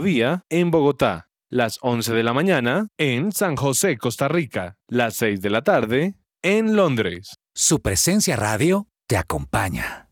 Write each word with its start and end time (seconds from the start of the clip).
día 0.00 0.44
en 0.48 0.70
Bogotá, 0.70 1.28
las 1.48 1.78
11 1.82 2.14
de 2.14 2.22
la 2.22 2.32
mañana 2.32 2.88
en 2.98 3.32
San 3.32 3.56
José, 3.56 3.96
Costa 3.98 4.28
Rica, 4.28 4.76
las 4.88 5.14
6 5.14 5.40
de 5.40 5.50
la 5.50 5.62
tarde 5.62 6.14
en 6.42 6.76
Londres. 6.76 7.34
Su 7.54 7.80
presencia 7.80 8.36
radio 8.36 8.88
te 9.06 9.16
acompaña. 9.16 10.08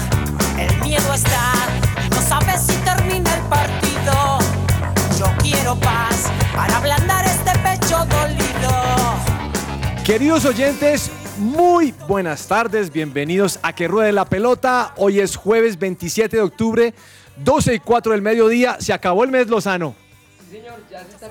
Queridos 10.11 10.43
oyentes, 10.43 11.09
muy 11.37 11.93
buenas 12.05 12.45
tardes, 12.45 12.91
bienvenidos 12.91 13.59
a 13.63 13.73
Que 13.73 13.87
Ruede 13.87 14.11
la 14.11 14.25
Pelota. 14.25 14.93
Hoy 14.97 15.21
es 15.21 15.37
jueves 15.37 15.79
27 15.79 16.35
de 16.35 16.43
octubre, 16.43 16.93
12 17.37 17.75
y 17.75 17.79
4 17.79 18.11
del 18.11 18.21
mediodía. 18.21 18.75
Se 18.81 18.91
acabó 18.91 19.23
el 19.23 19.31
mes 19.31 19.47
Lozano. 19.47 19.95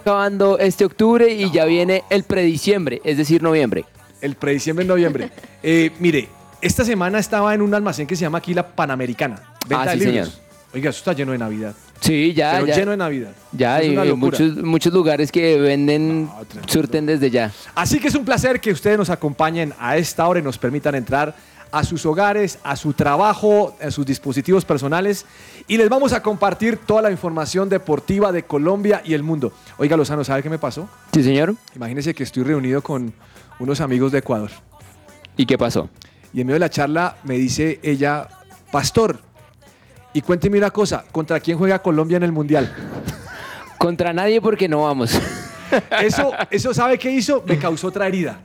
acabando 0.01 0.59
este 0.59 0.87
octubre 0.87 1.31
y 1.31 1.51
ya 1.51 1.67
viene 1.67 2.05
el 2.09 2.23
prediciembre, 2.25 3.03
es 3.05 3.19
decir, 3.19 3.43
noviembre. 3.43 3.85
El 4.23 4.35
prediciembre 4.37 4.87
noviembre. 4.87 5.31
Eh, 5.63 5.91
mire, 5.99 6.27
esta 6.63 6.87
semana 6.87 7.19
estaba 7.19 7.53
en 7.53 7.61
un 7.61 7.75
almacén 7.75 8.07
que 8.07 8.17
se 8.17 8.23
llama 8.23 8.39
aquí 8.39 8.55
la 8.55 8.67
Panamericana. 8.67 9.53
Venta 9.69 9.83
Ah, 9.83 9.95
de 9.95 9.99
sí, 9.99 10.07
libros. 10.11 10.29
señor. 10.31 10.45
Oiga, 10.73 10.89
eso 10.89 10.99
está 11.01 11.13
lleno 11.13 11.33
de 11.33 11.39
Navidad. 11.39 11.75
Sí, 12.01 12.33
ya. 12.33 12.53
Pero 12.55 12.67
ya. 12.67 12.77
lleno 12.77 12.91
de 12.93 12.97
Navidad. 12.97 13.33
Ya, 13.53 13.81
Es 13.81 13.89
y 13.89 14.13
muchos, 14.15 14.57
muchos 14.57 14.93
lugares 14.93 15.31
que 15.31 15.59
venden, 15.59 16.29
surten 16.67 17.07
desde 17.07 17.31
ya. 17.31 17.53
Así 17.75 18.01
que 18.01 18.09
es 18.09 18.15
un 18.15 18.25
placer 18.25 18.61
que 18.61 18.73
ustedes 18.73 18.97
nos 18.97 19.11
acompañen 19.11 19.75
a 19.79 19.97
esta 19.97 20.27
hora 20.27 20.41
y 20.41 20.43
nos 20.43 20.59
permitan 20.59 20.95
entrar 20.95 21.35
a 21.73 21.85
sus 21.85 22.05
hogares, 22.07 22.59
a 22.63 22.77
su 22.77 22.93
trabajo, 22.93 23.77
a 23.81 23.91
sus 23.91 24.05
dispositivos 24.05 24.65
personales 24.65 25.25
y 25.69 25.77
les 25.77 25.89
vamos 25.89 26.13
a 26.13 26.23
compartir 26.23 26.79
toda 26.79 27.03
la 27.03 27.11
información 27.11 27.69
deportiva 27.69 28.33
de 28.33 28.43
Colombia 28.45 29.03
y 29.05 29.15
el 29.15 29.23
mundo. 29.23 29.53
Oiga, 29.79 29.97
Lozano, 29.97 30.25
¿sabe 30.25 30.43
qué 30.43 30.51
me 30.51 30.59
pasó? 30.59 30.89
Sí, 31.13 31.23
señor. 31.23 31.55
Imagínese 31.77 32.15
que 32.15 32.25
estoy 32.25 32.43
reunido 32.43 32.83
con 32.83 33.13
unos 33.59 33.81
amigos 33.81 34.11
de 34.13 34.19
Ecuador. 34.19 34.51
¿Y 35.37 35.47
qué 35.47 35.57
pasó? 35.57 35.89
Y 36.33 36.41
en 36.41 36.47
medio 36.47 36.55
de 36.55 36.61
la 36.61 36.71
charla 36.71 37.17
me 37.25 37.37
dice 37.37 37.79
ella, 37.83 38.29
Pastor, 38.73 39.21
y 40.13 40.21
cuénteme 40.23 40.59
una 40.59 40.71
cosa, 40.71 41.05
¿contra 41.13 41.39
quién 41.41 41.57
juega 41.59 41.79
Colombia 41.81 42.17
en 42.17 42.23
el 42.25 42.33
Mundial? 42.33 42.73
Contra 43.79 44.13
nadie 44.13 44.41
porque 44.41 44.69
no 44.69 44.83
vamos. 44.85 45.19
Eso, 46.03 46.33
eso 46.51 46.75
¿sabe 46.75 46.99
qué 46.99 47.11
hizo? 47.11 47.43
Me 47.47 47.59
causó 47.59 47.89
otra 47.89 48.07
herida. 48.07 48.41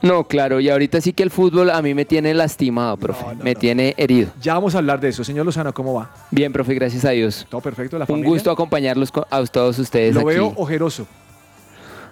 No, 0.00 0.24
claro, 0.28 0.60
y 0.60 0.68
ahorita 0.68 1.00
sí 1.00 1.12
que 1.12 1.24
el 1.24 1.30
fútbol 1.30 1.70
a 1.70 1.82
mí 1.82 1.92
me 1.92 2.04
tiene 2.04 2.32
lastimado, 2.32 2.96
profe. 2.96 3.24
me 3.42 3.56
tiene 3.56 3.94
herido. 3.96 4.30
Ya 4.40 4.54
vamos 4.54 4.76
a 4.76 4.78
hablar 4.78 5.00
de 5.00 5.08
eso. 5.08 5.24
Señor 5.24 5.44
Lozano, 5.44 5.74
¿cómo 5.74 5.92
va? 5.94 6.10
Bien, 6.30 6.52
profe, 6.52 6.72
gracias 6.74 7.04
a 7.04 7.10
Dios. 7.10 7.44
Todo 7.50 7.60
perfecto, 7.60 7.98
la 7.98 8.04
Un 8.04 8.06
familia. 8.06 8.28
gusto 8.30 8.50
acompañarlos 8.52 9.10
co- 9.10 9.26
a 9.28 9.44
todos 9.46 9.76
ustedes 9.80 10.14
Lo 10.14 10.20
aquí. 10.20 10.28
veo 10.30 10.52
ojeroso. 10.56 11.04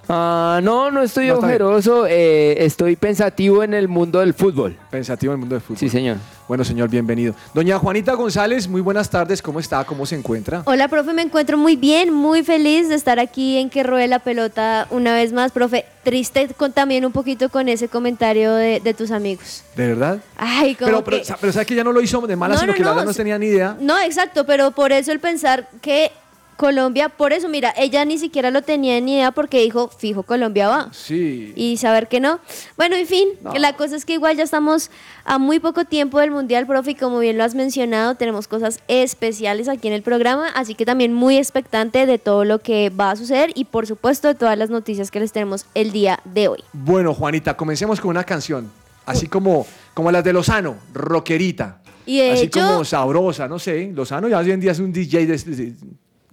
Ah, 0.09 0.61
no, 0.63 0.91
no 0.91 1.03
estoy 1.03 1.31
ojeroso, 1.31 2.07
eh, 2.09 2.65
estoy 2.65 2.95
pensativo 2.97 3.63
en 3.65 3.73
el 3.75 3.89
mundo 3.89 4.21
del 4.21 4.35
fútbol. 4.35 4.77
Pensativo 4.91 5.33
en 5.33 5.37
el 5.37 5.41
mundo 5.41 5.55
del 5.55 5.63
fútbol. 5.63 5.79
Sí, 5.79 5.89
señor. 5.89 6.17
Bueno, 6.49 6.63
señor, 6.65 6.89
bienvenido. 6.89 7.35
Doña 7.55 7.77
Juanita 7.77 8.13
González, 8.15 8.69
muy 8.69 8.81
buenas 8.81 9.11
tardes. 9.11 9.43
¿Cómo 9.43 9.59
está? 9.59 9.83
¿Cómo 9.85 10.07
se 10.07 10.15
encuentra? 10.15 10.63
Hola, 10.67 10.87
profe, 10.87 11.13
me 11.13 11.23
encuentro 11.23 11.59
muy 11.59 11.75
bien, 11.75 12.13
muy 12.13 12.45
feliz 12.45 12.89
de 12.89 12.95
estar 12.95 13.19
aquí 13.19 13.57
en 13.59 13.69
que 13.69 13.83
ruede 13.83 14.07
la 14.07 14.21
pelota 14.21 14.87
una 14.91 15.13
vez 15.15 15.33
más, 15.33 15.51
profe. 15.51 15.87
Triste 16.05 16.47
con, 16.57 16.73
también 16.73 17.05
un 17.05 17.11
poquito 17.11 17.49
con 17.49 17.69
ese 17.69 17.89
comentario 17.89 18.55
de, 18.55 18.79
de 18.79 18.95
tus 18.95 19.11
amigos. 19.11 19.65
¿De 19.75 19.89
verdad? 19.89 20.21
Ay, 20.37 20.77
como 20.77 20.87
Pero, 20.87 21.05
pero, 21.05 21.17
que- 21.25 21.35
pero 21.41 21.53
¿sabe 21.53 21.67
que 21.67 21.75
ya 21.75 21.83
no 21.83 21.91
lo 21.91 22.01
hizo 22.01 22.21
de 22.25 22.37
mala, 22.37 22.55
No, 22.55 22.61
sino 22.61 22.71
no, 22.73 22.77
que 22.77 22.83
la 22.85 22.91
no, 22.91 22.95
verdad 22.95 23.09
no 23.11 23.15
tenía 23.15 23.39
ni 23.41 23.47
idea? 23.47 23.77
No, 23.81 23.99
exacto, 24.01 24.47
pero 24.47 24.71
por 24.71 24.93
eso 24.93 25.11
el 25.11 25.19
pensar 25.19 25.69
que 25.83 26.13
Colombia, 26.57 27.09
por 27.11 27.33
eso, 27.33 27.49
mira, 27.49 27.73
ella 27.77 28.05
ni 28.05 28.19
siquiera 28.19 28.51
lo 28.51 28.63
tenía 28.63 29.01
ni 29.01 29.15
idea 29.15 29.31
porque 29.33 29.61
dijo, 29.63 29.89
fijo, 29.89 30.23
Colombia 30.23 30.69
va. 30.69 30.89
Sí. 30.93 31.53
Y 31.55 31.77
saber 31.77 32.09
que 32.09 32.19
no. 32.21 32.41
Bueno, 32.77 32.97
en 32.97 33.07
fin, 33.07 33.29
No. 33.43 33.53
la 33.55 33.77
cosa 33.77 33.97
es 33.97 34.05
que 34.05 34.15
igual 34.15 34.37
ya 34.37 34.43
estamos 34.45 34.91
a 35.25 35.39
muy 35.39 35.61
poco 35.61 35.85
tiempo 35.85 36.19
del 36.21 36.31
Mundial, 36.31 36.67
profe, 36.67 36.93
y 36.93 36.95
como 36.95 37.19
bien 37.19 37.37
lo 37.39 37.45
has 37.45 37.55
mencionado, 37.55 38.15
tenemos 38.15 38.49
cosas 38.49 38.81
especiales 38.89 39.69
aquí 39.69 39.89
en 39.89 39.95
el 39.95 40.03
programa, 40.03 40.49
así 40.55 40.75
que 40.75 40.85
también 40.87 41.13
muy 41.13 41.37
expectante 41.37 42.07
de 42.07 42.19
todo 42.19 42.45
lo 42.45 42.59
que 42.61 42.91
va 42.91 43.11
a 43.11 43.17
suceder 43.17 43.51
y 43.55 43.65
por 43.67 43.87
supuesto 43.87 44.29
de 44.29 44.35
todas 44.35 44.57
las 44.57 44.71
noticias 44.71 45.11
que 45.11 45.21
les 45.21 45.33
tenemos 45.33 45.67
el 45.75 45.93
día 45.93 46.21
de 46.25 46.49
hoy. 46.49 46.65
Bueno, 46.73 47.13
Juanita, 47.15 47.57
comencemos 47.57 48.01
con 48.01 48.11
una 48.11 48.25
canción. 48.25 48.71
Así 49.05 49.27
como, 49.29 49.67
como 49.95 50.11
las 50.11 50.25
de 50.25 50.33
Lozano, 50.33 50.77
rockerita. 50.93 51.81
Y 52.07 52.19
de 52.19 52.33
Así 52.33 52.45
hecho- 52.47 52.61
como 52.61 52.85
sabrosa, 52.85 53.47
no 53.49 53.59
sé. 53.59 53.91
Lozano 53.95 54.29
ya 54.29 54.39
hoy 54.39 54.51
en 54.51 54.61
día 54.61 54.73
es 54.73 54.79
un 54.79 54.93
DJ 54.93 55.27
de, 55.27 55.37
de- 55.37 55.57
de 55.57 55.75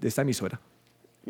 esta 0.07 0.21
emisora. 0.23 0.59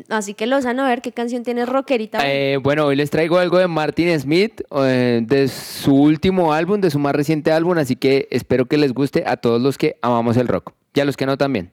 Así 0.08 0.34
que 0.34 0.46
Lozano, 0.46 0.82
a 0.82 0.88
ver 0.88 1.02
qué 1.02 1.12
canción 1.12 1.44
tienes 1.44 1.68
rockerita. 1.68 2.18
Eh, 2.24 2.56
bueno, 2.56 2.86
hoy 2.86 2.96
les 2.96 3.10
traigo 3.10 3.38
algo 3.38 3.58
de 3.58 3.68
Martin 3.68 4.18
Smith, 4.18 4.60
eh, 4.76 5.20
de 5.22 5.46
su 5.46 5.94
último 5.94 6.52
álbum, 6.52 6.80
de 6.80 6.90
su 6.90 6.98
más 6.98 7.14
reciente 7.14 7.52
álbum, 7.52 7.78
así 7.78 7.94
que 7.94 8.26
espero 8.30 8.66
que 8.66 8.76
les 8.76 8.92
guste 8.92 9.22
a 9.26 9.36
todos 9.36 9.62
los 9.62 9.78
que 9.78 9.96
amamos 10.02 10.36
el 10.36 10.48
rock. 10.48 10.72
Y 10.94 11.00
a 11.00 11.04
los 11.04 11.16
que 11.16 11.26
no 11.26 11.38
también. 11.38 11.72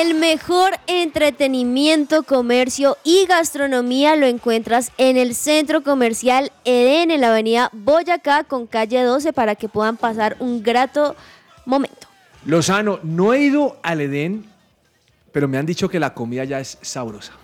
El 0.00 0.14
mejor 0.14 0.70
entretenimiento, 0.86 2.22
comercio 2.22 2.96
y 3.04 3.26
gastronomía 3.26 4.16
lo 4.16 4.24
encuentras 4.26 4.90
en 4.96 5.18
el 5.18 5.34
Centro 5.34 5.82
Comercial 5.82 6.50
Edén 6.64 7.10
en 7.10 7.20
la 7.20 7.28
avenida 7.28 7.68
Boyacá 7.74 8.44
con 8.44 8.66
calle 8.66 9.02
12 9.02 9.34
para 9.34 9.54
que 9.54 9.68
puedan 9.68 9.98
pasar 9.98 10.36
un 10.40 10.62
grato 10.62 11.14
momento. 11.66 12.08
Lozano, 12.46 13.00
no 13.02 13.34
he 13.34 13.42
ido 13.42 13.76
al 13.82 14.00
Edén, 14.00 14.46
pero 15.30 15.46
me 15.46 15.58
han 15.58 15.66
dicho 15.66 15.90
que 15.90 16.00
la 16.00 16.14
comida 16.14 16.44
ya 16.44 16.58
es 16.58 16.78
sabrosa. 16.80 17.34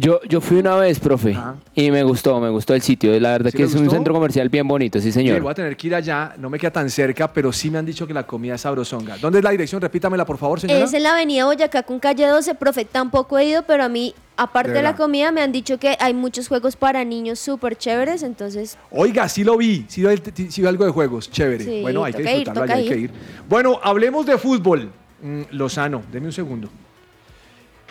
Yo, 0.00 0.18
yo 0.26 0.40
fui 0.40 0.56
una 0.56 0.76
vez, 0.76 0.98
profe, 0.98 1.36
y 1.74 1.90
me 1.90 2.02
gustó, 2.04 2.40
me 2.40 2.48
gustó 2.48 2.74
el 2.74 2.80
sitio. 2.80 3.18
La 3.20 3.32
verdad 3.32 3.50
¿Sí 3.50 3.58
que 3.58 3.64
es 3.64 3.74
un 3.74 3.90
centro 3.90 4.14
comercial 4.14 4.48
bien 4.48 4.66
bonito, 4.66 4.98
sí, 4.98 5.06
Sí, 5.06 5.12
señor. 5.12 5.38
voy 5.42 5.50
a 5.50 5.54
tener 5.54 5.76
que 5.76 5.88
ir 5.88 5.94
allá, 5.94 6.34
no 6.38 6.48
me 6.48 6.58
queda 6.58 6.70
tan 6.70 6.88
cerca, 6.88 7.30
pero 7.30 7.52
sí 7.52 7.70
me 7.70 7.76
han 7.76 7.84
dicho 7.84 8.06
que 8.06 8.14
la 8.14 8.26
comida 8.26 8.54
es 8.54 8.62
sabrosonga. 8.62 9.18
¿Dónde 9.18 9.40
es 9.40 9.44
la 9.44 9.50
dirección? 9.50 9.78
Repítamela, 9.82 10.24
por 10.24 10.38
favor, 10.38 10.58
señora. 10.58 10.82
Es 10.82 10.94
en 10.94 11.02
la 11.02 11.12
avenida 11.12 11.44
Boyacá 11.44 11.82
con 11.82 11.98
calle 12.00 12.26
12, 12.26 12.54
profe, 12.54 12.86
tampoco 12.86 13.38
he 13.38 13.44
ido, 13.44 13.62
pero 13.64 13.84
a 13.84 13.90
mí, 13.90 14.14
aparte 14.38 14.70
De 14.70 14.76
de, 14.78 14.82
la 14.84 14.96
comida, 14.96 15.32
me 15.32 15.42
han 15.42 15.52
dicho 15.52 15.76
que 15.78 15.94
hay 16.00 16.14
muchos 16.14 16.48
juegos 16.48 16.76
para 16.76 17.04
niños 17.04 17.38
súper 17.38 17.76
chéveres, 17.76 18.22
entonces 18.22 18.78
Oiga, 18.90 19.28
sí 19.28 19.44
lo 19.44 19.58
vi, 19.58 19.84
sí 19.88 20.02
vi, 20.02 20.50
sí 20.50 20.62
vi 20.62 20.66
algo 20.66 20.86
de 20.86 20.92
juegos, 20.92 21.30
chévere. 21.30 21.62
Sí, 21.64 21.82
bueno, 21.82 22.04
hay 22.04 22.14
que 22.14 22.22
ir, 22.22 22.26
disfrutarlo, 22.28 22.60
toca 22.62 22.72
allá 22.72 22.82
hay 22.82 22.88
que 22.88 22.94
ir. 22.96 23.02
ir. 23.04 23.10
Bueno, 23.46 23.78
hablemos 23.82 24.24
de 24.24 24.38
fútbol. 24.38 24.90
Mm, 25.20 25.42
Lozano, 25.50 26.02
deme 26.10 26.24
un 26.28 26.32
segundo. 26.32 26.70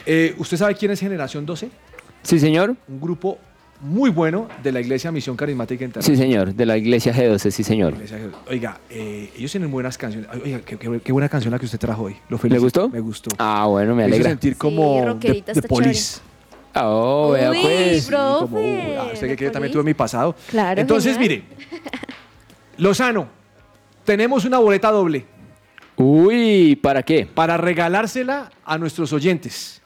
Eh, 0.08 0.34
¿Usted 0.40 0.58
sabe 0.58 0.74
quién 0.74 0.90
es 0.90 1.00
Generación 1.00 1.46
12? 1.46 1.70
Sí, 2.24 2.40
señor. 2.40 2.76
Un 2.88 3.00
grupo 3.02 3.38
muy 3.82 4.10
bueno 4.10 4.50
de 4.62 4.72
la 4.74 4.82
Iglesia 4.82 5.12
Misión 5.12 5.38
Carismática 5.38 5.80
Sí, 5.80 5.86
Internacional. 5.86 6.18
señor. 6.22 6.54
De 6.54 6.66
la 6.66 6.78
iglesia 6.78 7.14
G12, 7.14 7.50
sí, 7.52 7.64
señor. 7.64 7.94
Oiga, 8.50 8.78
eh, 8.90 9.32
ellos 9.38 9.52
tienen 9.52 9.72
buenas 9.72 9.98
canciones. 9.98 10.30
Oiga, 10.44 10.60
qué, 10.66 10.78
qué- 10.78 11.00
qué 11.02 11.12
buena 11.14 11.30
canción 11.30 11.52
la 11.54 11.60
que 11.60 11.66
usted 11.66 11.80
trajo 11.80 12.04
hoy. 12.04 12.18
Lo 12.28 12.38
felicito. 12.38 12.60
¿Le 12.60 12.64
gustó? 12.66 12.90
Me 12.90 13.00
gustó. 13.00 13.30
Ah, 13.40 13.66
bueno, 13.68 13.96
me 13.96 14.04
alegra. 14.04 14.30
sentir 14.32 14.58
como 14.58 15.16
de, 15.16 15.62
Police. 15.68 16.20
Oh, 16.76 17.32
vea 17.32 17.52
Uy, 17.52 17.58
pues. 17.62 18.04
Sí, 18.06 18.12
como, 18.12 18.38
profe, 18.50 18.98
ah, 18.98 19.10
usted 19.14 19.36
que, 19.38 19.46
yo 19.46 19.52
también 19.52 19.72
tuve 19.72 19.84
mi 19.84 19.94
pasado. 19.94 20.36
Claro, 20.50 20.80
Entonces, 20.80 21.18
genial. 21.18 21.44
mire, 21.48 21.80
Lozano, 22.78 23.28
tenemos 24.06 24.46
una 24.46 24.60
boleta 24.60 24.92
doble. 24.92 25.26
Uy, 25.96 26.76
¿para 26.82 27.02
qué? 27.04 27.26
Para 27.26 27.58
regalársela 27.58 28.52
a 28.66 28.78
nuestros 28.78 29.12
oyentes. 29.14 29.82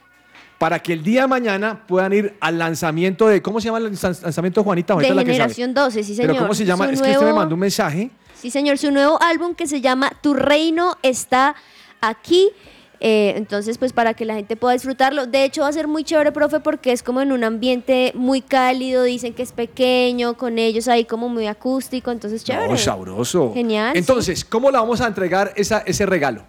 Para 0.63 0.79
que 0.79 0.93
el 0.93 1.03
día 1.03 1.24
de 1.24 1.27
mañana 1.27 1.86
puedan 1.86 2.13
ir 2.13 2.38
al 2.39 2.58
lanzamiento 2.58 3.27
de. 3.27 3.41
¿Cómo 3.41 3.60
se 3.60 3.65
llama 3.65 3.79
el 3.79 3.91
lanz- 3.91 4.22
lanzamiento, 4.22 4.63
Juanita? 4.63 4.93
de 4.93 4.96
Ahorita 4.96 5.13
la 5.13 5.25
que. 5.25 5.32
Generación 5.34 5.74
12, 5.74 6.03
sí 6.05 6.15
señor. 6.15 6.32
Pero 6.32 6.41
¿cómo 6.41 6.53
se 6.53 6.63
llama? 6.63 6.86
Su 6.86 6.91
Es 6.93 7.01
que 7.01 7.12
usted 7.12 7.25
me 7.25 7.34
mandó 7.34 7.55
un 7.55 7.60
mensaje. 7.60 8.12
Sí, 8.39 8.50
señor, 8.50 8.77
su 8.77 8.89
nuevo 8.89 9.22
álbum 9.22 9.55
que 9.55 9.67
se 9.67 9.82
llama 9.82 10.10
Tu 10.22 10.34
Reino 10.34 10.96
está 11.03 11.53
aquí. 12.00 12.50
Eh, 13.01 13.34
entonces, 13.36 13.77
pues 13.77 13.91
para 13.91 14.13
que 14.13 14.24
la 14.24 14.36
gente 14.36 14.55
pueda 14.55 14.72
disfrutarlo. 14.72 15.27
De 15.27 15.43
hecho, 15.43 15.63
va 15.63 15.67
a 15.67 15.74
ser 15.74 15.89
muy 15.89 16.05
chévere, 16.05 16.32
profe, 16.32 16.62
porque 16.62 16.93
es 16.93 17.03
como 17.03 17.20
en 17.20 17.34
un 17.34 17.43
ambiente 17.43 18.13
muy 18.15 18.39
cálido. 18.41 19.03
Dicen 19.03 19.34
que 19.34 19.43
es 19.43 19.51
pequeño, 19.51 20.36
con 20.38 20.58
ellos 20.60 20.88
ahí 20.88 21.03
como 21.03 21.27
muy 21.27 21.48
acústico. 21.48 22.10
Entonces, 22.10 22.41
chévere. 22.46 22.72
Oh, 22.72 22.77
sabroso. 22.77 23.51
Genial, 23.53 23.98
Entonces, 23.98 24.46
¿cómo 24.46 24.72
le 24.72 24.77
vamos 24.77 25.01
a 25.01 25.08
entregar 25.08 25.51
esa, 25.58 25.79
ese 25.86 26.05
regalo? 26.05 26.46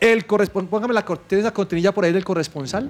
El 0.00 0.26
correspon- 0.26 0.68
póngame 0.68 0.92
la, 0.92 1.04
¿tienes 1.26 1.44
la 1.44 1.52
cortinilla 1.52 1.92
por 1.92 2.04
ahí 2.04 2.12
del 2.12 2.24
corresponsal? 2.24 2.88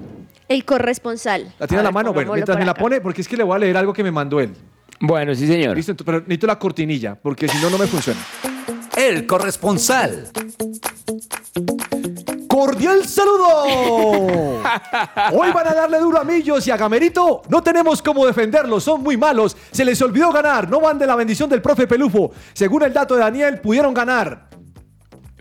El 0.48 0.64
corresponsal. 0.64 1.54
¿La 1.58 1.66
tiene 1.66 1.80
a 1.80 1.84
la 1.84 1.92
mano? 1.92 2.12
Bueno, 2.12 2.32
mientras 2.32 2.58
me 2.58 2.64
la 2.64 2.72
acá. 2.72 2.80
pone, 2.80 3.00
porque 3.00 3.20
es 3.20 3.28
que 3.28 3.36
le 3.36 3.44
voy 3.44 3.54
a 3.56 3.58
leer 3.60 3.76
algo 3.76 3.92
que 3.92 4.02
me 4.02 4.10
mandó 4.10 4.40
él. 4.40 4.52
Bueno, 5.00 5.34
sí, 5.34 5.46
señor. 5.46 5.76
Listo, 5.76 5.94
pero 6.04 6.18
necesito 6.20 6.46
la 6.46 6.58
cortinilla, 6.58 7.14
porque 7.14 7.46
si 7.48 7.58
no, 7.58 7.70
no 7.70 7.78
me 7.78 7.86
funciona. 7.86 8.18
El 8.96 9.26
corresponsal. 9.26 10.30
¡Cordial 12.48 13.04
saludo! 13.04 14.62
Hoy 15.32 15.52
van 15.52 15.68
a 15.68 15.74
darle 15.74 15.98
duro 15.98 16.18
a 16.18 16.24
Millos 16.24 16.66
y 16.66 16.70
a 16.70 16.76
Gamerito. 16.76 17.42
No 17.48 17.62
tenemos 17.62 18.00
cómo 18.02 18.26
defenderlos, 18.26 18.82
son 18.82 19.02
muy 19.02 19.16
malos. 19.16 19.56
Se 19.70 19.84
les 19.84 20.00
olvidó 20.00 20.32
ganar, 20.32 20.68
no 20.68 20.80
van 20.80 20.98
de 20.98 21.06
la 21.06 21.14
bendición 21.16 21.50
del 21.50 21.60
profe 21.62 21.86
Pelufo. 21.86 22.32
Según 22.54 22.82
el 22.82 22.92
dato 22.92 23.14
de 23.14 23.20
Daniel, 23.20 23.60
pudieron 23.60 23.92
ganar. 23.92 24.48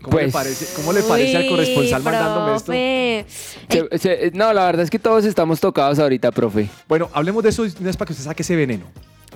¿Cómo, 0.06 0.18
le, 0.18 0.22
Pues- 0.26 0.32
parece, 0.32 0.66
cómo 0.76 0.92
le 0.92 1.02
parece 1.02 1.36
al 1.36 1.42
Uy, 1.42 1.48
corresponsal 1.48 2.00
mandándome 2.04 2.54
esto? 2.54 2.72
Se- 3.90 3.98
se- 3.98 4.30
no, 4.34 4.52
la 4.52 4.66
verdad 4.66 4.84
es 4.84 4.90
que 4.90 5.00
todos 5.00 5.24
estamos 5.24 5.58
tocados 5.58 5.98
ahorita, 5.98 6.30
profe. 6.30 6.68
Bueno, 6.88 7.10
hablemos 7.12 7.42
de 7.42 7.48
eso 7.48 7.64
vez 7.80 7.96
para 7.96 8.06
que 8.06 8.12
usted 8.12 8.24
saque 8.24 8.42
ese 8.42 8.54
veneno. 8.54 8.84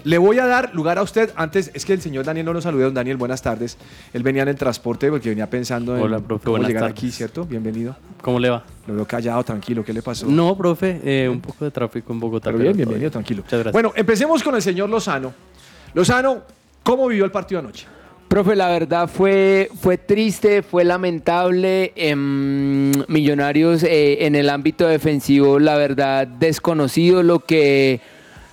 Le 0.04 0.16
voy 0.16 0.38
a 0.38 0.46
dar 0.46 0.72
lugar 0.72 0.96
a 0.98 1.02
usted. 1.02 1.32
Antes, 1.34 1.72
es 1.74 1.84
que 1.84 1.92
el 1.92 2.00
señor 2.00 2.24
Daniel 2.24 2.46
no 2.46 2.52
lo 2.52 2.60
saludó. 2.62 2.84
Don 2.84 2.94
Daniel, 2.94 3.16
buenas 3.16 3.42
tardes. 3.42 3.78
Él 4.14 4.22
venía 4.22 4.42
en 4.44 4.48
el 4.48 4.54
transporte 4.54 5.10
porque 5.10 5.28
venía 5.28 5.50
pensando 5.50 5.96
en 5.96 6.02
Hola, 6.04 6.20
profe, 6.20 6.44
cómo 6.44 6.52
buenas 6.52 6.68
llegar 6.68 6.84
tardes. 6.84 6.96
aquí, 6.98 7.10
¿cierto? 7.10 7.44
Bienvenido. 7.44 7.96
¿Cómo 8.22 8.38
le 8.38 8.48
va? 8.48 8.64
Lo 8.86 8.94
veo 8.94 9.06
callado, 9.08 9.42
tranquilo. 9.42 9.84
¿Qué 9.84 9.92
le 9.92 10.02
pasó? 10.02 10.26
No, 10.26 10.56
profe, 10.56 11.00
eh, 11.04 11.28
un 11.28 11.40
poco 11.40 11.64
de 11.64 11.72
tráfico 11.72 12.12
en 12.12 12.20
Bogotá. 12.20 12.46
Pero 12.50 12.58
bien, 12.58 12.76
bienvenido, 12.76 13.10
tranquilo. 13.10 13.42
Muchas 13.42 13.58
gracias. 13.58 13.72
Bueno, 13.72 13.92
empecemos 13.96 14.40
con 14.44 14.54
el 14.54 14.62
señor 14.62 14.88
Lozano. 14.88 15.34
Lozano, 15.94 16.42
¿cómo 16.84 17.08
vivió 17.08 17.24
el 17.24 17.32
partido 17.32 17.58
anoche? 17.58 17.86
Profe, 18.30 18.54
la 18.54 18.68
verdad 18.68 19.08
fue, 19.08 19.68
fue 19.82 19.98
triste, 19.98 20.62
fue 20.62 20.84
lamentable. 20.84 21.92
Em, 21.96 22.92
millonarios 23.08 23.82
eh, 23.82 24.24
en 24.24 24.36
el 24.36 24.48
ámbito 24.50 24.86
defensivo, 24.86 25.58
la 25.58 25.74
verdad, 25.76 26.28
desconocido 26.28 27.24
lo 27.24 27.40
que. 27.40 28.00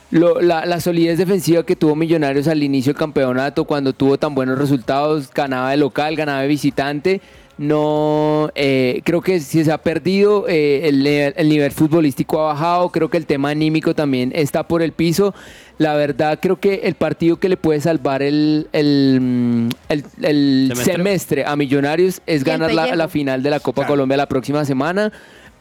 lo- 0.09 0.41
la, 0.41 0.65
la 0.65 0.79
solidez 0.79 1.19
defensiva 1.19 1.61
que 1.63 1.75
tuvo 1.75 1.95
Millonarios 1.95 2.47
al 2.47 2.63
inicio 2.63 2.93
del 2.93 2.97
campeonato, 2.99 3.65
cuando 3.65 3.93
tuvo 3.93 4.17
tan 4.17 4.33
buenos 4.33 4.57
resultados, 4.57 5.29
ganaba 5.31 5.69
de 5.69 5.77
local, 5.77 6.15
ganaba 6.15 6.41
de 6.41 6.47
visitante. 6.47 7.21
No, 7.57 8.49
eh, 8.55 9.01
creo 9.03 9.21
que 9.21 9.39
si 9.39 9.63
se 9.63 9.71
ha 9.71 9.79
perdido, 9.79 10.45
eh, 10.47 10.87
el, 10.87 11.05
el 11.07 11.49
nivel 11.49 11.71
futbolístico 11.71 12.39
ha 12.41 12.53
bajado, 12.53 12.89
creo 12.89 13.09
que 13.09 13.17
el 13.17 13.25
tema 13.25 13.49
anímico 13.49 13.95
también 13.95 14.31
está 14.35 14.67
por 14.67 14.81
el 14.83 14.91
piso. 14.91 15.33
La 15.79 15.95
verdad, 15.95 16.39
creo 16.41 16.59
que 16.59 16.81
el 16.83 16.93
partido 16.95 17.37
que 17.37 17.49
le 17.49 17.57
puede 17.57 17.81
salvar 17.81 18.21
el, 18.21 18.67
el, 18.73 19.19
mm, 19.21 19.69
el- 19.89 20.03
el 20.23 20.65
¿Semestre? 20.69 20.93
semestre 20.95 21.45
a 21.45 21.55
Millonarios 21.55 22.21
es 22.27 22.43
ganar 22.43 22.73
la, 22.73 22.95
la 22.95 23.07
final 23.07 23.41
de 23.43 23.49
la 23.49 23.59
Copa 23.59 23.85
Colombia 23.87 24.17
la 24.17 24.27
próxima 24.27 24.63
semana. 24.65 25.11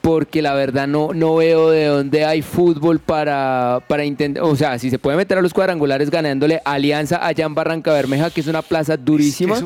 Porque 0.06 0.40
la 0.40 0.54
verdad 0.54 0.86
no, 0.86 1.12
no 1.12 1.34
veo 1.34 1.68
de 1.68 1.86
dónde 1.86 2.24
hay 2.24 2.40
fútbol 2.40 3.00
para, 3.00 3.82
para 3.88 4.04
intentar. 4.04 4.44
O 4.44 4.54
sea, 4.54 4.78
si 4.78 4.88
se 4.88 5.00
puede 5.00 5.16
meter 5.16 5.36
a 5.36 5.42
los 5.42 5.52
cuadrangulares 5.52 6.10
ganándole 6.10 6.62
Alianza 6.64 7.26
allá 7.26 7.44
en 7.44 7.56
Barranca 7.56 7.92
Bermeja, 7.92 8.30
que 8.30 8.40
es 8.40 8.46
una 8.46 8.62
plaza 8.62 8.96
durísima. 8.96 9.58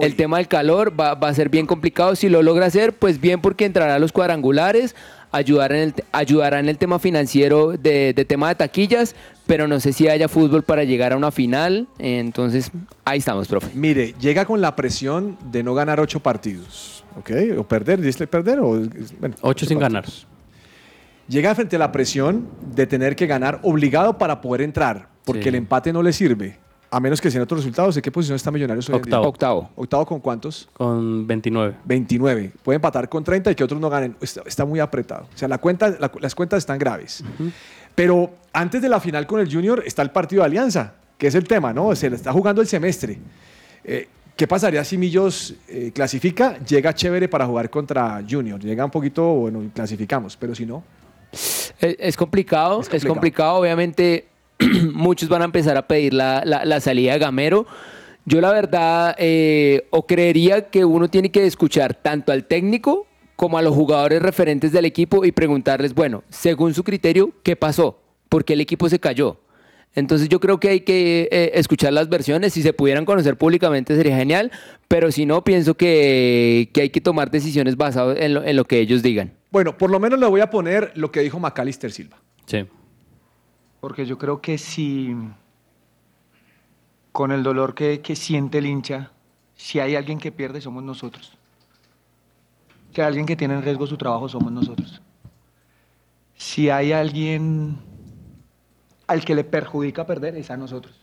el 0.00 0.14
tema 0.14 0.36
del 0.36 0.46
calor 0.46 0.94
va, 0.98 1.16
va 1.16 1.30
a 1.30 1.34
ser 1.34 1.48
bien 1.48 1.66
complicado. 1.66 2.14
Si 2.14 2.28
lo 2.28 2.44
logra 2.44 2.66
hacer, 2.66 2.92
pues 2.92 3.20
bien, 3.20 3.40
porque 3.40 3.64
entrará 3.64 3.96
a 3.96 3.98
los 3.98 4.12
cuadrangulares, 4.12 4.94
ayudar 5.32 5.72
en 5.72 5.78
el, 5.78 5.94
ayudará 6.12 6.60
en 6.60 6.68
el 6.68 6.78
tema 6.78 6.98
financiero 6.98 7.72
de, 7.76 8.12
de 8.14 8.24
tema 8.24 8.48
de 8.48 8.54
taquillas, 8.56 9.14
pero 9.46 9.66
no 9.68 9.80
sé 9.80 9.92
si 9.92 10.08
haya 10.08 10.28
fútbol 10.28 10.62
para 10.62 10.84
llegar 10.84 11.12
a 11.12 11.16
una 11.16 11.30
final. 11.30 11.86
Entonces, 11.98 12.70
ahí 13.04 13.18
estamos, 13.18 13.48
profe. 13.48 13.68
Mire, 13.74 14.14
llega 14.20 14.44
con 14.44 14.60
la 14.60 14.74
presión 14.76 15.36
de 15.50 15.62
no 15.62 15.74
ganar 15.74 16.00
ocho 16.00 16.20
partidos. 16.20 17.04
¿Ok? 17.18 17.30
O 17.58 17.64
perder, 17.64 18.00
¿dice 18.00 18.26
perder? 18.26 18.60
O, 18.60 18.80
bueno, 19.18 19.34
Ocho 19.40 19.66
sin 19.66 19.78
ganar. 19.78 20.02
partidos. 20.04 20.26
Llega 21.28 21.54
frente 21.54 21.76
a 21.76 21.78
la 21.78 21.92
presión 21.92 22.48
de 22.74 22.86
tener 22.86 23.14
que 23.16 23.26
ganar 23.26 23.58
obligado 23.62 24.16
para 24.18 24.40
poder 24.40 24.62
entrar, 24.62 25.08
porque 25.24 25.42
Sí. 25.42 25.48
el 25.50 25.56
empate 25.56 25.92
no 25.92 26.02
le 26.02 26.12
sirve. 26.12 26.56
A 26.90 27.00
menos 27.00 27.20
que 27.20 27.30
sean 27.30 27.42
otros 27.42 27.60
resultados. 27.60 27.96
¿En 27.96 28.02
qué 28.02 28.10
posición 28.10 28.36
está 28.36 28.50
Millonarios 28.50 28.88
hoy 28.88 28.96
en 28.96 29.02
día? 29.02 29.18
Octavo. 29.20 29.28
Octavo. 29.28 29.70
¿Octavo 29.76 30.06
con 30.06 30.20
cuántos? 30.20 30.68
Con 30.72 31.26
29. 31.26 31.76
29. 31.84 32.52
Puede 32.62 32.76
empatar 32.76 33.08
con 33.08 33.22
30 33.24 33.50
y 33.50 33.54
que 33.54 33.64
otros 33.64 33.80
no 33.80 33.90
ganen. 33.90 34.16
Está, 34.20 34.42
está 34.46 34.64
muy 34.64 34.80
apretado. 34.80 35.24
O 35.34 35.36
sea, 35.38 35.48
la 35.48 35.58
cuenta, 35.58 35.90
la- 35.90 36.10
las 36.20 36.34
cuentas 36.34 36.58
están 36.58 36.78
graves. 36.78 37.22
Pero 37.94 38.30
antes 38.52 38.80
de 38.80 38.88
la 38.88 39.00
final 39.00 39.26
con 39.26 39.40
el 39.40 39.52
Junior 39.52 39.82
está 39.84 40.02
el 40.02 40.10
partido 40.10 40.42
de 40.42 40.46
Alianza, 40.46 40.94
que 41.18 41.26
es 41.26 41.34
el 41.34 41.44
tema, 41.46 41.72
¿no? 41.72 41.94
Se 41.94 42.08
le 42.08 42.16
está 42.16 42.32
jugando 42.32 42.62
el 42.62 42.68
semestre. 42.68 43.18
Eh, 43.84 44.08
¿Qué 44.36 44.46
pasaría 44.46 44.84
si 44.84 44.96
Millos 44.96 45.54
eh, 45.68 45.90
clasifica? 45.92 46.58
Llega 46.60 46.94
chévere 46.94 47.28
para 47.28 47.44
jugar 47.44 47.68
contra 47.70 48.22
Junior. 48.28 48.60
Llega 48.60 48.84
un 48.84 48.90
poquito, 48.90 49.24
bueno, 49.34 49.62
clasificamos, 49.74 50.36
pero 50.36 50.54
si 50.54 50.64
no. 50.64 50.84
Es, 51.32 51.74
es 51.80 52.16
complicado, 52.16 52.80
es 52.80 52.88
complicado. 52.88 53.14
complicado. 53.14 53.54
Obviamente, 53.56 54.28
muchos 54.92 55.28
van 55.28 55.42
a 55.42 55.44
empezar 55.46 55.76
a 55.76 55.86
pedir 55.86 56.14
la, 56.14 56.42
la- 56.44 56.64
la 56.64 56.80
salida 56.80 57.12
de 57.12 57.18
Gamero. 57.18 57.66
Yo, 58.24 58.40
la 58.40 58.52
verdad, 58.52 59.14
eh, 59.18 59.86
o 59.90 60.06
creería 60.06 60.68
que 60.68 60.84
uno 60.84 61.08
tiene 61.08 61.30
que 61.30 61.46
escuchar 61.46 61.94
tanto 61.94 62.32
al 62.32 62.44
técnico 62.44 63.06
como 63.36 63.56
a 63.56 63.62
los 63.62 63.74
jugadores 63.74 64.20
referentes 64.20 64.72
del 64.72 64.84
equipo 64.84 65.24
y 65.24 65.32
preguntarles, 65.32 65.94
bueno, 65.94 66.24
según 66.28 66.74
su 66.74 66.84
criterio, 66.84 67.32
¿qué 67.42 67.56
pasó? 67.56 68.00
¿Por 68.28 68.44
qué 68.44 68.52
el 68.54 68.60
equipo 68.60 68.88
se 68.88 68.98
cayó? 68.98 69.38
Entonces 69.94 70.28
yo 70.28 70.38
creo 70.40 70.60
que 70.60 70.68
hay 70.68 70.80
que 70.80 71.28
eh, 71.32 71.52
escuchar 71.54 71.92
las 71.94 72.08
versiones, 72.10 72.52
si 72.52 72.62
se 72.62 72.72
pudieran 72.74 73.04
conocer 73.06 73.36
públicamente 73.38 73.96
sería 73.96 74.16
genial, 74.16 74.52
pero 74.86 75.10
si 75.10 75.24
no, 75.24 75.42
pienso 75.44 75.74
que, 75.74 76.68
que 76.74 76.82
hay 76.82 76.90
que 76.90 77.00
tomar 77.00 77.30
decisiones 77.30 77.76
basadas 77.76 78.18
en 78.20 78.34
lo, 78.34 78.44
en 78.44 78.54
lo 78.56 78.64
que 78.66 78.80
ellos 78.80 79.02
digan. 79.02 79.32
Bueno, 79.50 79.78
por 79.78 79.90
lo 79.90 79.98
menos 79.98 80.18
le 80.20 80.26
voy 80.26 80.42
a 80.42 80.50
poner 80.50 80.92
lo 80.94 81.10
que 81.10 81.20
dijo 81.20 81.40
Macalister 81.40 81.90
Silva. 81.90 82.18
Sí. 82.44 82.66
Porque 83.80 84.06
yo 84.06 84.18
creo 84.18 84.40
que 84.40 84.58
si, 84.58 85.14
con 87.12 87.32
el 87.32 87.42
dolor 87.42 87.74
que, 87.74 88.00
que 88.00 88.16
siente 88.16 88.58
el 88.58 88.66
hincha, 88.66 89.12
si 89.54 89.80
hay 89.80 89.96
alguien 89.96 90.18
que 90.18 90.32
pierde, 90.32 90.60
somos 90.60 90.82
nosotros. 90.82 91.36
Si 92.92 93.00
hay 93.00 93.06
alguien 93.06 93.26
que 93.26 93.36
tiene 93.36 93.54
en 93.54 93.62
riesgo 93.62 93.86
su 93.86 93.96
trabajo, 93.96 94.28
somos 94.28 94.50
nosotros. 94.52 95.00
Si 96.36 96.70
hay 96.70 96.92
alguien 96.92 97.78
al 99.06 99.24
que 99.24 99.34
le 99.34 99.44
perjudica 99.44 100.06
perder, 100.06 100.36
es 100.36 100.50
a 100.50 100.56
nosotros. 100.56 100.94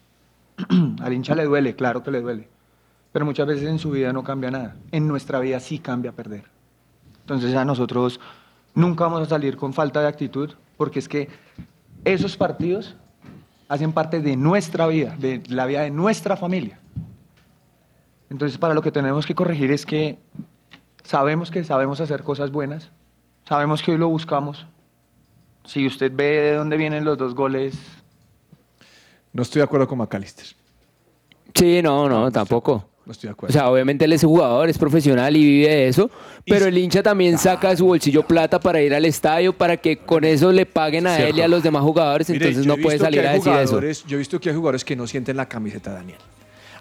al 1.01 1.13
hincha 1.13 1.35
le 1.35 1.43
duele, 1.43 1.75
claro 1.75 2.03
que 2.03 2.11
le 2.11 2.21
duele. 2.21 2.47
Pero 3.11 3.25
muchas 3.25 3.47
veces 3.47 3.67
en 3.67 3.79
su 3.79 3.91
vida 3.91 4.13
no 4.13 4.23
cambia 4.23 4.51
nada. 4.51 4.75
En 4.91 5.07
nuestra 5.07 5.39
vida 5.39 5.59
sí 5.59 5.79
cambia 5.79 6.11
perder. 6.11 6.45
Entonces 7.21 7.55
a 7.55 7.65
nosotros 7.65 8.19
nunca 8.73 9.05
vamos 9.05 9.21
a 9.21 9.25
salir 9.25 9.57
con 9.57 9.73
falta 9.73 10.01
de 10.01 10.07
actitud, 10.07 10.51
porque 10.77 10.99
es 10.99 11.09
que 11.09 11.29
esos 12.05 12.37
partidos 12.37 12.95
hacen 13.67 13.91
parte 13.91 14.21
de 14.21 14.37
nuestra 14.37 14.87
vida, 14.87 15.15
de 15.17 15.41
la 15.49 15.65
vida 15.65 15.81
de 15.81 15.91
nuestra 15.91 16.37
familia. 16.37 16.79
Entonces 18.29 18.57
para 18.57 18.73
lo 18.73 18.81
que 18.81 18.91
tenemos 18.91 19.25
que 19.25 19.35
corregir 19.35 19.71
es 19.71 19.85
que 19.85 20.17
sabemos 21.03 21.51
que 21.51 21.63
sabemos 21.63 21.99
hacer 21.99 22.23
cosas 22.23 22.51
buenas, 22.51 22.91
sabemos 23.47 23.81
que 23.81 23.91
hoy 23.91 23.97
lo 23.97 24.07
buscamos. 24.07 24.65
Si 25.65 25.85
usted 25.85 26.11
ve 26.13 26.41
de 26.41 26.53
dónde 26.53 26.77
vienen 26.77 27.03
los 27.03 27.17
dos 27.17 27.33
goles, 27.33 27.77
No 29.33 29.41
estoy 29.41 29.59
de 29.59 29.63
acuerdo 29.65 29.87
con 29.87 29.97
Macalister. 29.97 30.45
Sí, 31.53 31.81
no, 31.81 32.07
no, 32.07 32.31
tampoco. 32.31 32.85
No 33.05 33.11
estoy 33.11 33.27
de 33.27 33.31
O 33.31 33.33
acuerdo. 33.33 33.53
sea, 33.53 33.69
obviamente 33.69 34.05
él 34.05 34.13
es 34.13 34.23
jugador, 34.23 34.67
es 34.67 34.77
profesional 34.77 35.35
y 35.37 35.43
vive 35.43 35.67
de 35.69 35.87
eso, 35.89 36.09
pero 36.45 36.65
el 36.65 36.77
hincha 36.77 37.03
también 37.03 37.37
saca 37.37 37.69
de 37.69 37.77
su 37.77 37.85
bolsillo 37.85 38.23
plata 38.23 38.59
para 38.59 38.81
ir 38.81 38.93
al 38.95 39.05
estadio, 39.05 39.53
para 39.53 39.77
que 39.77 39.97
con 39.97 40.23
eso 40.23 40.51
le 40.51 40.65
paguen 40.65 41.05
a 41.05 41.17
él 41.19 41.37
y 41.37 41.41
a 41.41 41.47
los 41.47 41.61
demás 41.61 41.83
jugadores, 41.83 42.29
Mire, 42.29 42.47
entonces 42.47 42.65
no 42.65 42.77
puede 42.77 42.97
salir 42.97 43.19
a 43.27 43.33
decir 43.33 43.53
eso. 43.53 43.79
Yo 44.07 44.15
he 44.15 44.19
visto 44.19 44.39
que 44.39 44.49
hay 44.49 44.55
jugadores 44.55 44.83
que 44.83 44.95
no 44.95 45.05
sienten 45.05 45.37
la 45.37 45.47
camiseta, 45.47 45.91
Daniel. 45.93 46.17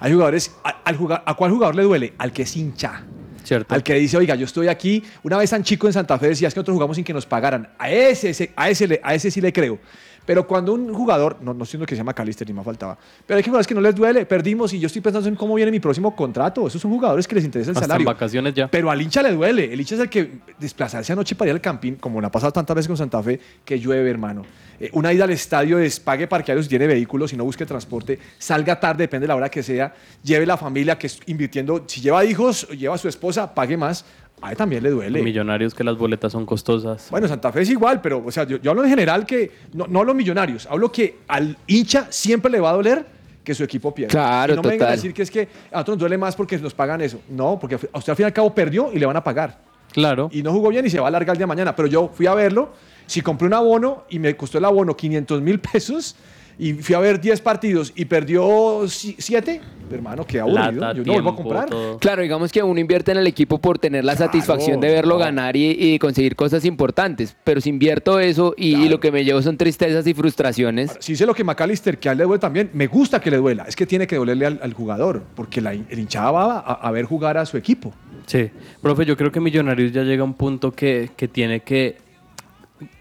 Hay 0.00 0.12
jugadores, 0.12 0.54
a, 0.64 0.70
al 0.84 0.96
jugar- 0.96 1.22
¿a 1.26 1.34
cuál 1.34 1.50
jugador 1.50 1.74
le 1.76 1.82
duele? 1.82 2.12
Al 2.18 2.32
que 2.32 2.42
es 2.42 2.56
hincha. 2.56 3.04
Cierto. 3.42 3.74
Al 3.74 3.82
que 3.82 3.92
dice, 3.94 4.16
oiga, 4.16 4.34
yo 4.34 4.46
estoy 4.46 4.68
aquí. 4.68 5.02
Una 5.22 5.36
vez 5.36 5.50
San 5.50 5.62
Chico 5.62 5.86
en 5.86 5.92
Santa 5.92 6.18
Fe 6.18 6.28
decía, 6.28 6.48
es 6.48 6.54
que 6.54 6.58
nosotros 6.60 6.74
jugamos 6.74 6.96
sin 6.96 7.04
que 7.04 7.12
nos 7.12 7.26
pagaran. 7.26 7.68
A 7.78 7.90
ese, 7.90 8.30
ese- 8.30 8.50
a 8.56 8.70
ese, 8.70 8.98
a 9.02 9.14
ese 9.14 9.30
sí 9.30 9.40
le 9.42 9.52
creo. 9.52 9.78
Pero 10.26 10.46
cuando 10.46 10.72
un 10.72 10.92
jugador, 10.92 11.38
no, 11.40 11.52
no 11.52 11.64
siento 11.64 11.86
que 11.86 11.94
se 11.94 11.98
llama 11.98 12.14
Calister 12.14 12.46
ni 12.48 12.54
más 12.54 12.64
faltaba, 12.64 12.96
pero 13.26 13.36
hay 13.36 13.42
que 13.42 13.50
jugadores 13.50 13.66
que 13.66 13.74
no 13.74 13.80
les 13.80 13.94
duele, 13.94 14.24
perdimos 14.26 14.72
y 14.72 14.78
yo 14.80 14.86
estoy 14.86 15.02
pensando 15.02 15.28
en 15.28 15.36
cómo 15.36 15.54
viene 15.54 15.70
mi 15.70 15.80
próximo 15.80 16.14
contrato. 16.16 16.66
Esos 16.66 16.80
son 16.80 16.90
jugadores 16.90 17.28
que 17.28 17.34
les 17.34 17.44
interesa 17.44 17.70
el 17.70 17.76
Hasta 17.76 17.84
en 17.84 17.88
salario. 17.88 18.06
vacaciones 18.06 18.54
ya. 18.54 18.68
Pero 18.68 18.90
al 18.90 19.00
hincha 19.00 19.22
le 19.22 19.32
duele. 19.32 19.72
El 19.72 19.80
hincha 19.80 19.94
es 19.96 20.00
el 20.00 20.08
que 20.08 20.38
desplazarse 20.58 21.12
anoche 21.12 21.34
para 21.34 21.50
ir 21.50 21.54
al 21.54 21.60
campín, 21.60 21.96
como 21.96 22.20
le 22.20 22.26
ha 22.26 22.30
pasado 22.30 22.52
tantas 22.52 22.74
veces 22.76 22.88
con 22.88 22.96
Santa 22.96 23.22
Fe, 23.22 23.38
que 23.64 23.78
llueve, 23.78 24.10
hermano. 24.10 24.42
Eh, 24.80 24.90
una 24.92 25.12
ida 25.12 25.24
al 25.24 25.30
estadio 25.30 25.78
es 25.78 26.00
pague 26.00 26.26
parqueario 26.26 26.62
si 26.62 26.68
tiene 26.68 26.86
vehículos, 26.86 27.30
si 27.30 27.36
no 27.36 27.44
busque 27.44 27.64
transporte, 27.64 28.18
salga 28.38 28.80
tarde, 28.80 29.04
depende 29.04 29.24
de 29.24 29.28
la 29.28 29.36
hora 29.36 29.48
que 29.48 29.62
sea, 29.62 29.94
lleve 30.22 30.46
la 30.46 30.56
familia 30.56 30.98
que 30.98 31.06
es 31.06 31.20
invirtiendo, 31.26 31.84
si 31.86 32.00
lleva 32.00 32.24
hijos, 32.24 32.68
lleva 32.70 32.94
a 32.94 32.98
su 32.98 33.08
esposa, 33.08 33.54
pague 33.54 33.76
más. 33.76 34.04
A 34.44 34.50
él 34.50 34.56
también 34.56 34.82
le 34.82 34.90
duele. 34.90 35.22
Millonarios 35.22 35.74
que 35.74 35.82
las 35.82 35.96
boletas 35.96 36.30
son 36.30 36.44
costosas. 36.44 37.08
Bueno, 37.10 37.26
Santa 37.26 37.50
Fe 37.50 37.62
es 37.62 37.70
igual, 37.70 38.00
pero 38.00 38.22
o 38.24 38.30
sea, 38.30 38.44
yo, 38.44 38.58
yo 38.58 38.70
hablo 38.70 38.84
en 38.84 38.90
general 38.90 39.24
que, 39.24 39.50
no, 39.72 39.86
no 39.86 40.04
los 40.04 40.14
millonarios, 40.14 40.66
hablo 40.70 40.92
que 40.92 41.18
al 41.28 41.56
hincha 41.66 42.08
siempre 42.10 42.50
le 42.50 42.60
va 42.60 42.70
a 42.70 42.74
doler 42.74 43.06
que 43.42 43.54
su 43.54 43.64
equipo 43.64 43.94
pierda. 43.94 44.10
Claro, 44.10 44.54
y 44.54 44.56
no 44.56 44.62
me 44.62 44.70
vengan 44.70 44.88
a 44.88 44.90
total. 44.90 44.96
decir 44.96 45.14
que 45.14 45.22
es 45.22 45.30
que 45.30 45.48
a 45.70 45.76
nosotros 45.76 45.96
nos 45.96 46.00
duele 46.00 46.18
más 46.18 46.36
porque 46.36 46.58
nos 46.58 46.74
pagan 46.74 47.00
eso. 47.00 47.20
No, 47.28 47.58
porque 47.58 47.74
a 47.74 47.98
usted 47.98 48.10
al 48.10 48.16
fin 48.16 48.24
y 48.24 48.26
al 48.26 48.32
cabo 48.32 48.54
perdió 48.54 48.90
y 48.92 48.98
le 48.98 49.06
van 49.06 49.16
a 49.16 49.24
pagar. 49.24 49.58
Claro. 49.92 50.28
Y 50.32 50.42
no 50.42 50.52
jugó 50.52 50.70
bien 50.70 50.84
y 50.84 50.90
se 50.90 50.98
va 50.98 51.06
a 51.06 51.08
alargar 51.08 51.34
el 51.34 51.38
día 51.38 51.44
de 51.44 51.48
mañana. 51.48 51.76
Pero 51.76 51.86
yo 51.88 52.10
fui 52.12 52.26
a 52.26 52.34
verlo, 52.34 52.72
si 53.06 53.20
compré 53.20 53.46
un 53.46 53.54
abono 53.54 54.04
y 54.08 54.18
me 54.18 54.36
costó 54.36 54.58
el 54.58 54.64
abono 54.64 54.96
500 54.96 55.40
mil 55.40 55.60
pesos 55.60 56.16
y 56.58 56.74
fui 56.74 56.94
a 56.94 56.98
ver 57.00 57.20
10 57.20 57.40
partidos 57.40 57.92
y 57.96 58.04
perdió 58.04 58.82
7, 58.86 59.60
hermano, 59.90 60.26
qué 60.26 60.40
aburrido. 60.40 60.92
Yo 60.94 61.04
no 61.04 61.12
vuelvo 61.12 61.30
a 61.30 61.36
comprar. 61.36 61.68
todo. 61.70 61.98
Claro, 61.98 62.22
digamos 62.22 62.52
que 62.52 62.62
uno 62.62 62.78
invierte 62.78 63.12
en 63.12 63.18
el 63.18 63.26
equipo 63.26 63.58
por 63.58 63.78
tener 63.78 64.04
la 64.04 64.16
satisfacción 64.16 64.80
de 64.80 64.88
verlo 64.88 65.18
ganar 65.18 65.56
y, 65.56 65.70
y 65.78 65.98
conseguir 65.98 66.36
cosas 66.36 66.64
importantes. 66.64 67.36
Pero 67.44 67.60
si 67.60 67.70
invierto 67.70 68.20
eso 68.20 68.54
y, 68.56 68.74
y 68.84 68.88
lo 68.88 69.00
que 69.00 69.10
me 69.12 69.24
llevo 69.24 69.42
son 69.42 69.56
tristezas 69.56 70.06
y 70.06 70.14
frustraciones. 70.14 70.96
Si 71.00 71.16
sé 71.16 71.26
lo 71.26 71.34
que 71.34 71.44
McAllister, 71.44 71.98
que 71.98 72.08
a 72.08 72.12
él 72.12 72.18
le 72.18 72.24
duele 72.24 72.40
también, 72.40 72.70
me 72.72 72.86
gusta 72.86 73.20
que 73.20 73.30
le 73.30 73.36
duela. 73.38 73.64
Es 73.64 73.76
que 73.76 73.86
tiene 73.86 74.06
que 74.06 74.16
dolerle 74.16 74.46
al, 74.46 74.60
al 74.62 74.72
jugador, 74.72 75.22
porque 75.34 75.60
la, 75.60 75.72
el 75.72 75.98
hinchada 75.98 76.30
va 76.30 76.58
a, 76.58 76.72
a 76.74 76.90
ver 76.90 77.04
jugar 77.04 77.36
a 77.38 77.46
su 77.46 77.56
equipo. 77.56 77.92
Sí, 78.26 78.50
profe, 78.80 79.04
yo 79.04 79.16
creo 79.16 79.30
que 79.30 79.38
Millonarios 79.40 79.92
ya 79.92 80.02
llega 80.02 80.22
a 80.22 80.24
un 80.24 80.34
punto 80.34 80.72
que, 80.72 81.10
que 81.14 81.28
tiene 81.28 81.60
que, 81.60 81.98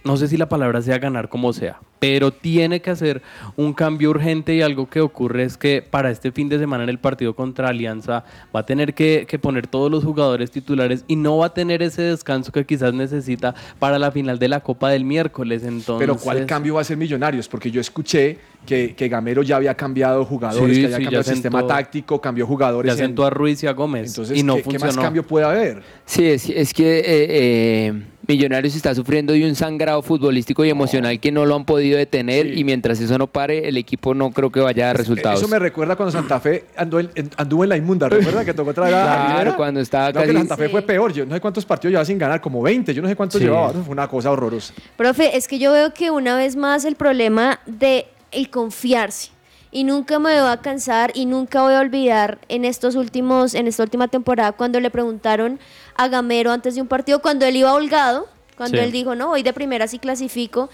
no 0.03 0.17
sé 0.17 0.27
si 0.27 0.37
la 0.37 0.49
palabra 0.49 0.81
sea 0.81 0.97
ganar 0.97 1.29
como 1.29 1.53
sea, 1.53 1.79
pero 1.99 2.31
tiene 2.31 2.81
que 2.81 2.89
hacer 2.89 3.21
un 3.55 3.73
cambio 3.73 4.09
urgente 4.09 4.53
y 4.53 4.61
algo 4.61 4.89
que 4.89 4.99
ocurre 4.99 5.43
es 5.43 5.55
que 5.57 5.81
para 5.81 6.11
este 6.11 6.31
fin 6.31 6.49
de 6.49 6.59
semana 6.59 6.83
en 6.83 6.89
el 6.89 6.99
partido 6.99 7.33
contra 7.35 7.69
Alianza 7.69 8.25
va 8.53 8.61
a 8.61 8.65
tener 8.65 8.93
que, 8.93 9.25
que 9.27 9.39
poner 9.39 9.67
todos 9.67 9.89
los 9.89 10.03
jugadores 10.03 10.51
titulares 10.51 11.05
y 11.07 11.15
no 11.15 11.37
va 11.37 11.47
a 11.47 11.53
tener 11.53 11.81
ese 11.81 12.01
descanso 12.01 12.51
que 12.51 12.65
quizás 12.65 12.93
necesita 12.93 13.55
para 13.79 13.97
la 13.97 14.11
final 14.11 14.39
de 14.39 14.49
la 14.49 14.59
Copa 14.59 14.89
del 14.89 15.05
miércoles. 15.05 15.63
Entonces, 15.63 16.05
Pero 16.05 16.17
¿cuál 16.17 16.45
cambio 16.45 16.75
va 16.75 16.81
a 16.81 16.83
ser 16.83 16.97
Millonarios? 16.97 17.47
Porque 17.47 17.71
yo 17.71 17.79
escuché 17.79 18.37
que, 18.65 18.95
que 18.95 19.07
Gamero 19.07 19.41
ya 19.43 19.57
había 19.57 19.75
cambiado 19.75 20.25
jugadores, 20.25 20.75
Sí, 20.75 20.81
que 20.81 20.85
había 20.87 20.97
sí, 20.97 21.03
cambiado 21.03 21.21
el 21.21 21.33
sistema 21.33 21.67
táctico, 21.67 22.19
cambió 22.19 22.45
jugadores. 22.45 22.91
Ya 22.91 22.97
sentó 22.97 23.25
a 23.25 23.29
Ruiz 23.29 23.63
y 23.63 23.67
a 23.67 23.73
Gómez 23.73 24.09
Entonces, 24.09 24.37
y 24.37 24.43
no 24.43 24.55
¿qué, 24.55 24.63
qué 24.63 24.79
más 24.79 24.97
cambio 24.97 25.23
puede 25.23 25.45
haber? 25.45 25.83
Sí, 26.05 26.25
es, 26.25 26.49
es 26.49 26.73
que 26.73 26.99
eh, 26.99 27.03
eh, 27.07 28.03
Millonarios 28.25 28.73
está 28.75 28.95
sufriendo 28.95 29.33
de 29.33 29.45
un 29.45 29.53
sangrado 29.53 29.92
futbolístico 30.01 30.65
y 30.65 30.69
emocional 30.69 31.19
que 31.19 31.31
no 31.31 31.45
lo 31.45 31.55
han 31.55 31.65
podido 31.65 31.97
detener 31.97 32.57
y 32.57 32.63
mientras 32.63 32.99
eso 32.99 33.17
no 33.17 33.27
pare, 33.27 33.67
el 33.67 33.77
equipo 33.77 34.13
no 34.13 34.31
creo 34.31 34.51
que 34.51 34.59
vaya 34.59 34.85
a 34.85 34.87
dar 34.87 34.97
resultados. 34.97 35.39
Eso 35.39 35.47
me 35.47 35.59
recuerda 35.59 35.95
cuando 35.95 36.11
Santa 36.11 36.39
Fe 36.39 36.65
andó 36.75 36.99
en- 36.99 37.11
anduvo 37.37 37.63
en 37.63 37.69
la 37.69 37.77
inmunda, 37.77 38.09
¿recuerda? 38.09 38.43
Que 38.45 38.53
tocó 38.53 38.73
traer 38.73 38.95
a 38.95 39.01
Claro, 39.03 39.33
Rivera? 39.33 39.55
cuando 39.57 39.79
estaba 39.79 40.07
No, 40.11 40.21
que 40.21 40.27
casi- 40.27 40.37
Santa 40.39 40.57
Fe 40.57 40.69
fue 40.69 40.81
peor. 40.81 41.13
Yo 41.13 41.25
no 41.25 41.35
sé 41.35 41.41
cuántos 41.41 41.65
partidos 41.65 41.91
llevaba 41.91 42.05
sin 42.05 42.17
ganar, 42.17 42.41
como 42.41 42.61
20. 42.61 42.93
Yo 42.93 43.01
no 43.01 43.07
sé 43.07 43.15
cuántos 43.15 43.39
Sí. 43.39 43.45
llevaba. 43.45 43.69
Eso 43.69 43.83
fue 43.83 43.91
una 43.93 44.07
cosa 44.07 44.31
horrorosa. 44.31 44.73
Profe, 44.97 45.37
es 45.37 45.47
que 45.47 45.59
yo 45.59 45.71
veo 45.71 45.93
que 45.93 46.09
una 46.11 46.35
vez 46.35 46.55
más 46.55 46.85
el 46.85 46.95
problema 46.95 47.59
de 47.65 48.07
el 48.31 48.49
confiarse. 48.49 49.29
Y 49.75 49.85
nunca 49.85 50.19
me 50.19 50.39
voy 50.39 50.51
a 50.51 50.57
cansar 50.57 51.11
y 51.15 51.25
nunca 51.25 51.63
voy 51.63 51.73
a 51.73 51.79
olvidar 51.79 52.37
en 52.47 52.63
estos 52.63 52.95
últimos, 52.95 53.55
en 53.55 53.65
esta 53.67 53.81
última 53.81 54.07
temporada, 54.07 54.51
cuando 54.51 54.79
le 54.79 54.91
preguntaron 54.91 55.59
a 55.95 56.07
Gamero 56.09 56.51
antes 56.51 56.75
de 56.75 56.81
un 56.81 56.87
partido, 56.87 57.19
cuando 57.23 57.45
él 57.47 57.55
iba 57.55 57.73
holgado, 57.73 58.27
cuando 58.63 58.77
Sí. 58.77 58.83
él 58.83 58.91
dijo, 58.91 59.13
no, 59.15 59.27
voy 59.27 59.43
de 59.43 59.51
primera 59.53 59.87
si 59.87 59.99
clasifico. 59.99 60.69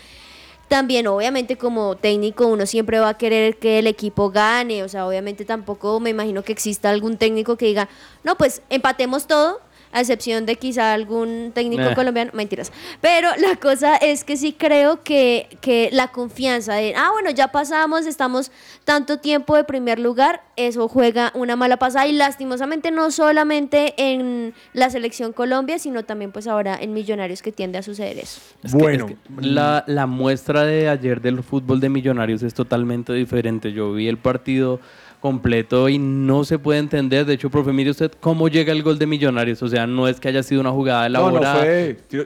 También, 0.67 1.08
obviamente, 1.08 1.58
como 1.58 1.96
técnico, 1.98 2.46
uno 2.46 2.67
siempre 2.67 3.00
va 3.00 3.10
a 3.10 3.17
querer 3.17 3.58
que 3.58 3.79
el 3.79 3.88
equipo 3.88 4.29
gane. 4.29 4.84
O 4.84 4.88
sea, 4.89 5.08
obviamente 5.08 5.43
tampoco 5.43 6.00
me 6.00 6.12
imagino 6.12 6.43
que 6.43 6.51
exista 6.51 6.91
algún 6.91 7.17
técnico 7.17 7.58
que 7.58 7.65
diga, 7.65 7.89
no, 8.24 8.38
pues 8.38 8.62
empatemos 8.69 9.25
todo, 9.25 9.60
a 9.91 10.01
excepción 10.01 10.46
de 10.46 10.55
quizá 10.55 10.93
algún 10.93 11.51
técnico 11.53 11.84
Nah. 11.84 11.96
colombiano. 11.96 12.31
Mentiras. 12.34 12.72
Pero 13.01 13.29
la 13.38 13.55
cosa 13.55 13.96
es 13.98 14.24
que 14.24 14.38
sí 14.38 14.53
creo 14.53 15.03
que, 15.03 15.48
que 15.62 15.89
la 15.91 16.10
confianza 16.10 16.74
de, 16.75 16.93
ah, 16.96 17.10
bueno, 17.13 17.31
ya 17.31 17.50
pasamos, 17.50 18.05
estamos 18.05 18.51
tanto 18.84 19.17
tiempo 19.19 19.55
de 19.55 19.63
primer 19.63 20.00
lugar, 20.00 20.41
eso 20.55 20.88
juega 20.88 21.31
una 21.36 21.55
mala 21.55 21.77
pasada 21.77 22.08
y 22.08 22.12
lastimosamente 22.13 22.91
no 22.91 23.12
solamente 23.12 23.93
en 23.98 24.53
la 24.74 24.89
selección 24.89 25.34
Colombia, 25.34 25.79
sino 25.79 26.03
también 26.03 26.31
pues 26.31 26.48
ahora 26.48 26.77
en 26.79 26.93
Millonarios 26.93 27.41
que 27.41 27.51
tiende 27.51 27.77
a 27.77 27.84
suceder 27.84 28.17
eso. 28.19 28.41
Es 28.63 28.74
que- 28.75 28.93
es 28.93 29.03
que 29.03 29.17
la, 29.41 29.84
la 29.88 30.05
muestra 30.05 30.63
de 30.65 30.89
ayer 30.89 31.22
del 31.22 31.43
fútbol 31.43 31.79
de 31.79 31.89
Millonarios 31.89 32.43
es 32.43 32.53
totalmente 32.53 33.13
diferente. 33.13 33.72
Yo 33.72 33.93
vi 33.93 34.08
el 34.08 34.17
partido 34.17 34.79
completo 35.20 35.90
y 35.90 35.98
no 36.00 36.44
se 36.46 36.60
puede 36.60 36.79
entender. 36.79 37.25
De 37.25 37.34
hecho, 37.34 37.50
profe, 37.50 37.72
mire 37.74 37.92
usted 37.92 38.12
cómo 38.20 38.48
llega 38.48 38.72
el 38.72 38.84
gol 38.84 38.98
de 39.00 39.05
Millonarios. 39.05 39.62
O 39.64 39.68
sea, 39.68 39.86
no 39.88 40.08
es 40.08 40.20
que 40.20 40.27
haya 40.29 40.44
sido 40.44 40.62
una 40.62 40.72
jugada 40.72 41.10
No, 41.10 41.20
no 41.24 41.29
elaborada. 41.29 41.60
fue. 41.60 41.98
tiro- 42.08 42.25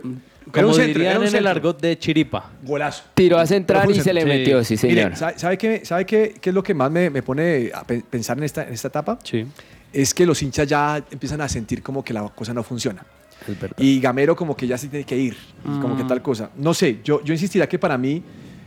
Como 0.52 0.68
un 0.68 0.74
centro, 0.74 1.00
dirían 1.02 1.24
en 1.24 1.36
el 1.36 1.48
argot 1.48 1.80
de 1.80 1.98
Chiripa. 1.98 2.52
Golazo. 2.64 3.04
Tiró 3.14 3.38
a 3.40 3.46
fue 3.46 3.56
y 3.58 4.02
se 4.02 4.14
le 4.14 4.22
centro. 4.22 4.38
metió, 4.38 4.64
sí, 4.64 4.76
señor. 4.78 4.96
Mire, 5.06 5.16
¿sabe, 5.16 5.40
sabe 5.40 5.58
qué, 5.58 5.86
sabe 5.86 6.06
qué, 6.06 6.36
qué 6.42 6.50
es 6.50 6.54
lo 6.54 6.62
que 6.62 6.74
más 6.74 6.92
me, 6.92 7.10
me 7.10 7.24
pone 7.24 7.72
a 7.74 7.84
pe- 7.84 8.04
pensar 8.10 8.38
en 8.38 8.44
esta, 8.44 8.64
en 8.68 8.74
esta 8.74 8.90
etapa? 8.90 9.18
Sí. 9.24 9.46
Es 9.94 10.14
que 10.14 10.26
los 10.26 10.42
hinchas 10.44 10.68
ya 10.68 11.04
empiezan 11.12 11.40
a 11.42 11.48
sentir 11.48 11.82
como 11.82 12.04
que 12.04 12.14
la 12.14 12.24
cosa 12.30 12.54
no 12.54 12.62
funciona. 12.64 13.06
Y 13.78 14.00
Gamero 14.00 14.36
como 14.36 14.56
que 14.56 14.66
ya 14.68 14.78
se 14.78 14.88
tiene 14.88 15.06
que 15.06 15.18
ir, 15.18 15.36
y 15.66 15.80
como 15.82 15.96
que 15.98 16.04
Mm. 16.04 16.08
tal 16.08 16.22
cosa. 16.22 16.50
No 16.58 16.74
sé, 16.74 17.00
yo, 17.04 17.22
yo 17.24 17.34
insistiría 17.34 17.68
que 17.68 17.78
para 17.78 17.98
mí 17.98 18.22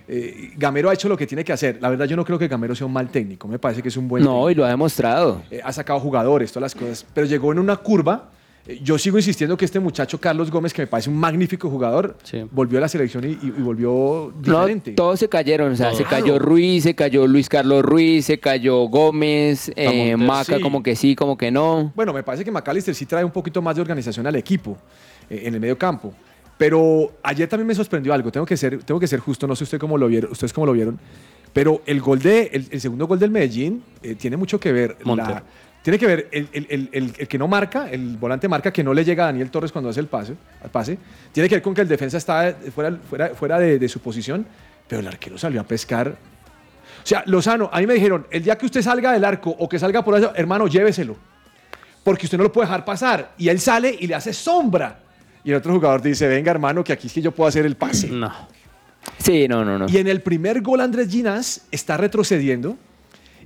eh, 0.09 0.53
Gamero 0.57 0.89
ha 0.91 0.95
hecho 0.95 1.09
lo 1.09 1.17
que 1.17 1.27
tiene 1.27 1.43
que 1.45 1.53
hacer. 1.53 1.79
La 1.81 1.89
verdad 1.91 2.05
yo 2.07 2.17
no 2.17 2.25
creo 2.25 2.39
que 2.39 2.49
Gamero 2.49 2.75
sea 2.75 2.87
un 2.87 2.93
mal 2.93 3.09
técnico, 3.11 3.49
me 3.49 3.59
parece 3.59 3.83
que 3.83 3.89
es 3.89 3.97
un 3.97 4.09
buen 4.09 4.23
No, 4.23 4.49
y 4.51 4.55
lo 4.55 4.65
ha 4.65 4.69
demostrado. 4.69 5.43
eh, 5.51 5.61
ha 5.65 5.73
sacado 5.73 5.99
jugadores, 6.01 6.53
todas 6.53 6.75
las 6.75 6.81
cosas, 6.81 7.07
pero 7.15 7.27
llegó 7.27 7.53
en 7.53 7.59
una 7.59 7.77
curva. 7.77 8.31
Eh, 8.69 8.81
Yo 8.83 8.99
sigo 8.99 9.17
insistiendo 9.17 9.57
que 9.57 9.65
este 9.65 9.79
muchacho 9.79 10.19
Carlos 10.21 10.51
Gómez, 10.51 10.73
que 10.75 10.83
me 10.83 10.87
parece 10.89 11.09
un 11.09 11.17
magnífico 11.17 11.71
jugador, 11.71 12.17
volvió 12.51 12.79
a 12.79 12.81
la 12.81 12.89
selección 12.89 13.23
y, 13.25 13.29
y- 13.29 13.39
y 13.57 13.63
volvió 13.63 14.33
No, 14.45 14.59
diferente. 14.67 14.91
todos 14.93 15.21
se 15.21 15.29
cayeron, 15.29 15.73
o 15.73 15.77
sea, 15.77 15.95
se 15.95 16.03
cayó 16.05 16.39
Ruiz, 16.41 16.83
se 16.83 16.95
cayó 16.97 17.27
Luis 17.29 17.49
Carlos 17.49 17.83
Ruiz, 17.85 18.27
se 18.27 18.39
cayó 18.41 18.79
Gómez, 18.89 19.71
Maca 20.19 20.57
sí. 20.57 20.61
como 20.61 20.83
que 20.83 20.97
sí, 20.97 21.15
como 21.15 21.39
que 21.39 21.51
no. 21.53 21.93
Bueno, 21.95 22.13
me 22.13 22.23
parece 22.25 22.45
que 22.45 22.51
McAllister 22.51 22.95
sí 22.95 23.07
trae 23.07 23.25
un 23.25 23.31
poquito 23.31 23.63
más 23.63 23.77
de 23.77 23.83
organización 23.83 24.27
al 24.27 24.35
equipo 24.37 24.77
en 25.31 25.55
el 25.55 25.61
medio 25.61 25.79
campo. 25.79 26.13
Pero 26.59 27.13
ayer 27.23 27.49
también 27.49 27.67
me 27.67 27.75
sorprendió 27.75 28.15
algo. 28.15 28.33
Tengo 28.33 28.47
que 28.47 28.57
ser, 28.57 28.83
tengo 28.83 28.99
que 28.99 29.07
ser 29.07 29.21
justo. 29.21 29.47
No 29.47 29.55
sé 29.55 29.65
usted 29.65 29.79
cómo 29.79 29.99
lo 29.99 30.09
vieron, 30.09 30.33
ustedes 30.33 30.53
cómo 30.53 30.67
lo 30.67 30.73
vieron. 30.73 30.99
Pero 31.53 31.83
el 31.87 32.01
gol 32.01 32.19
de, 32.21 32.51
el, 32.53 32.67
el 32.71 32.81
segundo 32.81 33.07
gol 33.07 33.19
del 33.19 33.31
Medellín 33.31 33.83
eh, 34.03 34.15
tiene 34.15 34.37
mucho 34.37 34.59
que 34.61 34.73
ver. 34.73 34.97
La- 35.17 35.43
tiene 35.83 35.99
que 36.01 36.07
ver 36.07 36.29
el, 36.33 36.49
el- 36.53 36.89
el- 36.93 37.29
que 37.29 37.39
no 37.39 37.47
marca, 37.47 37.89
el 37.89 38.17
volante 38.17 38.49
marca 38.49 38.73
que 38.73 38.83
no 38.83 38.93
le 38.93 39.05
llega 39.05 39.23
a 39.23 39.27
Daniel 39.27 39.51
Torres 39.53 39.71
cuando 39.71 39.89
hace 39.89 40.01
el 40.01 40.09
pase, 40.09 40.35
al 40.63 40.69
pase. 40.71 40.99
Tiene 41.31 41.49
que 41.49 41.55
ver 41.55 41.63
con 41.63 41.75
que 41.75 41.83
el 41.83 41.87
defensa 41.89 42.17
está 42.19 42.57
fuera, 42.75 42.99
fuera, 43.09 43.29
fuera 43.37 43.59
de, 43.61 43.79
de 43.79 43.89
su 43.89 44.01
posición, 44.01 44.45
pero 44.89 45.01
el 45.01 45.07
arquero 45.07 45.39
salió 45.39 45.61
a 45.61 45.65
pescar. 45.65 46.09
O 46.09 47.07
sea, 47.07 47.23
Lozano, 47.27 47.71
a 47.73 47.79
mí 47.79 47.87
me 47.87 47.95
dijeron, 47.95 48.27
el 48.33 48.43
día 48.43 48.59
que 48.59 48.67
usted 48.67 48.83
salga 48.83 49.13
del 49.13 49.25
arco 49.25 49.51
o 49.51 49.69
que 49.69 49.79
salga 49.79 50.05
por 50.05 50.19
eso, 50.19 50.33
hermano, 50.35 50.67
lléveselo 50.67 51.17
porque 52.03 52.27
usted 52.27 52.37
no 52.39 52.45
lo 52.45 52.53
puede 52.53 52.67
dejar 52.67 52.85
pasar. 52.85 53.33
Y 53.39 53.49
él 53.49 53.61
sale 53.61 53.95
y 53.99 54.07
le 54.09 54.15
hace 54.17 54.33
sombra. 54.33 54.99
Y 55.47 55.51
el 55.51 55.57
otro 55.57 55.73
jugador 55.73 56.03
dice, 56.03 56.27
venga 56.29 56.51
hermano, 56.51 56.85
que 56.85 56.93
aquí 56.93 57.07
es 57.07 57.13
que 57.15 57.23
yo 57.23 57.31
puedo 57.33 57.49
hacer 57.49 57.65
el 57.65 57.77
pase. 57.77 58.09
No. 58.09 58.31
Sí, 59.19 59.47
no, 59.49 59.65
no, 59.65 59.79
no. 59.79 59.87
Y 59.89 59.97
en 59.97 60.09
el 60.09 60.21
primer 60.21 60.61
gol 60.61 60.81
Andrés 60.81 61.09
Ginás 61.09 61.63
está 61.71 61.97
retrocediendo. 61.97 62.77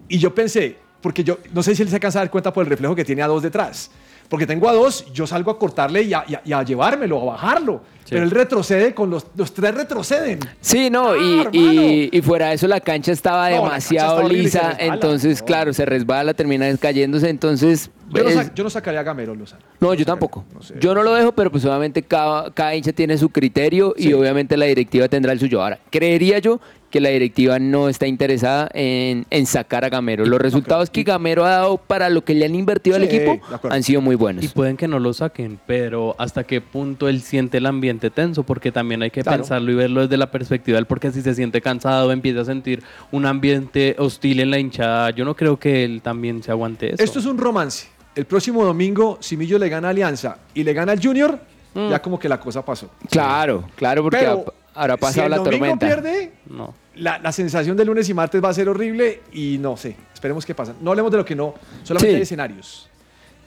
Y 0.08 0.18
yo 0.18 0.34
pensé, 0.34 0.76
porque 1.02 1.22
yo 1.22 1.38
no 1.52 1.62
sé 1.62 1.74
si 1.76 1.82
él 1.82 1.88
se 1.90 1.96
alcanza 1.96 2.18
a 2.18 2.22
dar 2.22 2.30
cuenta 2.30 2.52
por 2.52 2.64
el 2.64 2.70
reflejo 2.70 2.94
que 2.96 3.04
tiene 3.04 3.22
a 3.22 3.26
dos 3.28 3.42
detrás. 3.42 3.90
Porque 4.30 4.46
tengo 4.46 4.68
a 4.68 4.72
dos, 4.72 5.12
yo 5.12 5.26
salgo 5.26 5.50
a 5.50 5.58
cortarle 5.58 6.02
y 6.02 6.14
a, 6.14 6.24
y 6.26 6.34
a- 6.34 6.42
y 6.44 6.52
a 6.52 6.62
llevármelo, 6.62 7.20
a 7.20 7.32
bajarlo. 7.32 7.82
Pero 8.08 8.22
él 8.22 8.30
retrocede 8.30 8.94
con 8.94 9.10
los, 9.10 9.26
los 9.36 9.52
tres 9.52 9.74
retroceden. 9.74 10.38
Sí, 10.60 10.88
no, 10.88 11.16
y, 11.16 11.40
Ah, 11.40 11.48
y, 11.52 12.08
y 12.16 12.22
fuera 12.22 12.48
de 12.48 12.54
eso 12.54 12.66
la 12.66 12.80
cancha 12.80 13.12
estaba 13.12 13.50
No, 13.50 13.56
la 13.56 13.70
cancha 13.72 13.88
demasiado 13.92 14.28
lisa, 14.28 14.76
entonces, 14.78 15.42
claro, 15.42 15.72
se 15.74 15.84
resbala, 15.84 16.32
termina 16.34 16.74
cayéndose, 16.76 17.28
entonces 17.28 17.90
Yo 18.12 18.23
no, 18.25 18.29
Es- 18.31 18.35
sa- 18.35 18.55
yo 18.55 18.64
no 18.64 18.70
sacaría 18.70 19.01
a 19.01 19.03
Gamero, 19.03 19.35
Lozano. 19.35 19.62
No, 19.81 19.94
yo 19.94 20.05
tampoco. 20.05 20.44
Yo 20.81 20.94
no 20.94 21.03
lo 21.03 21.14
dejo, 21.14 21.33
pero 21.33 21.51
pues 21.51 21.64
obviamente 21.64 22.03
cada, 22.03 22.51
cada 22.53 22.75
hincha 22.75 22.92
tiene 22.92 23.16
su 23.18 23.29
criterio 23.31 23.94
y 23.96 24.12
obviamente 24.12 24.57
la 24.57 24.66
directiva 24.66 25.09
tendrá 25.09 25.33
el 25.33 25.38
suyo. 25.40 25.62
Ahora, 25.62 25.79
creería 25.90 26.38
yo 26.40 26.61
que 26.90 26.99
la 27.01 27.11
directiva 27.11 27.61
no 27.61 27.88
está 27.88 28.09
interesada 28.09 28.68
en, 28.75 29.25
en 29.31 29.46
sacar 29.46 29.85
a 29.85 29.88
Gamero. 29.88 30.27
Los 30.27 30.40
resultados 30.40 30.90
que 30.90 31.05
Gamero 31.05 31.44
ha 31.44 31.51
dado 31.51 31.77
para 31.79 32.11
lo 32.11 32.25
que 32.25 32.35
le 32.35 32.44
han 32.46 32.55
invertido 32.57 32.96
al 32.96 33.05
equipo 33.05 33.35
de 33.62 33.68
han 33.73 33.85
sido 33.85 34.01
muy 34.01 34.16
buenos. 34.16 34.42
Y 34.44 34.49
pueden 34.49 34.77
que 34.77 34.88
no 34.88 34.99
lo 34.99 35.12
saquen, 35.12 35.61
pero 35.68 36.16
hasta 36.18 36.42
qué 36.42 36.61
punto 36.61 37.09
él 37.09 37.20
siente 37.20 37.59
el 37.59 37.66
ambiente 37.66 38.11
tenso, 38.11 38.42
porque 38.42 38.73
también 38.73 39.03
hay 39.05 39.12
que 39.12 39.23
Claro. 39.23 39.38
pensarlo 39.38 39.70
y 39.70 39.77
verlo 39.77 40.01
desde 40.01 40.16
la 40.16 40.33
perspectiva 40.33 40.79
del 40.79 40.87
porque 40.87 41.12
si 41.12 41.23
se 41.23 41.33
siente 41.37 41.61
cansado, 41.61 42.11
empieza 42.11 42.40
a 42.40 42.44
sentir 42.44 42.83
un 43.12 43.25
ambiente 43.25 43.94
hostil 43.99 44.40
en 44.40 44.51
la 44.51 44.59
hinchada, 44.59 45.11
yo 45.11 45.25
no 45.25 45.37
creo 45.37 45.59
que 45.61 45.85
él 45.85 46.01
también 46.03 46.42
se 46.42 46.51
aguante 46.51 46.92
eso. 46.94 47.05
Esto 47.05 47.20
es 47.20 47.27
un 47.27 47.38
romance. 47.38 47.87
El 48.14 48.25
próximo 48.27 48.64
domingo, 48.64 49.18
si 49.20 49.37
Millo 49.37 49.59
le 49.59 49.68
gana 49.68 49.88
a 49.88 49.90
Alianza 49.92 50.38
y 50.55 50.64
le 50.64 50.73
gana 50.73 50.92
al 50.92 51.01
Junior, 51.03 51.38
ya 51.75 52.03
como 52.03 52.18
que 52.18 52.29
la 52.29 52.40
cosa 52.40 52.64
pasó. 52.64 52.90
Claro, 53.11 53.64
claro, 53.77 54.03
porque 54.03 54.18
Pero, 54.18 54.44
ha- 54.75 54.83
habrá 54.83 54.96
si 55.12 55.20
el 55.20 55.31
la 55.31 55.37
domingo 55.38 55.59
tormenta. 55.66 55.87
pierde, 55.87 56.33
no. 56.49 56.75
la, 56.96 57.18
la 57.20 57.31
sensación 57.33 57.77
de 57.77 57.85
lunes 57.85 58.09
y 58.09 58.14
martes 58.14 58.42
va 58.42 58.49
a 58.49 58.55
ser 58.55 58.68
horrible 58.68 59.23
y 59.33 59.59
no 59.59 59.77
sé. 59.77 59.96
Esperemos 60.12 60.44
qué 60.44 60.55
pasa. 60.55 60.75
No 60.81 60.90
hablemos 60.90 61.11
de 61.12 61.18
lo 61.18 61.25
que 61.25 61.37
no, 61.37 61.55
solamente 61.85 62.11
Sí. 62.12 62.16
de 62.16 62.23
escenarios. 62.23 62.88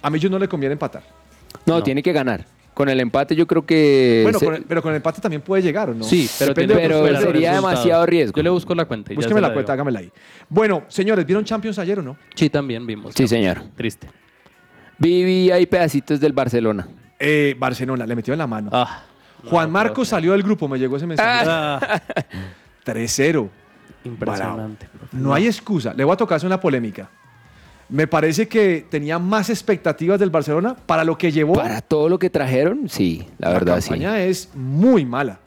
A 0.02 0.10
Millo 0.10 0.30
no 0.30 0.40
le 0.40 0.48
conviene 0.48 0.74
empatar. 0.74 1.04
No, 1.66 1.84
tiene 1.84 2.02
que 2.02 2.14
ganar. 2.14 2.46
Con 2.74 2.90
el 2.90 3.00
empate 3.02 3.36
yo 3.36 3.46
creo 3.46 3.64
que... 3.66 4.22
Bueno, 4.24 4.40
se- 4.40 4.46
con 4.46 4.56
el- 4.56 4.64
pero 4.64 4.82
con 4.82 4.92
el 4.92 4.96
empate 4.96 5.22
también 5.22 5.42
puede 5.44 5.62
llegar, 5.62 5.90
¿o 5.90 5.94
no? 5.94 6.04
Sí, 6.06 6.28
pero, 6.40 6.54
de 6.56 6.62
que 6.62 6.68
los 6.68 6.78
resultados. 6.78 7.10
resultados. 8.10 8.34
Yo 8.36 8.44
le 8.44 8.50
busco 8.50 8.74
la 8.74 8.86
cuenta. 8.86 9.14
y 9.14 9.16
Búsqueme 9.16 9.42
la 9.42 9.54
cuenta, 9.54 9.74
hágamela 9.74 10.00
ahí. 10.00 10.12
Bueno, 10.50 10.84
señores, 10.88 11.26
¿vieron 11.26 11.44
Champions 11.46 11.78
ayer 11.78 12.00
o 12.00 12.02
no? 12.02 12.18
Sí, 12.34 12.50
también 12.50 12.88
vimos. 12.88 13.14
Sí, 13.16 13.28
señor. 13.28 13.62
Triste. 13.76 14.08
Viví 14.98 15.52
ahí 15.52 15.66
pedacitos 15.66 16.20
del 16.20 16.34
Barcelona. 16.34 16.88
Eh, 17.20 17.56
Barcelona, 17.58 18.06
le 18.06 18.16
metió 18.16 18.34
en 18.34 18.40
la 18.40 18.48
mano. 18.48 18.70
Ah, 18.74 19.04
Juan 19.50 19.72
Marcos 19.72 20.10
salió 20.10 20.32
del 20.32 20.44
grupo, 20.44 20.68
me 20.68 20.78
llegó 20.78 20.98
ese 20.98 21.08
mensaje. 21.08 21.46
Ah. 21.50 22.02
3-0. 22.86 23.50
Impresionante. 24.06 24.88
Bravo. 24.94 25.08
No 25.12 25.34
hay 25.34 25.48
excusa. 25.48 25.94
Le 25.94 26.04
voy 26.04 26.14
a 26.14 26.18
tocar 26.18 26.36
hacer 26.38 26.48
una 26.48 26.60
polémica. 26.60 27.10
Me 27.90 28.08
parece 28.08 28.48
que 28.48 28.86
tenía 28.90 29.20
más 29.20 29.50
expectativas 29.50 30.20
del 30.20 30.30
Barcelona 30.30 30.76
para 30.76 31.04
lo 31.04 31.18
que 31.18 31.32
llevó. 31.32 31.54
Para 31.54 31.82
todo 31.82 32.10
lo 32.10 32.18
que 32.18 32.30
trajeron, 32.30 32.90
sí, 32.90 33.28
la, 33.38 33.50
verdad 33.50 33.80
sí. 33.82 33.90
campaña 33.90 34.20
es 34.20 34.50
muy 34.56 35.06
mala. 35.06 35.40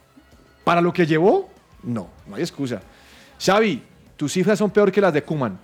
Para 0.63 0.81
lo 0.81 0.93
que 0.93 1.05
llevó, 1.05 1.49
no, 1.83 2.07
no 2.27 2.35
hay 2.35 2.41
excusa. 2.41 2.81
Xavi, 3.39 3.83
tus 4.15 4.31
cifras 4.31 4.57
son 4.59 4.69
peor 4.69 4.91
que 4.91 5.01
las 5.01 5.13
de 5.13 5.23
Kuman. 5.23 5.59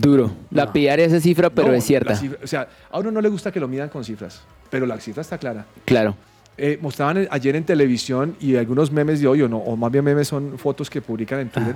Duro. 0.00 0.30
La 0.50 0.72
pillaría 0.72 1.06
esa 1.06 1.20
cifra, 1.20 1.50
pero 1.50 1.72
es 1.72 1.84
cierta. 1.84 2.20
o 2.42 2.46
sea, 2.46 2.68
a 2.90 2.98
uno 2.98 3.10
no 3.10 3.20
le 3.20 3.28
gusta 3.28 3.50
que 3.50 3.60
lo 3.60 3.68
midan 3.68 3.88
con 3.88 4.04
cifras, 4.04 4.42
pero 4.70 4.86
la 4.86 4.98
cifra 5.00 5.22
está 5.22 5.38
clara. 5.38 5.64
Claro. 5.84 6.14
Eh, 6.58 6.78
mostraban 6.80 7.28
ayer 7.30 7.54
en 7.56 7.64
televisión 7.64 8.36
y 8.40 8.56
algunos 8.56 8.90
memes 8.90 9.20
de 9.20 9.26
hoy, 9.26 9.42
o, 9.42 9.48
no, 9.48 9.58
o 9.58 9.76
más 9.76 9.92
bien 9.92 10.04
memes 10.04 10.28
son 10.28 10.58
fotos 10.58 10.88
que 10.88 11.02
publican 11.02 11.40
en 11.40 11.48
Twitter, 11.50 11.74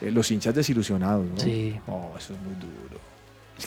eh, 0.00 0.10
los 0.10 0.30
hinchas 0.30 0.54
desilusionados, 0.54 1.26
¿no? 1.26 1.38
Sí. 1.38 1.78
Oh, 1.86 2.12
eso 2.16 2.32
es 2.32 2.40
muy 2.40 2.54
duro. 2.54 3.00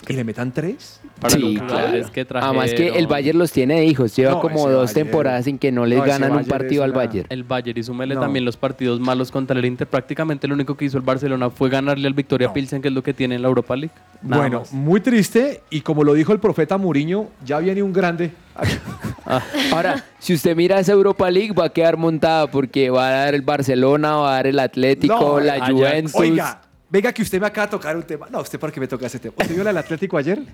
¿Y 0.08 0.14
le 0.14 0.24
metan 0.24 0.52
tres? 0.52 1.00
sí, 1.30 1.58
claro. 1.68 2.06
Además 2.42 2.74
que 2.74 2.90
el 2.90 3.08
Bayern 3.08 3.40
los 3.40 3.52
tiene 3.52 3.76
de 3.80 3.86
hijos. 3.86 4.16
Lleva 4.16 4.34
No, 4.34 4.42
como 4.42 4.70
dos 4.70 4.92
Bayern- 4.92 4.94
temporadas 4.94 5.48
en 5.48 5.58
que 5.58 5.72
no 5.72 5.86
les 5.86 5.98
No, 6.00 6.06
ganan 6.06 6.32
un 6.34 6.46
partido 6.46 6.84
es 6.84 6.86
al 6.86 6.92
una- 6.92 6.98
Bayern. 7.06 7.28
El 7.30 7.44
Bayern 7.44 7.80
y 7.80 7.84
súmele 7.84 8.14
No. 8.16 8.22
también 8.22 8.46
los 8.46 8.58
partidos 8.58 9.00
malos 9.00 9.32
contra 9.32 9.58
el 9.58 9.66
Inter. 9.66 9.88
Prácticamente 9.88 10.48
lo 10.48 10.54
único 10.54 10.76
que 10.78 10.86
hizo 10.86 10.98
el 10.98 11.04
Barcelona 11.04 11.50
fue 11.50 11.70
ganarle 11.70 12.08
al 12.08 12.14
Victoria 12.14 12.54
Pilsen, 12.54 12.82
que 12.82 12.90
es 12.90 12.94
lo 12.94 13.02
que 13.02 13.14
tiene 13.14 13.36
en 13.36 13.42
la 13.42 13.48
Europa 13.48 13.76
League. 13.76 13.94
Nada 14.22 14.42
Bueno, 14.44 14.60
más. 14.60 14.72
muy 14.74 15.00
triste 15.00 15.62
y 15.70 15.82
como 15.82 16.04
lo 16.04 16.14
dijo 16.14 16.32
el 16.34 16.40
profeta 16.40 16.78
Muriño, 16.78 17.28
ya 17.46 17.60
viene 17.60 17.82
un 17.82 17.94
grande. 17.94 18.32
Ahora, 19.72 20.04
si 20.20 20.34
usted 20.34 20.56
mira 20.56 20.80
esa 20.80 20.92
Europa 20.92 21.30
League, 21.30 21.54
va 21.54 21.66
a 21.66 21.70
quedar 21.70 21.98
montada 21.98 22.48
porque 22.48 22.90
va 22.90 23.08
a 23.08 23.12
dar 23.26 23.36
el 23.36 23.42
Barcelona, 23.42 24.16
va 24.18 24.32
a 24.32 24.34
dar 24.36 24.48
el 24.48 24.60
Atlético, 24.60 25.16
No, 25.20 25.40
la. 25.40 25.68
Juventus. 25.70 26.16
Oiga, 26.16 26.62
venga 26.90 27.12
que 27.14 27.22
usted 27.22 27.40
me 27.40 27.48
acaba 27.48 27.68
de 27.68 27.72
tocar 27.72 27.96
un 27.96 28.04
tema. 28.04 28.28
No, 28.30 28.42
usted 28.42 28.60
por 28.60 28.72
qué 28.72 28.80
me 28.80 28.88
toca 28.88 29.06
ese 29.08 29.20
tema. 29.20 29.34
¿Usted 29.38 29.54
vio 29.56 29.64
la 29.64 29.70
del 29.72 29.78
Atlético 29.78 30.18
ayer? 30.18 30.40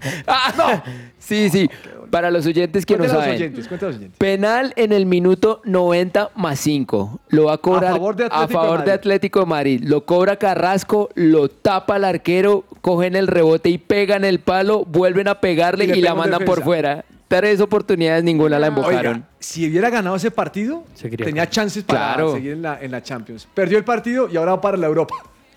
Sí, 1.20 1.50
sí. 1.50 1.70
Para 2.10 2.30
los 2.30 2.46
oyentes 2.46 2.86
que 2.86 2.94
no 2.96 3.00
Cuéntale 3.06 3.24
a 3.24 3.28
los 3.28 3.36
saben. 3.38 3.42
oyentes, 3.54 3.72
los 3.72 3.84
oyentes. 3.84 4.18
Penal 4.18 4.74
en 4.76 4.92
el 4.92 5.06
minuto 5.06 5.62
90 5.66 6.32
más 6.36 6.60
5. 6.60 7.22
Lo 7.30 7.46
va 7.46 7.54
a 7.54 7.58
cobrar 7.58 7.92
A 7.92 7.96
favor 7.96 8.16
de 8.16 8.26
Atlético 8.26 8.48
de 8.48 8.54
favor 8.54 8.72
de 8.72 8.78
Madrid. 8.78 8.92
Atlético 8.94 9.40
de 9.40 9.46
Madrid. 9.46 9.82
Lo 9.84 10.06
cobra 10.06 10.36
Carrasco, 10.36 11.10
lo 11.16 11.50
tapa 11.50 11.96
el 11.98 12.04
arquero, 12.04 12.66
cogen 12.82 13.16
el 13.16 13.28
rebote 13.28 13.70
y 13.70 13.78
pegan 13.78 14.26
el 14.26 14.40
palo, 14.40 14.86
vuelven 14.86 15.28
a 15.28 15.40
pegarle 15.40 15.86
Y 15.86 16.02
la 16.02 16.14
mandan 16.14 16.44
por 16.46 16.62
fuera. 16.64 17.06
Tres 17.28 17.62
oportunidades, 17.62 18.24
ninguna 18.24 18.60
la 18.60 18.68
embocaron. 18.68 19.14
Oiga, 19.16 19.28
si 19.40 19.68
hubiera 19.68 19.90
ganado 19.90 20.16
ese 20.16 20.30
partido, 20.30 20.84
tenía 21.18 21.50
chances 21.50 21.84
para 21.84 22.14
Claro. 22.14 22.34
seguir 22.34 22.52
en 22.52 22.62
la, 22.62 22.80
en 22.80 22.92
la 22.92 23.02
Champions. 23.02 23.48
Perdió 23.56 23.78
el 23.80 23.84
partido 23.84 24.30
y 24.30 24.38
ahora 24.38 24.52
va 24.52 24.62
para 24.62 24.78
la 24.78 24.86
Europa. 24.86 25.16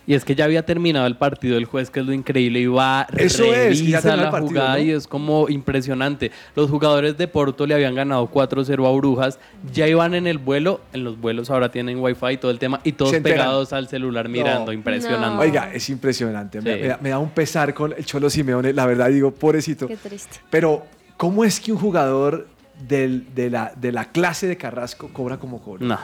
Y 0.08 0.14
es 0.14 0.24
que 0.24 0.36
ya 0.36 0.44
había 0.44 0.64
terminado 0.64 1.06
el 1.06 1.16
partido 1.16 1.56
el 1.58 1.64
juez, 1.64 1.90
que 1.90 1.98
es 2.00 2.06
lo 2.06 2.12
increíble, 2.12 2.60
y 2.60 2.66
va, 2.66 3.08
Eso 3.16 3.42
es, 3.44 3.80
ya 3.80 3.98
revisa 3.98 4.02
terminó 4.02 4.16
la 4.16 4.22
el 4.24 4.30
partido, 4.30 4.48
jugada 4.50 4.76
¿no? 4.76 4.82
y 4.84 4.90
es 4.92 5.06
como 5.08 5.48
impresionante. 5.48 6.30
Los 6.54 6.70
jugadores 6.70 7.18
de 7.18 7.26
Porto 7.26 7.66
le 7.66 7.74
habían 7.74 7.94
ganado 7.96 8.30
4-0 8.30 8.86
a 8.86 8.96
Brujas, 8.96 9.40
ya 9.72 9.88
iban 9.88 10.14
en 10.14 10.28
el 10.28 10.38
vuelo, 10.38 10.80
en 10.92 11.02
los 11.02 11.20
vuelos 11.20 11.50
ahora 11.50 11.70
tienen 11.72 11.98
wifi 11.98 12.26
y 12.34 12.36
todo 12.36 12.52
el 12.52 12.60
tema, 12.60 12.80
y 12.84 12.92
todos 12.92 13.12
pegados 13.16 13.72
al 13.72 13.88
celular 13.88 14.28
mirando, 14.28 14.66
No. 14.66 14.72
impresionante. 14.72 15.42
Oiga, 15.44 15.72
es 15.74 15.88
impresionante. 15.90 16.60
Me, 16.60 16.78
da, 16.86 16.98
me 17.02 17.08
da 17.10 17.18
un 17.18 17.30
pesar 17.30 17.74
con 17.74 17.92
el 17.92 18.04
Cholo 18.06 18.30
Simeone, 18.30 18.72
la 18.72 18.86
verdad 18.86 19.08
digo, 19.08 19.32
pobrecito. 19.32 19.88
Qué 19.88 19.96
triste. 19.96 20.36
Pero, 20.50 20.84
¿cómo 21.16 21.44
es 21.44 21.58
que 21.58 21.72
un 21.72 21.78
jugador 21.78 22.46
del- 22.88 23.34
de, 23.34 23.50
la, 23.50 23.72
de 23.74 23.90
la 23.90 24.04
clase 24.04 24.46
de 24.46 24.56
Carrasco 24.56 25.08
cobra 25.12 25.38
como 25.38 25.60
cobra? 25.60 25.84
No. 25.84 25.98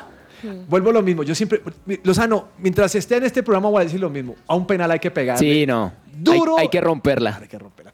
Vuelvo 0.69 0.91
a 0.91 0.93
lo 0.93 1.03
mismo. 1.03 1.23
Yo 1.23 1.35
siempre, 1.35 1.63
Lozano, 2.03 2.49
mientras 2.59 2.95
esté 2.95 3.17
en 3.17 3.25
este 3.25 3.43
programa 3.43 3.69
voy 3.69 3.81
a 3.83 3.85
decir 3.85 4.01
lo 4.01 4.11
mismo. 4.11 4.37
A 4.47 4.55
un 4.55 4.67
penal 4.67 4.91
hay 4.91 4.99
que 4.99 5.11
pegar. 5.11 5.39
Sí, 5.39 5.67
no. 5.67 5.93
Duro. 6.13 6.57
Hay, 6.59 6.63
hay 6.65 6.69
que 6.69 6.81
romperla. 6.81 7.41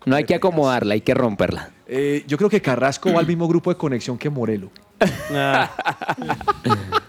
no 0.07 0.17
hay 0.17 0.25
que 0.25 0.35
acomodarla, 0.35 0.95
hay 0.95 1.01
que 1.01 1.15
romperla. 1.15 1.71
Eh, 1.87 2.25
yo 2.27 2.37
creo 2.37 2.51
que 2.51 2.61
Carrasco 2.61 3.13
va 3.13 3.21
al 3.21 3.27
mismo 3.27 3.49
grupo 3.49 3.71
de 3.71 3.77
conexión 3.77 4.19
que 4.19 4.29
Morelo. 4.29 4.71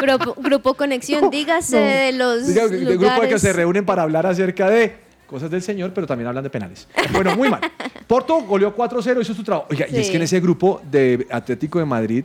Grupo, 0.00 0.34
grupo 0.38 0.74
Conexión, 0.74 1.30
dígase 1.30 1.76
de 1.76 2.12
los 2.12 2.46
Diga, 2.46 2.68
de 2.68 2.96
grupo 2.96 3.20
de 3.20 3.28
que 3.28 3.38
se 3.38 3.52
reúnen 3.52 3.84
para 3.84 4.02
hablar 4.02 4.26
acerca 4.26 4.70
de 4.70 4.96
cosas 5.26 5.50
del 5.50 5.62
señor, 5.62 5.92
pero 5.94 6.06
también 6.06 6.26
hablan 6.26 6.42
de 6.42 6.50
penales. 6.50 6.88
Bueno, 7.12 7.36
muy 7.36 7.48
mal. 7.48 7.60
Porto 8.06 8.40
goleó 8.40 8.74
4-0, 8.74 9.20
hizo 9.20 9.34
su 9.34 9.44
trabajo. 9.44 9.68
Oiga, 9.70 9.86
y 9.88 9.98
es 9.98 10.10
que 10.10 10.16
en 10.16 10.22
ese 10.22 10.40
grupo 10.40 10.80
de 10.90 11.26
Atlético 11.30 11.78
de 11.78 11.84
Madrid, 11.84 12.24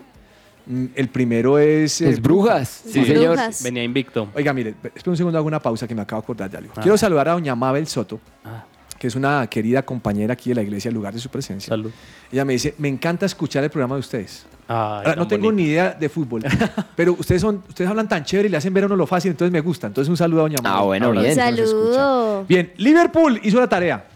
el 0.96 1.10
primero 1.10 1.58
es... 1.60 2.02
eh, 2.02 2.10
Es 2.10 2.22
Brujas. 2.22 2.84
Sí, 2.86 3.06
señor. 3.06 3.34
Brujas. 3.36 3.64
Venía 3.64 3.84
invicto. 3.84 4.30
Oiga, 4.36 4.54
mire, 4.54 4.76
espera 4.84 5.12
un 5.12 5.18
segundo, 5.18 5.38
hago 5.38 5.48
una 5.48 5.60
pausa 5.62 5.88
que 5.88 5.96
me 5.96 6.02
acabo 6.02 6.22
de 6.22 6.26
acordar 6.26 6.50
de 6.50 6.58
algo. 6.58 6.74
Ah. 6.76 6.82
Quiero 6.82 6.98
saludar 6.98 7.30
a 7.30 7.34
doña 7.34 7.56
Mabel 7.56 7.88
Soto, 7.88 8.20
Ah. 8.44 8.64
que 8.98 9.08
es 9.08 9.16
una 9.16 9.46
querida 9.48 9.84
compañera 9.84 10.34
aquí 10.34 10.50
de 10.50 10.56
la 10.56 10.62
iglesia, 10.64 10.90
el 10.90 10.96
lugar 10.96 11.14
de 11.14 11.20
su 11.20 11.30
presencia. 11.30 11.70
Salud. 11.70 11.92
Ella 12.32 12.46
me 12.46 12.54
dice, 12.54 12.74
me 12.78 12.88
encanta 12.88 13.26
escuchar 13.26 13.64
el 13.64 13.70
programa 13.70 13.96
de 13.96 14.00
ustedes. 14.00 14.46
Ay, 14.68 14.76
Ahora, 14.76 15.16
no 15.16 15.28
tengo 15.28 15.46
bonito. 15.46 15.62
ni 15.64 15.70
idea 15.70 15.92
de 15.94 16.10
fútbol, 16.10 16.42
pero 16.96 17.14
ustedes 17.14 17.40
son, 17.40 17.62
ustedes 17.70 17.88
hablan 17.88 18.08
tan 18.10 18.24
chévere 18.24 18.48
y 18.48 18.52
le 18.52 18.58
hacen 18.58 18.74
ver 18.74 18.84
a 18.84 18.88
uno 18.88 18.96
lo 18.96 19.06
fácil, 19.06 19.30
entonces 19.30 19.52
me 19.52 19.62
gusta. 19.62 19.86
Entonces 19.86 20.10
un 20.10 20.18
saludo 20.18 20.40
a 20.40 20.44
doña 20.44 20.58
Mabel. 20.64 20.78
Ah, 20.80 20.82
bueno, 20.84 21.06
Ahora 21.08 21.22
bien. 21.22 21.36
Saludo. 21.36 22.46
Bien, 22.50 22.74
Liverpool 22.78 23.40
hizo 23.44 23.60
la 23.60 23.70
tarea. 23.70 24.08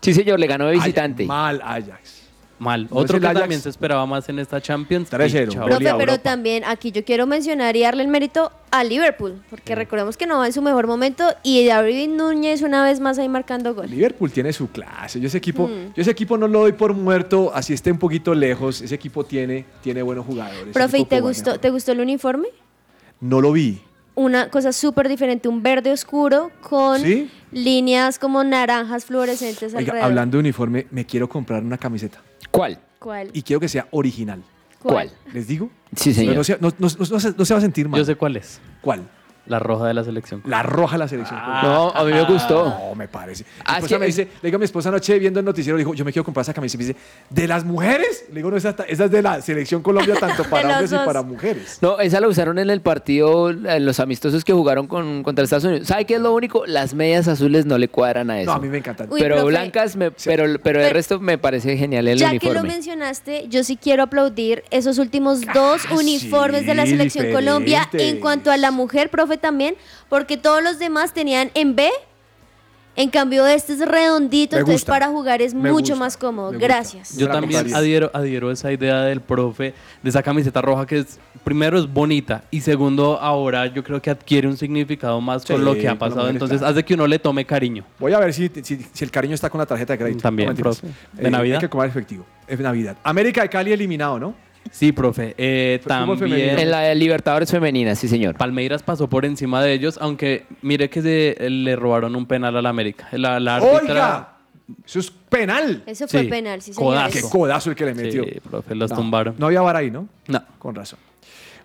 Sí, 0.00 0.14
señor, 0.14 0.38
le 0.38 0.46
ganó 0.46 0.66
de 0.66 0.74
visitante. 0.74 1.24
mal 1.26 1.60
Ajax. 1.64 2.22
Mal. 2.58 2.88
No 2.90 2.96
Otro 2.96 3.20
que 3.20 3.26
Ajax. 3.26 3.40
también 3.40 3.60
se 3.60 3.68
esperaba 3.68 4.06
más 4.06 4.28
en 4.30 4.38
esta 4.38 4.60
Champions. 4.62 5.10
3-0. 5.10 5.44
y 5.44 5.48
chao. 5.54 5.66
Profe, 5.66 5.92
pero 5.98 6.18
también 6.20 6.64
aquí 6.64 6.90
yo 6.90 7.04
quiero 7.04 7.26
mencionar 7.26 7.76
y 7.76 7.82
darle 7.82 8.02
el 8.02 8.08
mérito 8.08 8.50
a 8.70 8.82
Liverpool, 8.82 9.42
porque 9.50 9.74
recordemos 9.74 10.16
que 10.16 10.26
no 10.26 10.38
va 10.38 10.46
en 10.46 10.52
su 10.54 10.62
mejor 10.62 10.86
momento 10.86 11.28
y 11.42 11.66
David 11.66 12.08
Núñez 12.08 12.62
una 12.62 12.82
vez 12.82 12.98
más 13.00 13.18
ahí 13.18 13.28
marcando 13.28 13.74
gol. 13.74 13.90
Liverpool 13.90 14.30
tiene 14.32 14.52
su 14.54 14.68
clase. 14.70 15.20
Yo 15.20 15.26
ese 15.26 15.36
equipo, 15.38 15.68
Mm. 15.68 15.92
yo 15.94 16.02
ese 16.02 16.10
equipo 16.10 16.38
no 16.38 16.48
lo 16.48 16.60
doy 16.60 16.72
por 16.72 16.94
muerto, 16.94 17.52
así 17.54 17.74
esté 17.74 17.92
un 17.92 17.98
poquito 17.98 18.34
lejos. 18.34 18.80
Ese 18.80 18.94
equipo 18.94 19.24
tiene, 19.24 19.66
tiene 19.82 20.00
buenos 20.02 20.24
jugadores. 20.24 20.72
Profe, 20.72 20.98
¿y 20.98 21.04
te 21.04 21.20
gustó, 21.20 21.50
mejor. 21.50 21.60
te 21.60 21.70
gustó 21.70 21.92
el 21.92 22.00
uniforme? 22.00 22.48
No 23.20 23.40
lo 23.40 23.52
vi. 23.52 23.80
Una 24.14 24.48
cosa 24.48 24.72
súper 24.72 25.10
diferente, 25.10 25.46
un 25.46 25.62
verde 25.62 25.92
oscuro 25.92 26.50
con 26.62 27.00
¿Sí? 27.02 27.30
líneas 27.52 28.18
como 28.18 28.42
naranjas 28.44 29.04
fluorescentes 29.04 29.74
Oiga, 29.74 29.78
alrededor. 29.78 30.02
hablando 30.04 30.36
de 30.36 30.40
uniforme, 30.40 30.86
me 30.90 31.04
quiero 31.04 31.28
comprar 31.28 31.62
una 31.62 31.76
camiseta. 31.76 32.22
¿Cuál? 32.50 32.78
¿Cuál? 32.98 33.30
Y 33.32 33.42
quiero 33.42 33.60
que 33.60 33.68
sea 33.68 33.86
original. 33.90 34.42
¿Cuál? 34.82 35.10
¿Les 35.32 35.46
digo? 35.48 35.70
Sí, 35.96 36.14
señor. 36.14 36.36
No, 36.36 36.44
se- 36.44 36.58
no- 36.60 36.68
no- 36.78 36.88
no 37.10 37.20
se, 37.20 37.32
no 37.32 37.44
se 37.44 37.54
va 37.54 37.58
a 37.58 37.60
sentir 37.60 37.88
mal. 37.88 37.98
Yo 37.98 38.04
sé 38.04 38.14
cuál 38.14 38.36
es. 38.36 38.60
¿Cuál? 38.80 39.08
La 39.46 39.58
roja 39.58 39.86
de 39.86 39.94
la 39.94 40.02
selección. 40.04 40.42
La 40.46 40.62
roja 40.62 40.94
de 40.94 40.98
la 40.98 41.08
selección. 41.08 41.38
No, 41.62 41.90
a 41.90 42.04
mí 42.04 42.12
me 42.12 42.24
gustó. 42.24 42.64
No, 42.68 42.94
me 42.94 43.06
parece. 43.08 43.44
Mi 43.44 43.50
Ah, 43.64 43.72
es 43.72 43.76
esposa 43.78 43.94
que- 43.94 43.98
me 44.00 44.06
dice, 44.06 44.22
le 44.42 44.48
digo 44.48 44.56
a 44.56 44.58
mi 44.58 44.64
esposa 44.64 44.88
anoche 44.88 45.18
viendo 45.18 45.38
el 45.40 45.46
noticiero, 45.46 45.78
dijo, 45.78 45.94
yo 45.94 46.04
me 46.04 46.12
quiero 46.12 46.24
comprar 46.24 46.42
esa 46.42 46.52
camisa. 46.54 46.76
Y 46.76 46.78
me 46.78 46.84
dice, 46.86 46.98
¿de 47.30 47.46
las 47.48 47.64
mujeres? 47.64 48.24
Le 48.30 48.36
digo, 48.36 48.50
no, 48.50 48.56
esa, 48.56 48.74
esa 48.88 49.04
es 49.04 49.10
de 49.10 49.22
la 49.22 49.40
selección 49.40 49.82
Colombia, 49.82 50.14
tanto 50.20 50.44
para 50.44 50.68
hombres 50.70 50.92
y 50.92 50.96
para 50.96 51.22
mujeres. 51.22 51.78
No, 51.80 51.98
esa 52.00 52.20
la 52.20 52.28
usaron 52.28 52.58
en 52.58 52.70
el 52.70 52.80
partido, 52.80 53.50
en 53.50 53.84
los 53.86 54.00
amistosos 54.00 54.44
que 54.44 54.52
jugaron 54.52 54.86
con, 54.86 55.22
contra 55.22 55.44
Estados 55.44 55.64
Unidos. 55.64 55.86
¿Sabe 55.88 56.04
qué 56.06 56.14
es 56.16 56.20
lo 56.20 56.32
único? 56.34 56.66
Las 56.66 56.94
medias 56.94 57.28
azules 57.28 57.66
no 57.66 57.78
le 57.78 57.88
cuadran 57.88 58.30
a 58.30 58.40
eso. 58.40 58.50
No, 58.50 58.56
a 58.56 58.60
mí 58.60 58.68
me 58.68 58.78
encantan. 58.78 59.08
Uy, 59.10 59.20
pero 59.20 59.36
profe. 59.36 59.50
blancas, 59.50 59.96
me- 59.96 60.10
pero, 60.10 60.44
pero 60.62 60.80
el 60.82 60.90
resto 60.90 61.20
me 61.20 61.38
parece 61.38 61.76
genial 61.76 62.08
el 62.08 62.18
Ya 62.18 62.30
que 62.30 62.46
lo 62.46 62.50
uniforme. 62.52 62.72
mencionaste, 62.74 63.46
yo 63.48 63.62
sí 63.64 63.76
quiero 63.76 64.02
aplaudir 64.02 64.64
esos 64.70 64.98
últimos 64.98 65.40
dos 65.54 65.82
uniformes 65.90 66.66
de 66.66 66.74
la 66.74 66.86
selección 66.86 67.30
Colombia 67.32 67.88
en 67.92 68.18
cuanto 68.20 68.50
a 68.50 68.56
la 68.56 68.70
mujer, 68.70 69.10
profe, 69.10 69.35
también, 69.38 69.74
porque 70.08 70.36
todos 70.36 70.62
los 70.62 70.78
demás 70.78 71.12
tenían 71.12 71.50
en 71.54 71.76
B. 71.76 71.90
En 72.98 73.10
cambio, 73.10 73.46
este 73.46 73.74
es 73.74 73.80
redondito, 73.86 74.56
entonces 74.56 74.86
para 74.86 75.08
jugar 75.08 75.42
es 75.42 75.52
Me 75.52 75.70
mucho 75.70 75.92
gusta. 75.92 75.96
más 75.96 76.16
cómodo. 76.16 76.50
Me 76.50 76.56
gusta. 76.56 76.66
Gracias. 76.66 77.14
Yo 77.18 77.28
también 77.28 77.74
adhiero, 77.74 78.10
adhiero 78.14 78.48
a 78.48 78.54
esa 78.54 78.72
idea 78.72 79.02
del 79.02 79.20
profe, 79.20 79.74
de 80.02 80.08
esa 80.08 80.22
camiseta 80.22 80.62
roja 80.62 80.86
que 80.86 81.00
es, 81.00 81.20
primero 81.44 81.78
es 81.78 81.86
bonita 81.92 82.44
y 82.50 82.62
segundo 82.62 83.18
ahora 83.20 83.66
yo 83.66 83.84
creo 83.84 84.00
que 84.00 84.08
adquiere 84.08 84.48
un 84.48 84.56
significado 84.56 85.20
más 85.20 85.44
con 85.44 85.58
Sí, 85.58 85.62
lo 85.62 85.74
que 85.74 85.86
ha 85.86 85.98
con 85.98 86.08
la 86.08 86.14
pasado. 86.14 86.28
Entonces 86.30 86.56
claro. 86.60 86.72
hace 86.72 86.84
que 86.86 86.94
uno 86.94 87.06
le 87.06 87.18
tome 87.18 87.44
cariño. 87.44 87.84
Voy 87.98 88.14
a 88.14 88.18
ver 88.18 88.32
si, 88.32 88.50
si, 88.62 88.78
si 88.90 89.04
el 89.04 89.10
cariño 89.10 89.34
está 89.34 89.50
con 89.50 89.58
la 89.58 89.66
tarjeta 89.66 89.92
de 89.92 89.98
crédito. 89.98 90.22
También, 90.22 90.48
mentiras. 90.48 90.80
profe. 90.80 90.94
¿De 91.12 91.30
Navidad? 91.30 91.56
Hay 91.56 91.60
que 91.60 91.68
cobrar 91.68 91.90
efectivo. 91.90 92.24
Es 92.48 92.58
Navidad. 92.60 92.96
América 93.04 93.42
de 93.42 93.50
Cali 93.50 93.72
eliminado, 93.72 94.18
¿no? 94.18 94.34
Sí, 94.70 94.92
profe. 94.92 95.34
Eh, 95.38 95.80
también. 95.86 96.58
En 96.58 96.70
la 96.70 96.80
de 96.80 96.94
Libertadores 96.94 97.50
Femenina, 97.50 97.94
sí, 97.94 98.08
señor. 98.08 98.36
Palmeiras 98.36 98.82
pasó 98.82 99.08
por 99.08 99.24
encima 99.24 99.62
de 99.62 99.72
ellos, 99.72 99.98
aunque 100.00 100.46
mire 100.62 100.90
que 100.90 101.02
se, 101.02 101.50
le 101.50 101.76
robaron 101.76 102.14
un 102.16 102.26
penal 102.26 102.56
al 102.56 102.66
América. 102.66 103.08
La, 103.12 103.38
la 103.40 103.58
árbitra- 103.60 103.80
¡Oiga! 103.90 104.32
Eso 104.84 104.98
es 104.98 105.10
penal. 105.10 105.82
Eso 105.86 106.08
fue 106.08 106.22
Sí. 106.22 106.26
penal, 106.28 106.60
sí, 106.60 106.72
Codazo. 106.72 107.12
señores. 107.12 107.24
Qué 107.24 107.30
codazo 107.38 107.70
el 107.70 107.76
que 107.76 107.84
le 107.86 107.94
metió. 107.94 108.24
Sí, 108.24 108.40
profe, 108.40 108.74
los 108.74 108.90
No, 108.90 108.96
tumbaron. 108.96 109.34
No 109.38 109.46
había 109.46 109.60
vara 109.60 109.78
ahí, 109.78 109.90
¿no? 109.92 110.08
No. 110.26 110.42
Con 110.58 110.74
razón. 110.74 110.98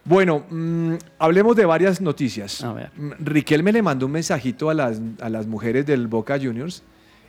Bueno, 0.03 0.43
mm, 0.49 0.93
hablemos 1.19 1.55
de 1.55 1.65
varias 1.65 1.99
noticias. 2.01 2.63
A 2.63 2.73
ver. 2.73 2.89
Mm, 2.95 3.11
Riquelme 3.19 3.71
le 3.71 3.81
mandó 3.81 4.05
un 4.05 4.11
mensajito 4.11 4.69
a 4.69 4.73
las, 4.73 4.99
a 5.19 5.29
las 5.29 5.47
mujeres 5.47 5.85
del 5.85 6.07
Boca 6.07 6.37
Juniors 6.39 6.83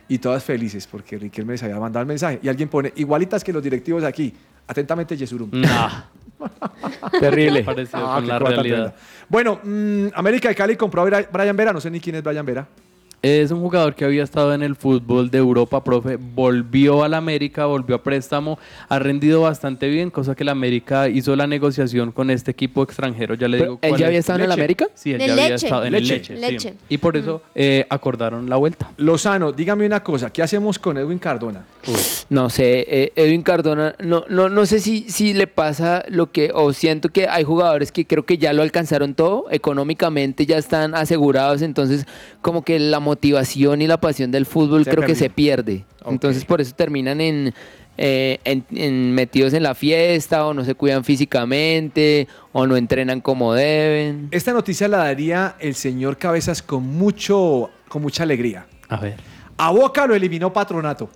y 0.07 0.17
todas 0.19 0.43
felices 0.43 0.85
porque 0.87 1.17
Riquelme 1.17 1.53
les 1.53 1.63
había 1.63 1.77
mandado 1.79 2.01
el 2.01 2.07
mensaje. 2.07 2.39
Y 2.43 2.49
alguien 2.49 2.69
pone, 2.69 2.91
igualitas 2.95 3.43
que 3.43 3.51
los 3.53 3.63
directivos 3.63 4.03
aquí. 4.03 4.33
Atentamente, 4.67 5.15
Yesurum. 5.17 5.49
Terrible. 7.19 7.63
Parecido 7.65 8.09
Ah, 8.11 8.15
con 8.15 8.27
la 8.27 8.39
realidad. 8.39 8.93
Bueno, 9.29 9.59
mm, 9.63 10.07
América 10.15 10.49
de 10.49 10.55
Cali 10.55 10.75
compró 10.75 11.03
a 11.03 11.21
Brian 11.31 11.55
Vera. 11.55 11.73
No 11.73 11.79
sé 11.81 11.89
ni 11.89 11.99
quién 11.99 12.15
es 12.17 12.23
Brian 12.23 12.45
Vera. 12.45 12.67
Es 13.23 13.51
un 13.51 13.61
jugador 13.61 13.95
que 13.95 14.03
había 14.03 14.21
estado 14.21 14.53
en 14.53 14.63
el 14.63 14.75
fútbol 14.75 15.31
de 15.31 15.37
Europa, 15.37 15.81
profe. 15.81 16.17
Volvió 16.17 17.05
al 17.05 17.13
América, 17.13 17.67
volvió 17.67 17.95
a 17.95 18.03
préstamo. 18.03 18.59
Ha 18.89 18.99
rendido 18.99 19.39
bastante 19.39 19.87
bien, 19.87 20.09
cosa 20.09 20.35
que 20.35 20.43
el 20.43 20.49
América 20.49 21.07
hizo 21.07 21.33
la 21.37 21.47
negociación 21.47 22.11
con 22.11 22.29
este 22.29 22.51
equipo 22.51 22.83
extranjero. 22.83 23.35
Ya 23.35 23.47
le 23.47 23.59
digo. 23.59 23.79
¿él 23.81 23.91
ya 23.91 23.95
es. 23.95 24.03
había 24.07 24.19
estado 24.19 24.39
en 24.39 24.45
el. 24.45 24.51
América? 24.51 24.87
Sí, 24.93 25.13
él 25.13 25.21
ya 25.25 25.31
había 25.31 25.55
estado 25.55 25.85
en 25.85 25.93
Leche. 25.93 26.33
el 26.33 26.41
Leche. 26.41 26.71
sí. 26.71 26.77
Y 26.89 26.97
por 26.97 27.15
eso 27.15 27.41
eh, 27.55 27.85
acordaron 27.89 28.49
la 28.49 28.57
vuelta. 28.57 28.91
Lozano, 28.97 29.53
dígame 29.53 29.85
una 29.85 30.03
cosa. 30.03 30.29
¿Qué 30.29 30.43
hacemos 30.43 30.77
con 30.77 30.97
Edwin 30.97 31.17
Cardona? 31.17 31.63
No 32.29 32.49
sé, 32.49 32.85
eh, 32.89 33.13
Edwin 33.15 33.41
Cardona, 33.41 33.95
no, 33.99 34.25
no, 34.27 34.49
no 34.49 34.65
sé 34.65 34.79
si, 34.79 35.09
si 35.09 35.33
le 35.33 35.47
pasa 35.47 36.03
lo 36.09 36.31
que, 36.31 36.51
o 36.53 36.73
siento 36.73 37.09
que 37.09 37.27
hay 37.27 37.43
jugadores 37.43 37.91
que 37.91 38.05
creo 38.05 38.25
que 38.25 38.37
ya 38.37 38.53
lo 38.53 38.63
alcanzaron 38.63 39.13
todo, 39.15 39.45
económicamente 39.51 40.45
ya 40.45 40.57
están 40.57 40.95
asegurados, 40.95 41.61
entonces 41.61 42.05
como 42.41 42.63
que 42.63 42.79
la 42.79 42.99
motivación 42.99 43.12
y 43.81 43.87
la 43.87 43.99
pasión 43.99 44.31
del 44.31 44.45
fútbol 44.45 44.83
Se 44.85 44.91
creo 44.91 45.05
que 45.05 45.15
se 45.15 45.29
pierde. 45.29 45.85
Entonces 46.05 46.45
por 46.45 46.61
eso 46.61 46.73
terminan 46.75 47.21
en, 47.21 47.53
eh, 47.97 48.39
en- 48.43 48.65
en 48.71 49.13
metidos 49.13 49.53
en 49.53 49.63
la 49.63 49.75
fiesta, 49.75 50.45
o 50.45 50.53
no 50.53 50.65
se 50.65 50.75
cuidan 50.75 51.03
físicamente, 51.03 52.27
o 52.51 52.65
no 52.67 52.75
entrenan 52.77 53.21
como 53.21 53.53
deben. 53.53 54.27
Esta 54.31 54.53
noticia 54.53 54.87
la 54.87 54.97
daría 54.97 55.55
el 55.59 55.75
señor 55.75 56.17
Cabezas 56.17 56.61
con, 56.61 56.83
mucho, 56.83 57.69
con 57.87 58.01
mucha 58.01 58.23
alegría. 58.23 58.65
A 58.89 58.97
ver. 58.97 59.15
A 59.57 59.71
Boca 59.71 60.07
lo 60.07 60.15
eliminó 60.15 60.51
Patronato. 60.51 61.09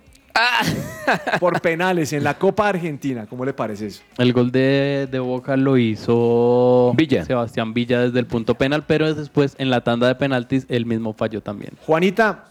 Por 1.40 1.60
penales 1.60 2.12
en 2.12 2.22
la 2.22 2.34
Copa 2.38 2.68
Argentina. 2.68 3.26
¿Cómo 3.28 3.44
le 3.44 3.52
parece 3.52 3.86
eso? 3.86 4.02
El 4.18 4.32
gol 4.32 4.52
de, 4.52 5.08
de 5.10 5.18
Boca 5.18 5.56
lo 5.56 5.76
hizo 5.78 6.92
Villa. 6.96 7.24
Sebastián 7.24 7.72
Villa 7.74 8.00
desde 8.00 8.18
el 8.18 8.26
punto 8.26 8.54
penal, 8.54 8.84
pero 8.86 9.12
después 9.14 9.54
en 9.58 9.70
la 9.70 9.80
tanda 9.82 10.06
de 10.06 10.14
penaltis 10.14 10.66
él 10.68 10.86
mismo 10.86 11.12
falló 11.14 11.40
también. 11.40 11.72
Juanita, 11.86 12.44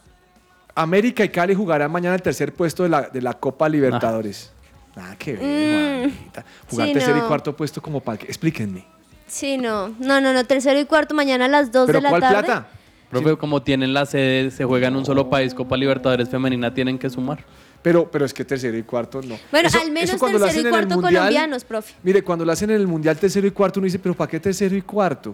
América 0.76 1.24
y 1.24 1.30
Cali 1.30 1.54
jugarán 1.54 1.92
mañana 1.92 2.16
el 2.16 2.22
tercer 2.22 2.54
puesto 2.54 2.84
de 2.84 2.90
la, 2.90 3.02
de 3.04 3.22
la 3.22 3.34
Copa 3.36 3.70
Libertadores. 3.70 4.52
Nada 4.96 5.16
que 5.16 5.34
ver, 5.34 5.44
Mm, 5.44 6.10
Juanita. 6.10 6.46
Jugar 6.70 6.88
sí, 6.88 6.94
tercer 6.94 7.18
y 7.18 7.22
cuarto 7.22 7.56
puesto 7.56 7.82
como 7.82 8.00
para 8.00 8.18
que... 8.18 8.26
Explíquenme. 8.26 8.84
Sí, 9.28 9.58
no. 9.58 9.90
No, 10.00 10.20
no, 10.20 10.34
no. 10.34 10.44
Tercero 10.46 10.80
y 10.80 10.86
cuarto 10.86 11.14
mañana 11.14 11.46
a 11.46 11.48
las 11.48 11.72
2 11.72 11.86
¿Pero 11.86 12.00
de 12.00 12.04
la 12.04 12.10
cuál 12.10 12.22
tarde. 12.22 12.44
plata? 12.44 12.68
Profe, 13.12 13.38
como 13.38 13.62
tienen 13.62 13.94
la 13.94 14.06
sede, 14.06 14.52
se 14.52 14.66
juega 14.66 14.88
en 14.90 14.96
un 14.96 15.06
solo 15.06 15.30
país, 15.30 15.54
Copa 15.54 15.78
Libertadores 15.78 16.28
Femenina, 16.30 16.74
tienen 16.74 16.98
que 16.98 17.10
sumar. 17.10 17.40
Pero, 17.88 18.12
pero 18.12 18.26
es 18.26 18.34
que 18.34 18.44
tercero 18.44 18.78
y 18.78 18.84
cuarto 18.84 19.22
no. 19.22 19.38
Bueno, 19.50 19.70
Eso- 19.70 19.80
al 19.80 19.92
menos 19.92 20.10
eso 20.10 20.20
cuando 20.20 20.40
lo 20.40 20.46
tercero 20.46 20.68
y 20.68 20.68
hacen 20.68 20.74
en 20.74 20.82
el 20.84 20.88
cuarto 20.90 21.02
Mundial- 21.02 21.22
colombianos, 21.24 21.64
profe. 21.64 21.94
Mire, 22.04 22.22
cuando 22.22 22.44
lo 22.44 22.52
hacen 22.52 22.70
en 22.70 22.76
el 22.82 22.86
Mundial 22.88 23.16
tercero 23.18 23.48
y 23.48 23.52
cuarto, 23.52 23.80
uno 23.80 23.86
dice, 23.86 23.98
pero 24.00 24.14
¿para 24.14 24.30
qué 24.30 24.42
tercero 24.42 24.76
y 24.76 24.82
cuarto? 24.82 25.34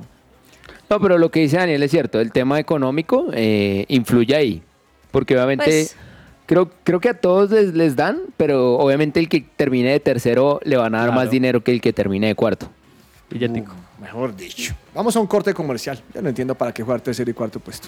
No, 0.88 1.00
pero 1.00 1.18
lo 1.18 1.32
que 1.32 1.40
dice 1.40 1.58
Daniel 1.58 1.82
es 1.82 1.90
cierto, 1.90 2.20
el 2.20 2.32
tema 2.32 2.60
económico 2.60 3.26
eh, 3.34 3.86
influye 3.88 4.36
ahí, 4.36 4.62
porque 5.10 5.34
obviamente 5.34 5.66
Pues- 5.66 5.96
creo, 6.46 6.70
creo 6.84 7.00
que 7.00 7.10
a 7.10 7.16
todos 7.20 7.50
les, 7.50 7.74
les 7.74 7.96
dan, 7.96 8.20
pero 8.38 8.76
obviamente 8.76 9.20
el 9.20 9.30
que 9.30 9.42
termine 9.56 9.90
de 9.90 10.00
tercero 10.00 10.60
le 10.64 10.78
van 10.78 10.94
a 10.94 11.00
dar 11.00 11.08
Claro. 11.08 11.22
más 11.22 11.32
dinero 11.32 11.64
que 11.64 11.72
el 11.72 11.82
que 11.82 11.92
termine 11.92 12.28
de 12.28 12.36
cuarto. 12.36 12.70
Billetico. 13.32 13.74
Mejor 14.00 14.36
dicho. 14.36 14.76
Vamos 14.94 15.16
a 15.16 15.20
un 15.20 15.26
corte 15.26 15.56
comercial. 15.56 16.00
Ya 16.14 16.22
no 16.22 16.30
entiendo 16.30 16.54
para 16.54 16.72
qué 16.72 16.84
jugar 16.84 17.02
tercero 17.02 17.32
y 17.32 17.34
cuarto 17.34 17.60
puesto. 17.60 17.88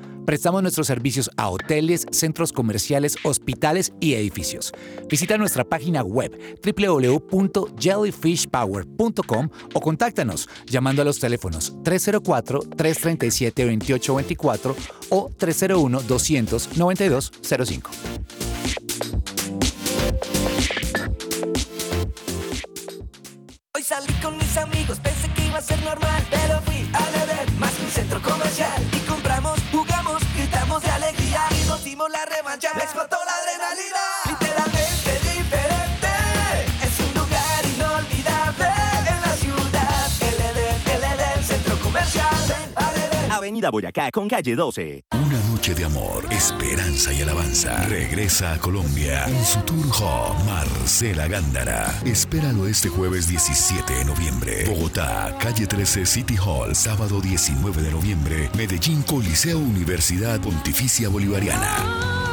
Prestamos 0.31 0.61
nuestros 0.61 0.87
servicios 0.87 1.29
a 1.35 1.49
hoteles, 1.49 2.05
centros 2.11 2.53
comerciales, 2.53 3.17
hospitales 3.25 3.91
y 3.99 4.13
edificios. 4.13 4.71
Visita 5.09 5.37
nuestra 5.37 5.65
página 5.65 6.03
web 6.03 6.31
www.jellyfishpower.com 6.63 9.49
o 9.73 9.81
contáctanos 9.81 10.47
llamando 10.67 11.01
a 11.01 11.05
los 11.05 11.19
teléfonos 11.19 11.75
304-337-2824 11.83 14.75
o 15.09 15.29
301-200-9205. 15.31 17.89
Hoy 23.75 23.83
salí 23.83 24.13
con 24.21 24.37
mis 24.37 24.55
amigos, 24.55 24.97
pensé 24.99 25.27
que 25.33 25.47
iba 25.47 25.57
a 25.57 25.61
ser 25.61 25.83
normal, 25.83 26.25
la 32.09 32.25
revancha, 32.25 32.73
me 32.75 32.83
explotó 32.83 33.17
la 33.25 33.31
adrenalina. 33.33 34.03
Literalmente 34.25 35.11
diferente, 35.21 36.07
es 36.83 36.99
un 36.99 37.13
lugar 37.13 37.65
inolvidable 37.65 38.67
en 39.07 39.21
la 39.21 39.35
ciudad. 39.35 40.09
LD, 40.21 40.59
LD, 40.97 41.43
centro 41.43 41.77
comercial. 41.79 42.27
Avenida 43.29 43.69
Boyacá 43.69 44.11
con 44.11 44.27
calle 44.27 44.55
12 44.55 45.03
de 45.61 45.85
amor, 45.85 46.25
esperanza 46.31 47.13
y 47.13 47.21
alabanza. 47.21 47.85
Regresa 47.85 48.53
a 48.53 48.57
Colombia 48.57 49.25
en 49.27 49.45
su 49.45 49.59
tour 49.59 49.85
home 50.01 50.43
Marcela 50.45 51.27
Gándara. 51.27 52.01
Espéralo 52.03 52.65
este 52.65 52.89
jueves 52.89 53.27
17 53.27 53.93
de 53.93 54.05
noviembre. 54.05 54.65
Bogotá, 54.67 55.37
calle 55.39 55.67
13 55.67 56.07
City 56.07 56.35
Hall, 56.43 56.75
sábado 56.75 57.21
19 57.21 57.83
de 57.83 57.91
noviembre. 57.91 58.49
Medellín 58.57 59.03
Coliseo 59.03 59.59
Universidad 59.59 60.41
Pontificia 60.41 61.09
Bolivariana. 61.09 62.30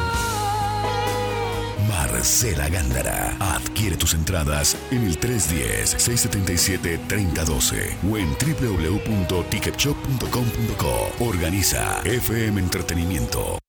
Marcela 1.89 2.69
Gándara. 2.69 3.35
Adquiere 3.39 3.97
tus 3.97 4.13
entradas 4.13 4.77
en 4.91 5.03
el 5.05 5.19
310-677-3012 5.19 7.97
o 8.09 8.17
en 8.17 8.29
www.ticketshop.com.co. 8.29 11.25
Organiza 11.25 11.99
FM 12.05 12.61
Entretenimiento. 12.61 13.59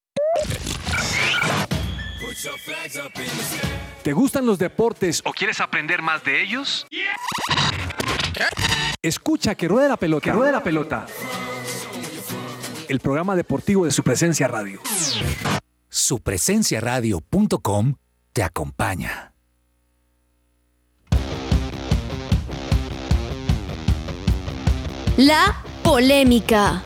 ¿Te 4.02 4.12
gustan 4.12 4.46
los 4.46 4.59
deportes 4.59 5.22
o 5.24 5.33
quieres 5.33 5.61
aprender 5.61 6.02
más 6.02 6.22
de 6.22 6.42
ellos? 6.42 6.87
Escucha 9.02 9.54
que 9.54 9.66
ruede 9.66 9.88
la 9.88 9.96
pelota. 9.96 10.24
Que 10.24 10.33
ruede 10.33 10.52
la 10.52 10.62
pelota. 10.62 11.06
El 12.88 13.00
programa 13.00 13.35
deportivo 13.35 13.87
de 13.87 13.90
su 13.90 14.02
presencia 14.02 14.46
radio. 14.46 14.83
Supresenciaradio.com 15.88 17.94
te 18.33 18.43
acompaña. 18.43 19.33
La 25.16 25.62
polémica. 25.83 26.83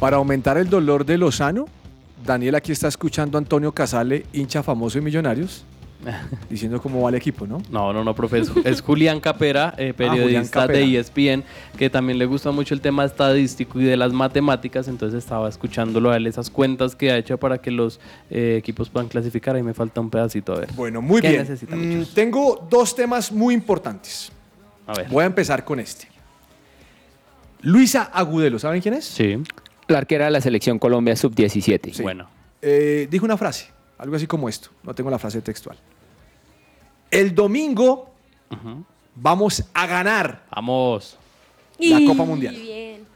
Para 0.00 0.16
aumentar 0.16 0.56
el 0.56 0.70
dolor 0.70 1.04
de 1.04 1.18
Lozano, 1.18 1.66
Daniel 2.24 2.54
aquí 2.54 2.72
está 2.72 2.88
escuchando 2.88 3.36
a 3.36 3.40
Antonio 3.40 3.72
Casale, 3.72 4.26
hincha 4.32 4.62
famoso 4.62 4.98
de 4.98 5.04
Millonarios, 5.04 5.64
diciendo 6.50 6.80
cómo 6.80 7.02
va 7.02 7.08
el 7.10 7.16
equipo, 7.16 7.46
¿no? 7.46 7.60
No, 7.70 7.92
no, 7.92 8.04
no, 8.04 8.14
profe. 8.14 8.38
Es, 8.38 8.50
es 8.64 8.80
Julián 8.80 9.20
Capera, 9.20 9.74
eh, 9.76 9.92
Julián 9.96 10.14
periodista 10.16 10.60
Capera. 10.62 10.78
de 10.78 10.84
E 10.84 10.98
ESPN, 10.98 11.44
que 11.76 11.90
también 11.90 12.18
le 12.18 12.26
gusta 12.26 12.50
mucho 12.52 12.72
el 12.74 12.80
tema 12.80 13.04
estadístico 13.04 13.80
y 13.80 13.84
de 13.84 13.96
las 13.96 14.12
matemáticas. 14.12 14.88
Entonces 14.88 15.18
estaba 15.22 15.48
escuchándolo 15.48 16.10
a 16.10 16.16
él, 16.16 16.26
esas 16.26 16.50
cuentas 16.50 16.94
que 16.94 17.10
ha 17.10 17.16
hecho 17.18 17.36
para 17.38 17.58
que 17.58 17.70
los 17.70 18.00
eh, 18.30 18.56
equipos 18.58 18.88
puedan 18.90 19.08
clasificar. 19.08 19.56
Ahí 19.56 19.62
me 19.62 19.74
falta 19.74 20.00
un 20.00 20.10
pedacito, 20.10 20.52
a 20.54 20.60
ver. 20.60 20.72
Bueno, 20.74 21.02
muy 21.02 21.20
¿Qué 21.20 21.28
bien. 21.30 21.40
necesita, 21.42 21.74
Mm, 21.76 22.04
tengo 22.14 22.66
dos 22.70 22.94
temas 22.94 23.32
muy 23.32 23.54
importantes. 23.54 24.30
A 24.86 24.94
ver. 24.94 25.08
Voy 25.08 25.22
a 25.24 25.26
empezar 25.26 25.64
con 25.64 25.80
este. 25.80 26.08
Luisa 27.60 28.04
Agudelo, 28.04 28.58
¿saben 28.58 28.80
quién 28.80 28.94
es? 28.94 29.04
Sí. 29.04 29.36
La 29.88 29.98
arquera 29.98 30.26
de 30.26 30.30
la 30.30 30.40
selección 30.40 30.78
Colombia 30.78 31.16
sub-17. 31.16 32.02
Bueno. 32.02 32.28
Eh, 32.62 33.08
dijo 33.10 33.24
una 33.24 33.36
frase, 33.36 33.68
algo 33.98 34.16
así 34.16 34.26
como 34.26 34.48
esto. 34.48 34.70
No 34.82 34.94
tengo 34.94 35.10
la 35.10 35.18
frase 35.18 35.42
textual. 35.42 35.76
El 37.10 37.34
domingo 37.34 38.10
vamos 39.14 39.64
a 39.74 39.86
ganar 39.86 40.44
Vamos. 40.54 41.18
la 41.78 42.00
Copa 42.06 42.24
Mundial. 42.24 42.54
Bien. 42.54 43.06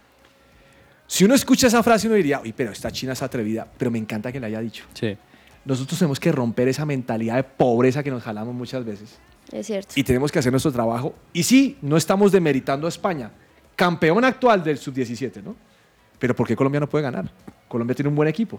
Si 1.07 1.25
uno 1.25 1.35
escucha 1.35 1.67
esa 1.67 1.83
frase, 1.83 2.07
uno 2.07 2.17
diría, 2.17 2.41
uy, 2.41 2.53
pero 2.53 2.73
esta 2.73 2.91
China 2.91 3.13
es 3.13 3.23
atrevida, 3.23 3.67
pero 3.77 3.91
me 3.91 3.99
encanta 3.99 4.33
que 4.33 4.41
la 4.41 4.47
haya 4.47 4.61
dicho. 4.61 4.85
Sí. 4.95 5.17
Nosotros 5.65 5.99
tenemos 5.99 6.19
que 6.19 6.33
romper 6.33 6.69
esa 6.69 6.87
mentalidad 6.87 7.37
de 7.37 7.45
pobreza 7.45 8.03
que 8.03 8.11
nos 8.11 8.23
jalamos 8.23 8.55
muchas 8.55 8.85
veces. 8.85 9.19
Es 9.51 9.67
cierto. 9.67 9.93
Y 9.95 10.03
tenemos 10.05 10.33
que 10.33 10.39
hacer 10.39 10.51
nuestro 10.51 10.73
trabajo. 10.73 11.15
Y 11.33 11.43
sí, 11.43 11.77
no 11.83 11.97
estamos 11.97 12.33
demeritando 12.33 12.87
a 12.87 12.89
España, 12.89 13.31
campeón 13.77 14.25
actual 14.25 14.65
del 14.65 14.79
sub-17, 14.79 15.43
¿no? 15.43 15.55
Pero 16.19 16.35
¿por 16.35 16.47
qué 16.47 16.57
Colombia 16.57 16.81
no 16.81 16.89
puede 16.89 17.03
ganar? 17.03 17.31
Colombia 17.69 17.95
tiene 17.95 18.09
un 18.09 18.15
buen 18.15 18.29
equipo. 18.29 18.59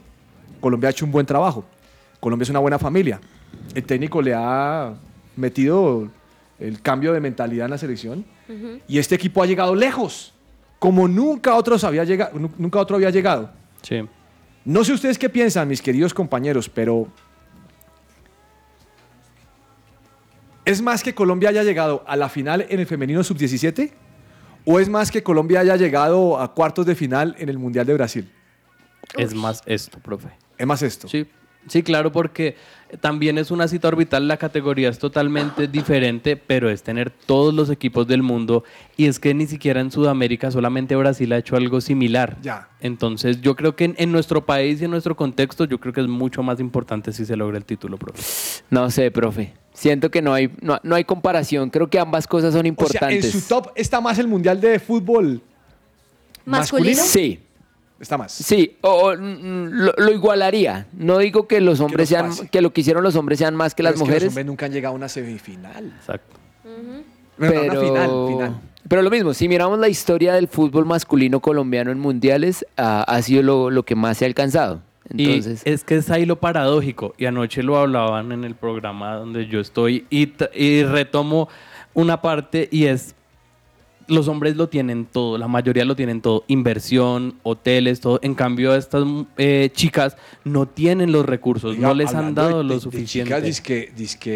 Colombia 0.59 0.89
ha 0.89 0.91
hecho 0.91 1.05
un 1.05 1.11
buen 1.11 1.25
trabajo. 1.25 1.65
Colombia 2.23 2.43
es 2.43 2.49
una 2.51 2.59
buena 2.59 2.79
familia. 2.79 3.19
El 3.75 3.83
técnico 3.83 4.21
le 4.21 4.33
ha 4.33 4.93
metido 5.35 6.07
el 6.57 6.81
cambio 6.81 7.11
de 7.11 7.19
mentalidad 7.19 7.65
en 7.65 7.71
la 7.71 7.77
selección. 7.77 8.23
Y 8.87 8.97
este 8.97 9.15
equipo 9.15 9.43
ha 9.43 9.45
llegado 9.45 9.75
lejos, 9.75 10.33
como 10.79 11.09
nunca, 11.09 11.55
otros 11.55 11.83
había 11.83 12.05
llegado, 12.05 12.39
nu- 12.39 12.51
nunca 12.57 12.79
otro 12.79 12.95
había 12.95 13.09
llegado. 13.09 13.51
Sí. 13.81 14.07
No 14.63 14.85
sé 14.85 14.93
ustedes 14.93 15.17
qué 15.19 15.27
piensan, 15.27 15.67
mis 15.67 15.81
queridos 15.81 16.13
compañeros, 16.13 16.69
pero 16.69 17.07
¿es 20.63 20.81
más 20.81 21.03
que 21.03 21.13
Colombia 21.13 21.49
haya 21.49 21.63
llegado 21.63 22.03
a 22.07 22.15
la 22.15 22.29
final 22.29 22.65
en 22.69 22.79
el 22.79 22.85
femenino 22.87 23.21
sub-17? 23.21 23.91
¿O 24.65 24.79
es 24.79 24.87
más 24.87 25.11
que 25.11 25.21
Colombia 25.23 25.59
haya 25.59 25.75
llegado 25.75 26.39
a 26.39 26.53
cuartos 26.53 26.85
de 26.85 26.95
final 26.95 27.35
en 27.37 27.49
el 27.49 27.57
Mundial 27.57 27.85
de 27.85 27.93
Brasil? 27.95 28.31
Es 29.17 29.35
más 29.35 29.61
esto, 29.65 29.99
profe. 29.99 30.29
Es 30.57 30.65
más 30.65 30.81
esto. 30.81 31.09
Sí, 31.09 31.27
sí, 31.67 31.83
claro, 31.83 32.11
porque 32.11 32.55
también 33.01 33.37
es 33.39 33.49
una 33.49 33.67
cita 33.67 33.87
orbital, 33.87 34.27
la 34.27 34.37
categoría 34.37 34.89
es 34.89 34.99
totalmente 34.99 35.67
diferente, 35.67 36.37
pero 36.37 36.69
es 36.69 36.83
tener 36.83 37.09
todos 37.09 37.53
los 37.53 37.69
equipos 37.71 38.07
del 38.07 38.21
mundo 38.21 38.63
y 38.97 39.05
es 39.07 39.19
que 39.19 39.33
ni 39.33 39.47
siquiera 39.47 39.81
en 39.81 39.89
Sudamérica, 39.91 40.51
solamente 40.51 40.95
Brasil 40.95 41.33
ha 41.33 41.37
hecho 41.37 41.55
algo 41.55 41.81
similar. 41.81 42.37
Ya. 42.43 42.69
Entonces 42.81 43.41
yo 43.41 43.55
creo 43.55 43.75
que 43.75 43.85
en, 43.85 43.95
en 43.97 44.11
nuestro 44.11 44.45
país 44.45 44.79
y 44.81 44.85
en 44.85 44.91
nuestro 44.91 45.15
contexto, 45.15 45.65
yo 45.65 45.79
creo 45.79 45.91
que 45.93 46.01
es 46.01 46.07
mucho 46.07 46.43
más 46.43 46.59
importante 46.59 47.11
si 47.11 47.25
se 47.25 47.35
logra 47.35 47.57
el 47.57 47.65
título, 47.65 47.97
profe. 47.97 48.21
No 48.69 48.91
sé, 48.91 49.09
profe. 49.09 49.53
Siento 49.73 50.11
que 50.11 50.21
no 50.21 50.33
hay, 50.33 50.51
no, 50.61 50.79
no 50.83 50.93
hay 50.93 51.03
comparación. 51.03 51.71
Creo 51.71 51.89
que 51.89 51.97
ambas 51.97 52.27
cosas 52.27 52.53
son 52.53 52.59
O 52.59 52.63
sea, 52.63 52.67
importantes. 52.69 53.25
en 53.25 53.31
su 53.41 53.47
top 53.47 53.69
está 53.75 54.01
más 54.01 54.19
el 54.19 54.27
Mundial 54.27 54.61
de 54.61 54.77
Fútbol 54.79 55.41
masculino. 56.45 57.01
Sí. 57.01 57.39
Está 57.99 58.17
más. 58.17 58.31
Sí, 58.33 58.75
o, 58.81 58.89
o, 58.89 59.15
mm, 59.17 59.67
lo, 59.71 59.93
lo 59.97 60.11
igualaría. 60.11 60.87
No 60.93 61.19
digo 61.19 61.47
que 61.47 61.61
los 61.61 61.79
hombres 61.79 62.09
sean, 62.09 62.27
pase. 62.29 62.49
que 62.49 62.61
lo 62.61 62.73
que 62.73 62.81
hicieron 62.81 63.03
los 63.03 63.15
hombres 63.15 63.39
sean 63.39 63.55
más 63.55 63.73
que 63.73 63.83
Pero 63.83 63.89
las 63.91 63.93
es 63.95 63.99
Los 63.99 64.07
mujeres. 64.07 64.27
hombres 64.29 64.45
nunca 64.45 64.65
han 64.65 64.71
llegado 64.73 64.93
a 64.93 64.97
una 64.97 65.07
semifinal. 65.09 65.93
Exacto. 65.99 66.37
Pero, 67.37 67.61
una 67.63 67.79
final, 67.79 68.09
final. 68.27 68.61
pero 68.87 69.01
lo 69.01 69.09
mismo, 69.09 69.33
si 69.33 69.47
miramos 69.47 69.79
la 69.79 69.89
historia 69.89 70.33
del 70.33 70.47
fútbol 70.47 70.85
masculino 70.85 71.39
colombiano 71.39 71.91
en 71.91 71.99
mundiales, 71.99 72.65
ha 72.77 73.21
sido 73.21 73.41
lo, 73.41 73.69
lo 73.69 73.83
que 73.83 73.95
más 73.95 74.17
se 74.17 74.25
ha 74.25 74.27
alcanzado. 74.27 74.81
Entonces, 75.09 75.63
y 75.65 75.69
es 75.69 75.83
que 75.83 75.95
es 75.95 76.09
ahí 76.11 76.25
lo 76.25 76.37
paradójico, 76.39 77.13
y 77.17 77.25
anoche 77.25 77.61
lo 77.63 77.77
hablaban 77.77 78.31
en 78.31 78.43
el 78.43 78.55
programa 78.55 79.15
donde 79.15 79.47
yo 79.47 79.59
estoy, 79.59 80.05
y, 80.09 80.31
y 80.55 80.83
retomo 80.83 81.49
una 81.93 82.21
parte, 82.21 82.69
y 82.71 82.85
es, 82.85 83.13
los 84.07 84.27
hombres 84.27 84.55
lo 84.55 84.69
tienen 84.69 85.05
todo, 85.05 85.37
la 85.37 85.47
mayoría 85.47 85.85
lo 85.85 85.95
tienen 85.95 86.21
todo, 86.21 86.43
inversión, 86.47 87.35
hoteles, 87.43 87.99
todo, 88.01 88.19
en 88.21 88.35
cambio 88.35 88.75
estas 88.75 89.03
eh, 89.37 89.69
chicas 89.73 90.15
no 90.43 90.67
tienen 90.67 91.11
los 91.11 91.25
recursos, 91.25 91.71
Oiga, 91.71 91.87
no 91.87 91.93
les 91.93 92.13
han 92.13 92.35
dado 92.35 92.57
de- 92.59 92.63
lo 92.63 92.69
de- 92.69 92.75
de 92.75 92.81
suficiente. 92.81 93.29
chicas, 93.29 93.43
dizque, 93.43 93.91
dizque, 93.95 94.31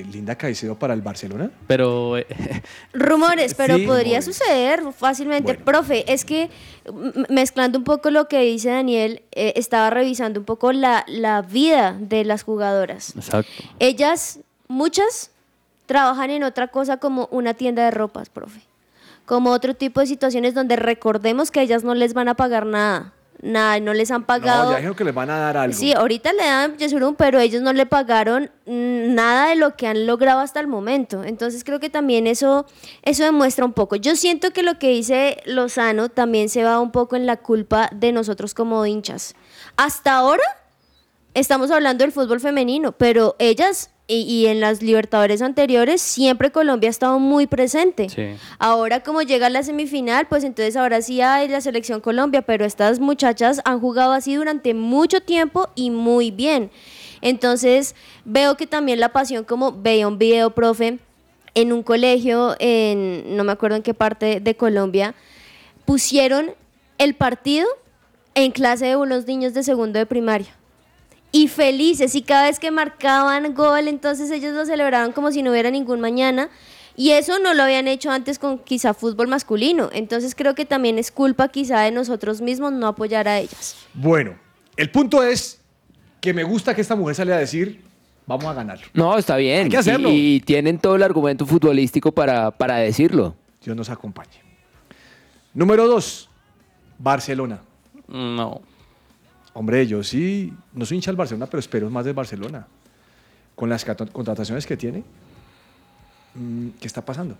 eh, 0.00 0.06
Linda 0.12 0.36
Caicedo 0.36 0.78
para 0.78 0.94
el 0.94 1.02
Barcelona. 1.02 1.50
Pero 1.66 2.16
eh, 2.18 2.26
Rumores, 2.92 3.54
pero 3.54 3.76
Sí, 3.76 3.86
podría 3.86 4.20
rumores. 4.20 4.36
suceder 4.36 4.82
fácilmente. 4.96 5.54
Profe, 5.54 6.10
es 6.12 6.24
que 6.24 6.50
mezclando 7.28 7.78
un 7.78 7.84
poco 7.84 8.10
lo 8.10 8.28
que 8.28 8.40
dice 8.42 8.70
Daniel, 8.70 9.22
eh, 9.32 9.52
estaba 9.56 9.90
revisando 9.90 10.40
un 10.40 10.46
poco 10.46 10.72
la, 10.72 11.04
la 11.06 11.42
vida 11.42 11.96
de 12.00 12.24
las 12.24 12.42
jugadoras. 12.42 13.14
Exacto. 13.16 13.50
Ellas, 13.78 14.40
muchas, 14.68 15.30
trabajan 15.86 16.30
en 16.30 16.44
otra 16.44 16.68
cosa 16.68 16.98
como 16.98 17.28
una 17.32 17.54
tienda 17.54 17.84
de 17.84 17.90
ropas, 17.90 18.28
profe. 18.30 18.60
Como 19.30 19.52
otro 19.52 19.74
tipo 19.74 20.00
de 20.00 20.08
situaciones 20.08 20.54
donde 20.54 20.74
recordemos 20.74 21.52
que 21.52 21.62
ellas 21.62 21.84
no 21.84 21.94
les 21.94 22.14
van 22.14 22.26
a 22.26 22.34
pagar 22.34 22.66
nada. 22.66 23.12
Nada, 23.40 23.78
no 23.78 23.94
les 23.94 24.10
han 24.10 24.24
pagado. 24.24 24.64
No, 24.64 24.70
ya 24.72 24.78
dijeron 24.78 24.96
que 24.96 25.04
les 25.04 25.14
van 25.14 25.30
a 25.30 25.38
dar 25.38 25.56
algo. 25.56 25.72
Sí, 25.72 25.92
ahorita 25.92 26.32
le 26.32 26.44
dan 26.44 26.76
Yesurum, 26.76 27.14
pero 27.14 27.38
ellos 27.38 27.62
no 27.62 27.72
le 27.72 27.86
pagaron 27.86 28.50
nada 28.66 29.50
de 29.50 29.54
lo 29.54 29.76
que 29.76 29.86
han 29.86 30.04
logrado 30.04 30.40
hasta 30.40 30.58
el 30.58 30.66
momento. 30.66 31.22
Entonces 31.22 31.62
creo 31.62 31.78
que 31.78 31.88
también 31.88 32.26
eso, 32.26 32.66
eso 33.02 33.22
demuestra 33.22 33.64
un 33.64 33.72
poco. 33.72 33.94
Yo 33.94 34.16
siento 34.16 34.50
que 34.50 34.64
lo 34.64 34.80
que 34.80 34.88
dice 34.88 35.40
Lozano 35.46 36.08
también 36.08 36.48
se 36.48 36.64
va 36.64 36.80
un 36.80 36.90
poco 36.90 37.14
en 37.14 37.24
la 37.24 37.36
culpa 37.36 37.88
de 37.92 38.10
nosotros 38.10 38.52
como 38.52 38.84
hinchas. 38.84 39.36
Hasta 39.76 40.16
ahora 40.16 40.42
estamos 41.34 41.70
hablando 41.70 42.02
del 42.02 42.10
fútbol 42.10 42.40
femenino, 42.40 42.90
pero 42.90 43.36
ellas 43.38 43.90
y, 44.10 44.22
y 44.22 44.46
en 44.46 44.60
las 44.60 44.82
Libertadores 44.82 45.40
anteriores 45.40 46.02
siempre 46.02 46.50
Colombia 46.50 46.88
ha 46.88 46.90
estado 46.90 47.18
muy 47.18 47.46
presente. 47.46 48.08
Sí. 48.08 48.36
Ahora 48.58 49.02
como 49.02 49.22
llega 49.22 49.48
la 49.48 49.62
semifinal, 49.62 50.26
pues 50.28 50.42
entonces 50.42 50.76
ahora 50.76 51.00
sí 51.00 51.20
hay 51.20 51.48
la 51.48 51.60
selección 51.60 52.00
Colombia, 52.00 52.42
pero 52.42 52.64
estas 52.64 52.98
muchachas 52.98 53.60
han 53.64 53.80
jugado 53.80 54.12
así 54.12 54.34
durante 54.34 54.74
mucho 54.74 55.20
tiempo 55.20 55.68
y 55.76 55.90
muy 55.90 56.30
bien. 56.30 56.70
Entonces 57.22 57.94
veo 58.24 58.56
que 58.56 58.66
también 58.66 58.98
la 58.98 59.10
pasión, 59.10 59.44
como 59.44 59.72
veía 59.72 60.08
un 60.08 60.18
video, 60.18 60.50
profe, 60.50 60.98
en 61.54 61.72
un 61.72 61.82
colegio, 61.82 62.56
en 62.58 63.36
no 63.36 63.44
me 63.44 63.52
acuerdo 63.52 63.76
en 63.76 63.82
qué 63.82 63.94
parte 63.94 64.40
de 64.40 64.54
Colombia, 64.56 65.14
pusieron 65.84 66.52
el 66.98 67.14
partido 67.14 67.66
en 68.34 68.52
clase 68.52 68.86
de 68.86 68.96
unos 68.96 69.26
niños 69.26 69.54
de 69.54 69.62
segundo 69.62 69.98
de 69.98 70.06
primaria. 70.06 70.54
Y 71.32 71.48
felices, 71.48 72.14
y 72.14 72.22
cada 72.22 72.46
vez 72.46 72.58
que 72.58 72.70
marcaban 72.70 73.54
gol, 73.54 73.86
entonces 73.86 74.30
ellos 74.30 74.52
lo 74.52 74.66
celebraban 74.66 75.12
como 75.12 75.30
si 75.30 75.42
no 75.42 75.52
hubiera 75.52 75.70
ningún 75.70 76.00
mañana. 76.00 76.48
Y 76.96 77.12
eso 77.12 77.38
no 77.38 77.54
lo 77.54 77.62
habían 77.62 77.88
hecho 77.88 78.10
antes 78.10 78.38
con 78.38 78.58
quizá 78.58 78.94
fútbol 78.94 79.28
masculino. 79.28 79.90
Entonces 79.92 80.34
creo 80.34 80.54
que 80.54 80.64
también 80.64 80.98
es 80.98 81.10
culpa 81.10 81.48
quizá 81.48 81.80
de 81.80 81.92
nosotros 81.92 82.40
mismos 82.40 82.72
no 82.72 82.88
apoyar 82.88 83.28
a 83.28 83.38
ellas. 83.38 83.76
Bueno, 83.94 84.34
el 84.76 84.90
punto 84.90 85.22
es 85.22 85.60
que 86.20 86.34
me 86.34 86.42
gusta 86.42 86.74
que 86.74 86.80
esta 86.80 86.96
mujer 86.96 87.14
sale 87.14 87.32
a 87.32 87.38
decir, 87.38 87.80
vamos 88.26 88.46
a 88.46 88.52
ganar. 88.52 88.80
No, 88.92 89.16
está 89.16 89.36
bien. 89.36 89.64
Hay 89.64 89.70
que 89.70 89.78
hacerlo. 89.78 90.10
Y, 90.10 90.34
y 90.34 90.40
tienen 90.40 90.78
todo 90.78 90.96
el 90.96 91.02
argumento 91.02 91.46
futbolístico 91.46 92.12
para, 92.12 92.50
para 92.50 92.76
decirlo. 92.78 93.34
Dios 93.64 93.76
nos 93.76 93.88
acompañe. 93.88 94.42
Número 95.54 95.86
dos, 95.86 96.28
Barcelona. 96.98 97.60
No. 98.08 98.60
Hombre, 99.52 99.86
yo 99.86 100.02
sí, 100.02 100.52
no 100.72 100.84
soy 100.86 100.96
hincha 100.96 101.10
del 101.10 101.16
Barcelona, 101.16 101.46
pero 101.46 101.58
espero 101.60 101.90
más 101.90 102.04
del 102.04 102.14
Barcelona. 102.14 102.66
Con 103.54 103.68
las 103.68 103.84
contrataciones 103.84 104.66
que 104.66 104.76
tiene, 104.76 105.02
mm, 106.34 106.68
¿qué 106.80 106.86
está 106.86 107.04
pasando? 107.04 107.36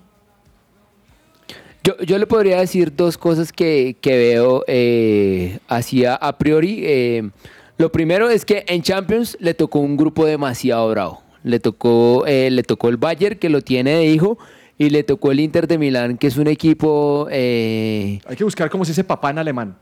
Yo, 1.83 1.97
yo 2.01 2.19
le 2.19 2.27
podría 2.27 2.61
decir 2.61 2.95
dos 2.95 3.17
cosas 3.17 3.53
que, 3.53 3.97
que 4.03 4.17
veo 4.17 4.65
eh, 4.67 5.61
así 5.67 6.05
a, 6.05 6.15
a 6.15 6.37
priori. 6.37 6.81
Eh, 6.85 7.31
lo 7.79 7.91
primero 7.91 8.29
es 8.29 8.45
que 8.45 8.65
en 8.69 8.83
Champions 8.83 9.39
le 9.41 9.55
tocó 9.55 9.79
un 9.79 9.97
grupo 9.97 10.27
demasiado 10.27 10.91
bravo. 10.91 11.23
Le 11.43 11.59
tocó, 11.59 12.27
eh, 12.27 12.51
le 12.51 12.63
tocó 12.65 12.91
el 12.91 12.99
Bayern, 12.99 13.39
que 13.39 13.49
lo 13.49 13.63
tiene 13.63 13.93
de 13.95 14.05
hijo, 14.05 14.37
y 14.77 14.91
le 14.91 15.05
tocó 15.05 15.31
el 15.33 15.41
Inter 15.41 15.67
de 15.67 15.79
Milán, 15.79 16.19
que 16.19 16.27
es 16.27 16.37
un 16.37 16.49
equipo... 16.49 17.29
eh, 17.31 18.21
Hay 18.27 18.37
que 18.37 18.45
buscar 18.45 18.69
cómo 18.69 18.85
se 18.85 18.91
dice 18.91 19.05
papá 19.05 19.31
en 19.31 19.39
alemán. 19.39 19.79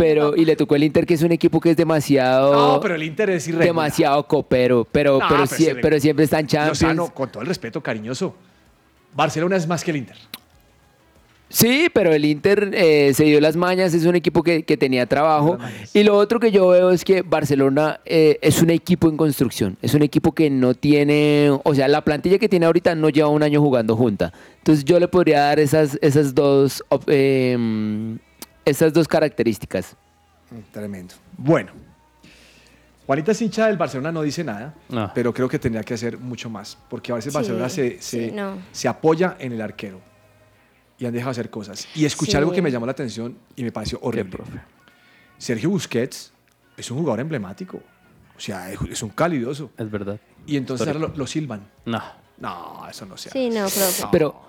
Pero, 0.00 0.34
y 0.34 0.44
le 0.46 0.56
tocó 0.56 0.76
el 0.76 0.84
Inter, 0.84 1.04
que 1.04 1.12
es 1.14 1.22
un 1.22 1.30
equipo 1.32 1.60
que 1.60 1.70
es 1.72 1.76
demasiado... 1.76 2.52
No, 2.54 2.80
pero 2.80 2.94
el 2.94 3.02
Inter 3.02 3.28
es 3.30 3.46
irregular. 3.46 3.66
demasiado 3.68 4.26
copero, 4.26 4.86
pero, 4.90 5.18
No, 5.18 5.26
pero, 5.28 5.44
pero 5.46 5.58
sie- 5.60 5.78
pero 5.82 6.00
siempre 6.00 6.24
está 6.24 6.40
en 6.40 6.46
Champions. 6.46 6.80
Lozano, 6.80 7.08
con 7.12 7.30
todo 7.30 7.42
el 7.42 7.48
respeto 7.48 7.82
cariñoso, 7.82 8.34
Barcelona 9.14 9.56
es 9.56 9.66
más 9.66 9.84
que 9.84 9.90
el 9.90 9.98
Inter. 9.98 10.16
Sí, 11.52 11.88
pero 11.92 12.12
el 12.12 12.24
Inter 12.24 12.70
eh, 12.72 13.12
se 13.12 13.24
dio 13.24 13.40
las 13.40 13.56
mañas, 13.56 13.92
es 13.92 14.04
un 14.06 14.14
equipo 14.14 14.44
que, 14.44 14.62
que 14.62 14.76
tenía 14.76 15.04
trabajo. 15.06 15.58
Y 15.92 16.04
lo 16.04 16.16
otro 16.16 16.38
que 16.38 16.52
yo 16.52 16.68
veo 16.68 16.90
es 16.90 17.04
que 17.04 17.22
Barcelona 17.22 17.98
eh, 18.04 18.38
es 18.40 18.62
un 18.62 18.70
equipo 18.70 19.08
en 19.08 19.16
construcción, 19.16 19.76
es 19.82 19.92
un 19.94 20.02
equipo 20.02 20.30
que 20.32 20.48
no 20.48 20.74
tiene, 20.74 21.50
o 21.64 21.74
sea, 21.74 21.88
la 21.88 22.02
plantilla 22.04 22.38
que 22.38 22.48
tiene 22.48 22.66
ahorita 22.66 22.94
no 22.94 23.08
lleva 23.08 23.28
un 23.28 23.42
año 23.42 23.60
jugando 23.60 23.96
junta. 23.96 24.32
Entonces 24.58 24.84
yo 24.84 25.00
le 25.00 25.08
podría 25.08 25.40
dar 25.40 25.58
esas, 25.58 25.98
esas, 26.02 26.36
dos, 26.36 26.84
eh, 27.08 28.16
esas 28.70 28.92
dos 28.92 29.06
características. 29.08 29.96
Tremendo. 30.72 31.14
Bueno, 31.36 31.72
Juanita 33.06 33.32
es 33.32 33.42
hincha 33.42 33.66
del 33.66 33.76
Barcelona, 33.76 34.12
no 34.12 34.22
dice 34.22 34.44
nada, 34.44 34.74
No. 34.88 35.10
pero 35.14 35.32
creo 35.34 35.48
que 35.48 35.58
tendría 35.58 35.82
que 35.82 35.94
hacer 35.94 36.18
mucho 36.18 36.48
más, 36.48 36.78
porque 36.88 37.12
a 37.12 37.16
veces 37.16 37.32
Sí, 37.32 37.36
Barcelona 37.36 37.68
se, 37.68 38.00
se, 38.00 38.28
sí, 38.28 38.32
no. 38.32 38.58
se 38.72 38.88
apoya 38.88 39.36
en 39.38 39.52
el 39.52 39.60
arquero 39.60 40.00
y 40.98 41.06
han 41.06 41.12
dejado 41.12 41.30
hacer 41.32 41.50
cosas. 41.50 41.88
Y 41.94 42.04
escuché 42.04 42.32
Sí. 42.32 42.36
algo 42.36 42.52
que 42.52 42.62
me 42.62 42.70
llamó 42.70 42.86
la 42.86 42.92
atención 42.92 43.36
y 43.56 43.64
me 43.64 43.72
pareció 43.72 43.98
horrible. 44.02 44.38
Sergio 45.38 45.70
Busquets 45.70 46.32
es 46.76 46.90
un 46.90 46.98
jugador 46.98 47.20
emblemático, 47.20 47.78
o 48.36 48.40
sea, 48.40 48.70
es, 48.70 49.02
un 49.02 49.10
calidoso. 49.10 49.70
Es 49.76 49.90
verdad. 49.90 50.18
Y 50.46 50.56
entonces 50.56 50.86
ahora 50.86 50.98
lo, 51.00 51.08
lo 51.08 51.26
silban. 51.26 51.68
No. 51.84 52.02
No, 52.38 52.88
eso 52.88 53.04
no 53.04 53.16
se 53.18 53.28
Sí, 53.30 53.50
no, 53.50 53.62
profe. 53.66 54.04
Pero, 54.10 54.40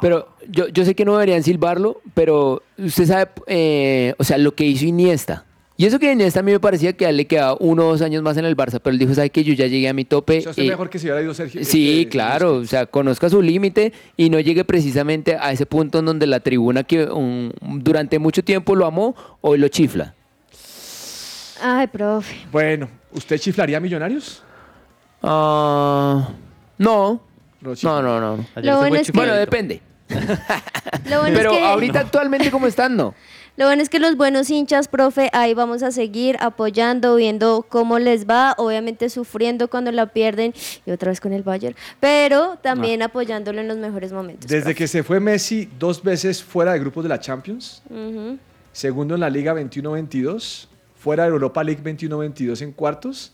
pero 0.00 0.28
yo, 0.48 0.68
yo 0.68 0.84
sé 0.84 0.94
que 0.94 1.04
no 1.04 1.12
deberían 1.12 1.42
silbarlo, 1.42 2.00
pero 2.14 2.62
usted 2.78 3.06
sabe, 3.06 3.30
eh, 3.46 4.14
o 4.18 4.24
sea, 4.24 4.38
lo 4.38 4.54
que 4.54 4.64
hizo 4.64 4.84
Iniesta. 4.84 5.44
Y 5.76 5.86
eso 5.86 5.98
que 5.98 6.12
Iniesta 6.12 6.40
a 6.40 6.42
mí 6.42 6.52
me 6.52 6.60
parecía 6.60 6.92
que 6.92 7.06
a 7.06 7.08
él 7.08 7.16
le 7.16 7.24
quedaba 7.26 7.56
uno 7.58 7.86
o 7.86 7.90
dos 7.92 8.02
años 8.02 8.22
más 8.22 8.36
en 8.36 8.44
el 8.44 8.54
Barça, 8.54 8.80
pero 8.82 8.92
él 8.92 8.98
dijo, 8.98 9.14
¿sabe 9.14 9.30
que 9.30 9.42
Yo 9.42 9.54
ya 9.54 9.66
llegué 9.66 9.88
a 9.88 9.94
mi 9.94 10.04
tope. 10.04 10.38
O 10.38 10.42
sea, 10.42 10.50
usted 10.50 10.68
mejor 10.68 10.90
que 10.90 10.98
si 10.98 11.06
hubiera 11.06 11.22
ido 11.22 11.32
Sergio. 11.32 11.64
Sí, 11.64 12.06
claro, 12.10 12.56
o 12.56 12.66
sea, 12.66 12.84
conozca 12.84 13.30
su 13.30 13.40
límite 13.40 13.94
y 14.16 14.28
no 14.28 14.38
llegue 14.40 14.64
precisamente 14.64 15.36
a 15.40 15.52
ese 15.52 15.64
punto 15.64 16.00
en 16.00 16.04
donde 16.04 16.26
la 16.26 16.40
tribuna 16.40 16.84
que 16.84 17.08
durante 17.60 18.18
mucho 18.18 18.44
tiempo 18.44 18.76
lo 18.76 18.84
amó, 18.84 19.16
hoy 19.40 19.58
lo 19.58 19.68
chifla. 19.68 20.14
Ay, 21.62 21.86
profe. 21.86 22.36
Bueno, 22.52 22.88
¿usted 23.12 23.38
chiflaría 23.38 23.78
a 23.78 23.80
Millonarios? 23.80 24.42
Ah, 25.22 26.28
no, 26.78 27.22
no, 27.62 28.02
no, 28.02 28.20
no. 28.20 28.46
Ayer 28.54 28.64
Lo 28.64 28.72
se 28.72 28.78
bueno 28.78 28.88
fue 28.88 29.00
es 29.00 29.06
que- 29.10 29.12
Bueno, 29.18 29.34
depende. 29.34 29.82
Lo 31.08 31.20
bueno 31.20 31.36
Pero 31.36 31.52
es 31.52 31.58
que... 31.58 31.64
ahorita 31.66 32.00
actualmente, 32.00 32.50
¿cómo 32.50 32.66
están? 32.66 32.96
No. 32.96 33.14
Lo 33.56 33.66
bueno 33.66 33.82
es 33.82 33.88
que 33.90 33.98
los 33.98 34.16
buenos 34.16 34.48
hinchas, 34.48 34.88
profe, 34.88 35.28
ahí 35.32 35.52
vamos 35.54 35.82
a 35.82 35.90
seguir 35.90 36.36
apoyando, 36.40 37.14
viendo 37.16 37.66
cómo 37.68 37.98
les 37.98 38.26
va, 38.26 38.54
obviamente 38.56 39.10
sufriendo 39.10 39.68
cuando 39.68 39.92
la 39.92 40.06
pierden 40.06 40.54
y 40.86 40.90
otra 40.92 41.10
vez 41.10 41.20
con 41.20 41.32
el 41.32 41.42
Bayern, 41.42 41.76
pero 41.98 42.56
también 42.62 43.02
apoyándolo 43.02 43.60
en 43.60 43.68
los 43.68 43.76
mejores 43.76 44.12
momentos. 44.12 44.48
Desde 44.48 44.74
que 44.74 44.88
se 44.88 45.02
fue 45.02 45.20
Messi 45.20 45.68
dos 45.78 46.02
veces 46.02 46.42
fuera 46.42 46.72
de 46.72 46.78
grupos 46.78 47.02
de 47.02 47.08
la 47.10 47.20
Champions, 47.20 47.82
Ujú. 47.90 48.38
segundo 48.72 49.14
en 49.14 49.20
la 49.20 49.28
Liga 49.28 49.52
21-22, 49.54 50.66
fuera 50.96 51.24
de 51.24 51.30
Europa 51.30 51.62
League 51.62 51.82
21-22 51.82 52.62
en 52.62 52.72
cuartos, 52.72 53.32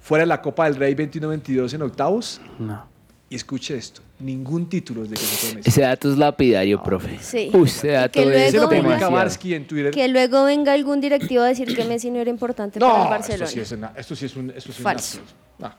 fuera 0.00 0.22
de 0.22 0.26
la 0.26 0.42
Copa 0.42 0.64
del 0.64 0.76
Rey 0.76 0.94
21-22 0.94 1.72
en 1.72 1.82
octavos. 1.82 2.40
No. 2.58 2.91
Y 3.32 3.36
escuche 3.36 3.74
esto, 3.78 4.02
ningún 4.18 4.68
título 4.68 5.04
desde 5.04 5.14
que 5.14 5.20
se 5.22 5.36
fue 5.46 5.54
Messi. 5.54 5.70
Ese 5.70 5.80
dato 5.80 6.12
es 6.12 6.18
lapidario, 6.18 6.82
profe. 6.82 7.18
Sí. 7.18 7.48
Uy, 7.54 7.66
ese 7.66 7.88
dato 7.88 8.12
que 8.12 8.20
es 8.48 8.52
luego- 8.52 8.70
en 8.70 9.66
Twitter. 9.66 9.90
Que 9.90 10.06
luego 10.08 10.44
venga 10.44 10.74
algún 10.74 11.00
directivo 11.00 11.42
a 11.42 11.46
decir 11.46 11.74
que 11.74 11.82
Messi 11.86 12.10
no 12.10 12.18
era 12.18 12.28
importante 12.28 12.78
para 12.78 12.92
el 12.92 13.04
No, 13.04 13.08
Barcelona. 13.08 13.44
esto 13.46 13.54
sí 13.54 13.60
es, 13.60 13.72
una- 13.72 13.92
esto 13.96 14.14
sí 14.14 14.26
es 14.26 14.36
un... 14.36 14.50
Esto 14.50 14.70
sí 14.70 14.76
es 14.76 14.82
Falso. 14.82 15.20
No. 15.58 15.72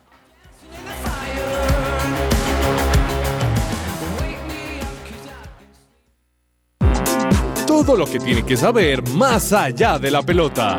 Todo 7.67 7.95
lo 7.95 8.05
que 8.05 8.19
tiene 8.19 8.43
que 8.45 8.55
saber 8.57 9.07
más 9.09 9.51
allá 9.53 9.97
de 9.99 10.11
la 10.11 10.21
pelota. 10.21 10.77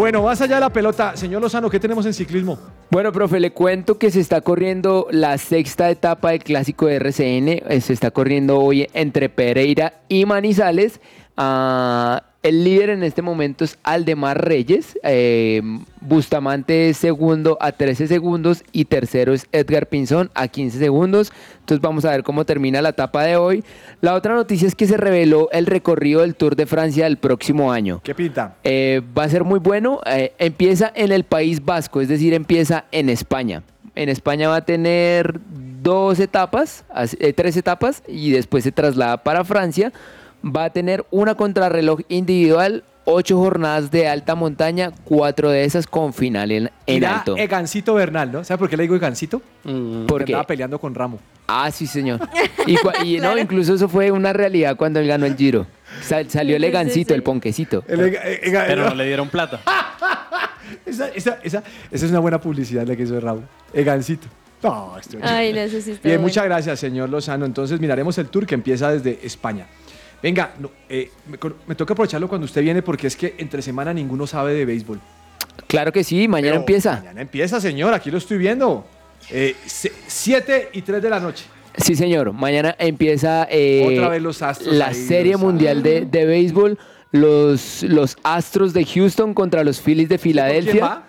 Bueno, 0.00 0.22
más 0.22 0.40
allá 0.40 0.54
de 0.54 0.62
la 0.62 0.70
pelota, 0.72 1.14
señor 1.14 1.42
Lozano, 1.42 1.68
¿qué 1.68 1.78
tenemos 1.78 2.06
en 2.06 2.14
ciclismo? 2.14 2.58
Bueno, 2.90 3.12
profe, 3.12 3.38
le 3.38 3.52
cuento 3.52 3.98
que 3.98 4.10
se 4.10 4.20
está 4.20 4.40
corriendo 4.40 5.06
la 5.10 5.36
sexta 5.36 5.90
etapa 5.90 6.30
del 6.30 6.42
clásico 6.42 6.86
de 6.86 6.94
RCN. 6.96 7.48
eh, 7.68 7.82
Se 7.82 7.92
está 7.92 8.10
corriendo 8.10 8.58
hoy 8.60 8.88
entre 8.94 9.28
Pereira 9.28 10.00
y 10.08 10.24
Manizales. 10.24 11.02
Ah, 11.36 12.22
el 12.42 12.64
líder 12.64 12.90
en 12.90 13.02
este 13.02 13.20
momento 13.22 13.64
es 13.64 13.78
Aldemar 13.82 14.42
Reyes. 14.44 14.98
eh, 15.02 15.60
Bustamante 16.00 16.88
es 16.88 16.96
segundo 16.96 17.58
a 17.60 17.72
13 17.72 18.06
segundos 18.08 18.64
y 18.72 18.86
tercero 18.86 19.34
es 19.34 19.46
Edgar 19.52 19.86
Pinzón 19.86 20.30
a 20.34 20.48
15 20.48 20.78
segundos. 20.78 21.32
Entonces 21.60 21.82
vamos 21.82 22.04
a 22.06 22.10
ver 22.10 22.22
cómo 22.22 22.44
termina 22.46 22.80
la 22.80 22.88
etapa 22.90 23.22
de 23.24 23.36
hoy. 23.36 23.62
La 24.00 24.14
otra 24.14 24.34
noticia 24.34 24.66
es 24.66 24.74
que 24.74 24.86
se 24.86 24.96
reveló 24.96 25.50
el 25.52 25.66
recorrido 25.66 26.22
del 26.22 26.34
Tour 26.34 26.56
de 26.56 26.64
Francia 26.66 27.04
del 27.04 27.18
próximo 27.18 27.70
año. 27.70 28.00
¿Qué 28.02 28.14
pinta? 28.14 28.56
Eh, 28.64 29.02
va 29.16 29.24
a 29.24 29.28
ser 29.28 29.44
muy 29.44 29.58
bueno. 29.58 30.00
Eh, 30.06 30.32
empieza 30.38 30.90
en 30.94 31.12
el 31.12 31.24
País 31.24 31.62
Vasco, 31.64 32.00
es 32.00 32.08
decir, 32.08 32.32
empieza 32.32 32.86
en 32.90 33.10
España. 33.10 33.62
En 33.94 34.08
España 34.08 34.48
va 34.48 34.56
a 34.56 34.64
tener 34.64 35.38
dos 35.82 36.18
etapas, 36.20 36.84
as- 36.88 37.16
tres 37.36 37.56
etapas, 37.56 38.02
y 38.08 38.30
después 38.30 38.64
se 38.64 38.72
traslada 38.72 39.22
para 39.22 39.44
Francia. 39.44 39.92
Va 40.44 40.64
a 40.64 40.70
tener 40.70 41.04
una 41.10 41.34
contrarreloj 41.34 42.00
individual, 42.08 42.82
ocho 43.04 43.36
jornadas 43.38 43.90
de 43.90 44.08
alta 44.08 44.34
montaña, 44.34 44.90
cuatro 45.04 45.50
de 45.50 45.64
esas 45.64 45.86
con 45.86 46.12
final 46.14 46.50
en, 46.50 46.70
en 46.86 47.04
alto. 47.04 47.36
Egancito 47.36 47.94
Bernal, 47.94 48.32
¿no? 48.32 48.44
¿Sabe 48.44 48.58
por 48.58 48.68
qué 48.70 48.76
le 48.76 48.84
digo 48.84 48.96
Egancito? 48.96 49.42
¿Por 49.62 50.06
Porque? 50.06 50.32
Estaba 50.32 50.46
peleando 50.46 50.78
con 50.78 50.94
Ramo. 50.94 51.18
Ah, 51.46 51.70
sí, 51.70 51.86
señor. 51.86 52.20
Y, 53.04 53.18
no, 53.18 53.36
incluso 53.36 53.74
eso 53.74 53.88
fue 53.88 54.10
una 54.12 54.32
realidad 54.32 54.76
cuando 54.76 55.00
él 55.00 55.08
ganó 55.08 55.26
el 55.26 55.36
Giro. 55.36 55.66
Sal- 56.02 56.30
salió 56.30 56.54
el 56.56 56.62
Sí, 56.62 56.66
sí, 56.66 56.70
Egancito, 56.70 57.08
sí. 57.08 57.14
el 57.14 57.22
ponquecito. 57.22 57.84
El 57.88 58.00
Ega- 58.00 58.22
Ega- 58.42 58.64
Pero 58.66 58.88
no 58.90 58.94
le 58.94 59.06
dieron 59.06 59.28
plata. 59.28 59.60
Esa, 60.86 61.08
esa, 61.08 61.38
esa, 61.42 61.62
esa 61.90 62.04
es 62.06 62.10
una 62.10 62.20
buena 62.20 62.40
publicidad 62.40 62.86
la 62.86 62.94
que 62.96 63.02
hizo 63.02 63.18
Raúl. 63.20 63.42
Egancito. 63.74 64.28
No, 64.62 64.96
estoy- 64.98 65.18
Ay, 65.22 65.48
está 65.56 65.78
Bien, 65.90 65.98
bueno. 66.04 66.20
muchas 66.22 66.44
gracias, 66.44 66.78
señor 66.78 67.08
Lozano. 67.08 67.44
Entonces 67.46 67.80
miraremos 67.80 68.16
el 68.18 68.28
tour 68.28 68.46
que 68.46 68.54
empieza 68.54 68.90
desde 68.92 69.18
España. 69.26 69.66
Venga, 70.22 70.54
no, 70.58 70.70
eh, 70.88 71.10
me, 71.66 71.74
toca 71.74 71.94
aprovecharlo 71.94 72.28
cuando 72.28 72.44
usted 72.44 72.62
viene 72.62 72.82
porque 72.82 73.06
es 73.06 73.16
que 73.16 73.34
entre 73.38 73.62
semana 73.62 73.92
ninguno 73.94 74.26
sabe 74.26 74.54
de 74.54 74.64
béisbol. 74.64 75.00
Claro 75.66 75.92
que 75.92 76.04
sí, 76.04 76.28
mañana 76.28 76.52
Pero 76.52 76.60
empieza. 76.60 76.96
Mañana 76.96 77.20
empieza, 77.22 77.60
señor, 77.60 77.94
aquí 77.94 78.10
lo 78.10 78.18
estoy 78.18 78.38
viendo. 78.38 78.86
7 80.06 80.70
y 80.72 80.82
3 80.82 81.02
de 81.02 81.10
la 81.10 81.20
noche. 81.20 81.44
Sí, 81.76 81.94
señor. 81.94 82.32
Mañana 82.32 82.74
empieza 82.78 83.46
eh, 83.50 83.86
Otra 83.86 84.08
vez 84.08 84.22
los 84.22 84.42
Astros 84.42 84.74
la 84.74 84.88
ahí, 84.88 84.94
Serie 84.94 85.32
los 85.32 85.40
Mundial 85.40 85.82
de, 85.82 86.02
de 86.04 86.26
Béisbol. 86.26 86.78
Los, 87.12 87.82
los 87.82 88.16
Astros 88.22 88.72
de 88.72 88.84
Houston 88.84 89.34
contra 89.34 89.64
los 89.64 89.80
Phillies 89.80 90.08
de 90.08 90.18
¿Quién 90.18 90.32
Filadelfia. 90.32 91.04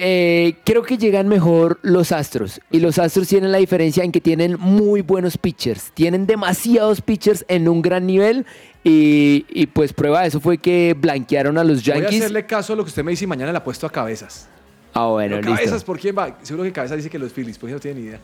Eh, 0.00 0.56
creo 0.64 0.82
que 0.82 0.98
llegan 0.98 1.28
mejor 1.28 1.78
los 1.82 2.12
Astros. 2.12 2.60
Y 2.70 2.80
los 2.80 2.98
Astros 2.98 3.28
tienen 3.28 3.52
la 3.52 3.58
diferencia 3.58 4.02
en 4.04 4.12
que 4.12 4.20
tienen 4.20 4.56
muy 4.58 5.02
buenos 5.02 5.38
pitchers. 5.38 5.90
Tienen 5.92 6.26
demasiados 6.26 7.00
pitchers 7.00 7.44
en 7.48 7.68
un 7.68 7.82
gran 7.82 8.06
nivel. 8.06 8.46
Y, 8.84 9.44
y, 9.48 9.66
pues 9.66 9.92
prueba 9.92 10.22
de 10.22 10.28
eso 10.28 10.40
fue 10.40 10.58
que 10.58 10.94
blanquearon 10.98 11.58
a 11.58 11.64
los 11.64 11.84
Voy 11.84 11.92
a 11.92 11.94
Yankees. 12.00 12.20
hacerle 12.20 12.46
caso 12.46 12.72
a 12.72 12.76
lo 12.76 12.84
que 12.84 12.88
usted 12.88 13.02
me 13.02 13.10
dice 13.10 13.24
y 13.24 13.26
mañana 13.26 13.50
le 13.50 13.58
apuesto 13.58 13.86
a 13.86 13.90
cabezas. 13.90 14.48
Ah, 14.94 15.06
bueno, 15.08 15.36
Pero 15.36 15.48
listo. 15.50 15.56
cabezas, 15.64 15.84
¿por 15.84 15.98
quién 15.98 16.16
va? 16.16 16.38
Seguro 16.42 16.64
que 16.64 16.72
cabezas 16.72 16.96
dice 16.98 17.10
que 17.10 17.18
los 17.18 17.32
Phillies, 17.32 17.58
porque 17.58 17.72
no 17.74 17.80
tiene 17.80 18.00
ni 18.00 18.06
idea. 18.06 18.20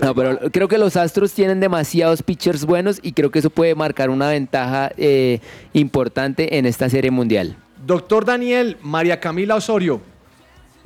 No, 0.00 0.14
pero 0.14 0.38
creo 0.52 0.68
que 0.68 0.78
los 0.78 0.96
Astros 0.96 1.32
tienen 1.32 1.58
demasiados 1.58 2.22
pitchers 2.22 2.64
buenos 2.64 2.98
y 3.02 3.12
creo 3.12 3.30
que 3.30 3.40
eso 3.40 3.50
puede 3.50 3.74
marcar 3.74 4.10
una 4.10 4.28
ventaja 4.28 4.92
eh, 4.96 5.40
importante 5.72 6.56
en 6.58 6.66
esta 6.66 6.88
serie 6.88 7.10
mundial. 7.10 7.56
Doctor 7.84 8.24
Daniel, 8.24 8.76
María 8.82 9.18
Camila 9.20 9.56
Osorio. 9.56 10.00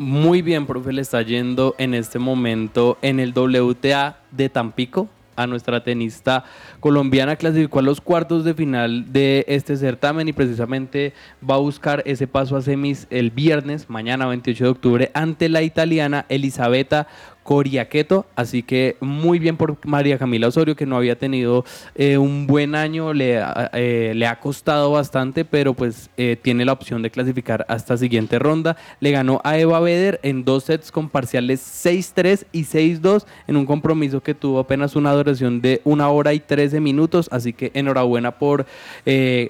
Muy 0.01 0.41
bien, 0.41 0.65
profe, 0.65 0.95
le 0.95 1.03
está 1.03 1.21
yendo 1.21 1.75
en 1.77 1.93
este 1.93 2.19
momento 2.19 2.97
en 3.03 3.21
el 3.21 3.35
WTA 3.35 4.17
de 4.31 4.49
Tampico. 4.49 5.11
A 5.37 5.47
nuestra 5.47 5.85
tenista 5.85 6.45
colombiana 6.81 7.37
clasificó 7.37 7.81
a 7.81 7.83
los 7.83 8.01
cuartos 8.01 8.43
de 8.43 8.55
final 8.55 9.13
de 9.13 9.45
este 9.47 9.77
certamen 9.77 10.27
y 10.27 10.33
precisamente 10.33 11.13
va 11.49 11.57
a 11.57 11.59
buscar 11.59 12.03
ese 12.07 12.27
paso 12.27 12.57
a 12.57 12.63
semis 12.63 13.09
el 13.11 13.31
viernes, 13.31 13.91
mañana 13.91 14.27
28 14.27 14.65
de 14.65 14.71
octubre, 14.71 15.11
ante 15.13 15.51
la 15.51 15.61
italiana 15.61 16.25
Elisabetta 16.31 17.07
Coriaqueto. 17.43 18.26
Así 18.36 18.62
que 18.62 18.97
muy 19.01 19.38
bien 19.38 19.57
por 19.57 19.76
María 19.86 20.18
Camila 20.18 20.49
Osorio, 20.49 20.76
que 20.76 20.86
no 20.86 20.97
había 20.97 21.18
tenido 21.18 21.64
eh, 21.95 22.18
un 22.18 22.47
buen 22.47 22.74
año, 22.74 23.12
le, 23.12 23.38
ha- 23.38 23.70
eh, 23.74 24.12
le 24.14 24.26
ha 24.26 24.38
costado 24.41 24.91
bastante, 24.93 25.45
pero 25.45 25.74
pues 25.74 26.11
eh, 26.16 26.36
tiene 26.41 26.64
la 26.64 26.72
opción 26.72 27.03
de 27.03 27.11
clasificar 27.11 27.64
hasta 27.68 27.97
siguiente 27.97 28.38
ronda. 28.38 28.76
Le 29.01 29.11
ganó 29.11 29.41
a 29.45 29.59
Eva 29.59 29.80
Beder 29.80 30.20
en 30.22 30.45
dos 30.45 30.64
sets 30.64 30.93
con 30.93 31.09
parciales 31.09 31.61
6-3 31.84 32.47
y 32.53 32.64
6-2 32.64 33.24
en 33.47 33.57
un 33.57 33.66
compromiso 33.66 34.22
que 34.22 34.34
tuvo 34.34 34.59
apenas 34.61 34.97
una 34.97 35.12
duración 35.12 35.61
de 35.61 35.80
una 35.84 36.09
hora 36.09 36.32
y 36.34 36.41
13 36.41 36.80
minutos. 36.80 37.28
Así 37.32 37.53
que 37.53 37.70
enhorabuena 37.74 38.38
por 38.38 38.66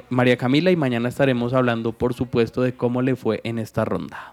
María 0.09 0.37
Camila 0.37 0.71
y 0.71 0.77
mañana 0.77 1.09
estaremos 1.09 1.53
hablando, 1.53 1.93
por 1.93 2.15
supuesto, 2.15 2.63
de 2.63 2.73
cómo 2.75 3.03
le 3.03 3.17
fue 3.17 3.41
en 3.45 3.59
esta 3.59 3.85
ronda. 3.85 4.33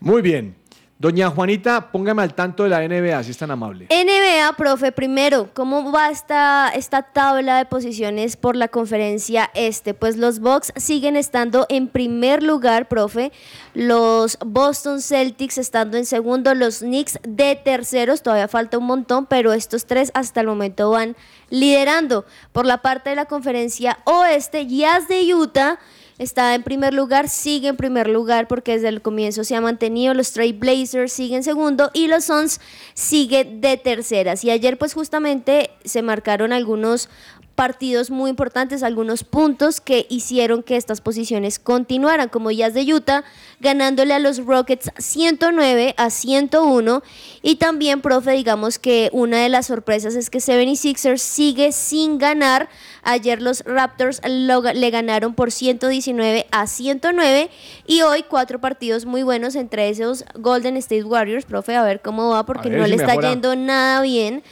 Muy 0.00 0.22
bien. 0.22 0.54
Doña 1.02 1.30
Juanita, 1.30 1.90
póngame 1.90 2.22
al 2.22 2.32
tanto 2.32 2.62
de 2.62 2.68
la 2.68 2.78
NBA, 2.86 3.24
si 3.24 3.32
es 3.32 3.36
tan 3.36 3.50
amable. 3.50 3.88
NBA, 3.90 4.52
profe, 4.56 4.92
primero, 4.92 5.50
¿cómo 5.52 5.90
va 5.90 6.10
esta, 6.10 6.68
esta 6.68 7.02
tabla 7.02 7.58
de 7.58 7.64
posiciones 7.64 8.36
por 8.36 8.54
la 8.54 8.68
conferencia 8.68 9.50
este? 9.54 9.94
Pues 9.94 10.16
los 10.16 10.38
Bucks 10.38 10.72
siguen 10.76 11.16
estando 11.16 11.66
en 11.70 11.88
primer 11.88 12.44
lugar, 12.44 12.86
profe. 12.86 13.32
Los 13.74 14.38
Boston 14.46 15.00
Celtics 15.00 15.58
estando 15.58 15.96
en 15.96 16.06
segundo, 16.06 16.54
los 16.54 16.78
Knicks 16.78 17.18
de 17.26 17.56
terceros, 17.56 18.22
todavía 18.22 18.46
falta 18.46 18.78
un 18.78 18.86
montón, 18.86 19.26
pero 19.26 19.52
estos 19.52 19.86
tres 19.86 20.12
hasta 20.14 20.40
el 20.40 20.46
momento 20.46 20.88
van 20.92 21.16
liderando. 21.50 22.26
Por 22.52 22.64
la 22.64 22.80
parte 22.80 23.10
de 23.10 23.16
la 23.16 23.24
conferencia 23.24 23.98
oeste, 24.04 24.68
Jazz 24.68 25.08
de 25.08 25.34
Utah 25.34 25.80
está 26.22 26.54
en 26.54 26.62
primer 26.62 26.94
lugar, 26.94 27.28
sigue 27.28 27.68
en 27.68 27.76
primer 27.76 28.08
lugar 28.08 28.48
porque 28.48 28.72
desde 28.72 28.88
el 28.88 29.02
comienzo 29.02 29.44
se 29.44 29.54
ha 29.54 29.60
mantenido. 29.60 30.14
Los 30.14 30.32
Blazers 30.54 31.12
siguen 31.12 31.42
segundo 31.42 31.90
y 31.92 32.08
los 32.08 32.24
Suns 32.24 32.60
sigue 32.94 33.44
de 33.44 33.76
terceras. 33.76 34.44
Y 34.44 34.50
ayer 34.50 34.78
pues 34.78 34.94
justamente 34.94 35.70
se 35.84 36.02
marcaron 36.02 36.52
algunos 36.52 37.08
partidos 37.54 38.10
muy 38.10 38.30
importantes, 38.30 38.82
algunos 38.82 39.24
puntos 39.24 39.80
que 39.80 40.06
hicieron 40.08 40.62
que 40.62 40.76
estas 40.76 41.00
posiciones 41.00 41.58
continuaran, 41.58 42.28
como 42.28 42.50
Jazz 42.50 42.74
de 42.74 42.92
Utah, 42.92 43.24
ganándole 43.60 44.14
a 44.14 44.18
los 44.18 44.44
Rockets 44.44 44.90
109 44.98 45.94
a 45.96 46.10
101. 46.10 47.02
Y 47.42 47.56
también, 47.56 48.00
profe, 48.00 48.32
digamos 48.32 48.78
que 48.78 49.10
una 49.12 49.38
de 49.42 49.48
las 49.48 49.66
sorpresas 49.66 50.14
es 50.14 50.30
que 50.30 50.38
76ers 50.38 51.18
sigue 51.18 51.72
sin 51.72 52.18
ganar. 52.18 52.68
Ayer 53.02 53.42
los 53.42 53.60
Raptors 53.64 54.20
lo 54.26 54.62
le 54.62 54.90
ganaron 54.90 55.34
por 55.34 55.52
119 55.52 56.46
a 56.50 56.66
109. 56.66 57.50
Y 57.86 58.02
hoy 58.02 58.24
cuatro 58.28 58.60
partidos 58.60 59.06
muy 59.06 59.22
buenos, 59.22 59.54
entre 59.54 59.88
esos 59.88 60.24
Golden 60.34 60.76
State 60.76 61.04
Warriors, 61.04 61.44
profe, 61.44 61.76
a 61.76 61.82
ver 61.82 62.00
cómo 62.00 62.30
va, 62.30 62.44
porque 62.46 62.68
ver 62.68 62.78
no 62.78 62.84
si 62.84 62.90
le 62.90 62.96
está 62.96 63.08
mejora. 63.08 63.30
yendo 63.30 63.56
nada 63.56 64.02
bien. 64.02 64.42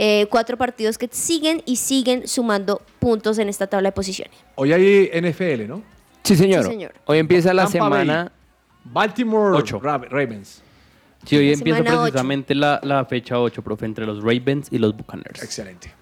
Eh, 0.00 0.26
cuatro 0.30 0.56
partidos 0.56 0.96
que 0.96 1.08
siguen 1.10 1.60
y 1.66 1.74
siguen 1.74 2.28
sumando 2.28 2.80
puntos 3.00 3.36
en 3.38 3.48
esta 3.48 3.66
tabla 3.66 3.88
de 3.88 3.92
posiciones. 3.92 4.32
Hoy 4.54 4.72
hay 4.72 5.10
NFL, 5.20 5.66
¿no? 5.66 5.82
Sí, 6.22 6.36
señor. 6.36 6.62
Sí, 6.62 6.70
señor. 6.70 6.92
Hoy 7.04 7.18
empieza 7.18 7.52
la 7.52 7.64
Tampa 7.64 7.88
Bay, 7.88 8.00
semana. 8.06 8.32
Baltimore 8.84 9.60
Ra- 9.82 9.98
Ravens. 10.08 10.62
Sí, 11.26 11.36
hoy 11.36 11.52
empieza 11.52 11.82
precisamente 11.82 12.54
la, 12.54 12.78
la 12.84 13.04
fecha 13.06 13.40
8, 13.40 13.60
profe, 13.62 13.86
entre 13.86 14.06
los 14.06 14.22
Ravens 14.22 14.68
y 14.70 14.78
los 14.78 14.96
Buccaneers. 14.96 15.42
Excelente. 15.42 15.92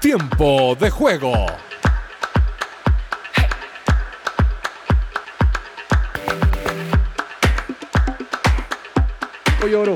Tiempo 0.00 0.76
de 0.78 0.90
juego. 0.90 1.32
Oro. 9.62 9.94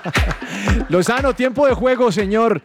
Lozano, 0.88 1.34
tiempo 1.34 1.66
de 1.66 1.74
juego, 1.74 2.10
señor. 2.10 2.62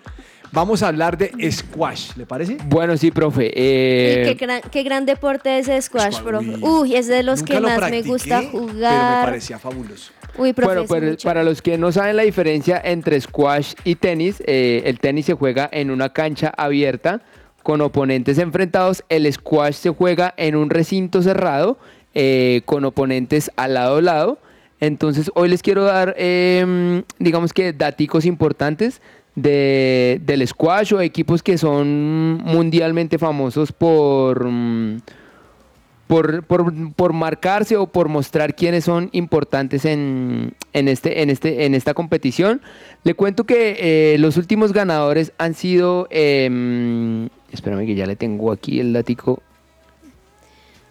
Vamos 0.52 0.82
a 0.82 0.88
hablar 0.88 1.16
de 1.18 1.52
squash, 1.52 2.16
¿le 2.16 2.26
parece? 2.26 2.58
Bueno, 2.66 2.98
sí, 2.98 3.12
profe. 3.12 3.52
Eh, 3.54 4.24
qué, 4.26 4.34
gran, 4.34 4.62
qué 4.72 5.06
deporte 5.06 5.60
es 5.60 5.68
el 5.68 5.82
squash, 5.84 6.22
profe. 6.22 6.58
Uy, 6.62 6.96
es 6.96 7.08
de 7.08 7.22
los 7.22 7.42
Nunca 7.42 7.54
que 7.54 7.60
lo 7.60 7.68
más 7.68 7.92
me 7.92 8.02
gusta 8.02 8.40
Pero 8.40 8.64
me 8.66 8.72
jugar. 8.74 9.26
parecía 9.26 9.60
fabuloso. 9.60 10.12
Uy, 10.38 10.54
profe, 10.54 10.80
bueno, 10.88 10.88
pues, 10.88 11.24
para 11.24 11.44
los 11.44 11.62
que 11.62 11.78
no 11.78 11.92
saben 11.92 12.16
la 12.16 12.24
diferencia 12.24 12.82
entre 12.84 13.20
squash 13.22 13.74
y 13.84 13.96
tenis, 13.96 14.42
eh, 14.48 14.82
el 14.86 15.00
tenis 15.00 15.28
se 15.28 15.34
juega 15.34 15.70
en 15.72 15.92
una 15.92 16.14
cancha 16.14 16.52
abierta 16.58 17.22
con 17.62 17.82
oponentes 17.82 18.40
enfrentados. 18.40 19.04
El 19.10 19.32
squash 19.32 19.76
se 19.76 19.90
juega 19.90 20.34
en 20.38 20.56
un 20.56 20.72
recinto 20.72 21.22
cerrado 21.22 21.78
eh, 22.16 22.62
con 22.66 22.86
oponentes 22.86 23.52
al 23.56 23.76
lado 23.76 23.98
a 23.98 24.02
lado. 24.02 24.40
Entonces, 24.80 25.30
hoy 25.36 25.50
les 25.50 25.62
quiero 25.62 25.84
dar, 25.84 26.16
em, 26.18 27.04
digamos 27.20 27.54
que, 27.54 27.74
daticos 27.74 28.26
importantes 28.26 29.02
de, 29.36 30.22
del 30.26 30.48
squash 30.48 30.94
o 30.94 31.02
equipos 31.02 31.44
que 31.44 31.58
son 31.58 32.38
mundialmente 32.44 33.18
famosos 33.18 33.72
por, 33.72 34.48
por, 36.08 36.44
por, 36.44 36.94
por 36.94 37.14
marcarse 37.14 37.76
o 37.78 37.88
por 37.88 38.08
mostrar 38.08 38.56
quiénes 38.56 38.86
son 38.86 39.10
importantes 39.12 39.86
en, 39.86 40.54
en, 40.74 40.88
este, 40.88 41.22
en, 41.22 41.30
este, 41.30 41.66
en 41.66 41.76
esta 41.76 41.94
competición. 41.94 42.62
Le 43.04 43.14
cuento 43.14 43.44
que 43.44 43.78
eh, 43.80 44.18
los 44.18 44.38
últimos 44.38 44.74
ganadores 44.74 45.34
han 45.38 45.54
sido... 45.54 46.08
em, 46.10 47.30
espérame 47.52 47.86
que 47.86 47.96
ya 47.96 48.06
le 48.06 48.16
tengo 48.16 48.52
aquí 48.52 48.80
el 48.80 48.94
datico. 48.94 49.42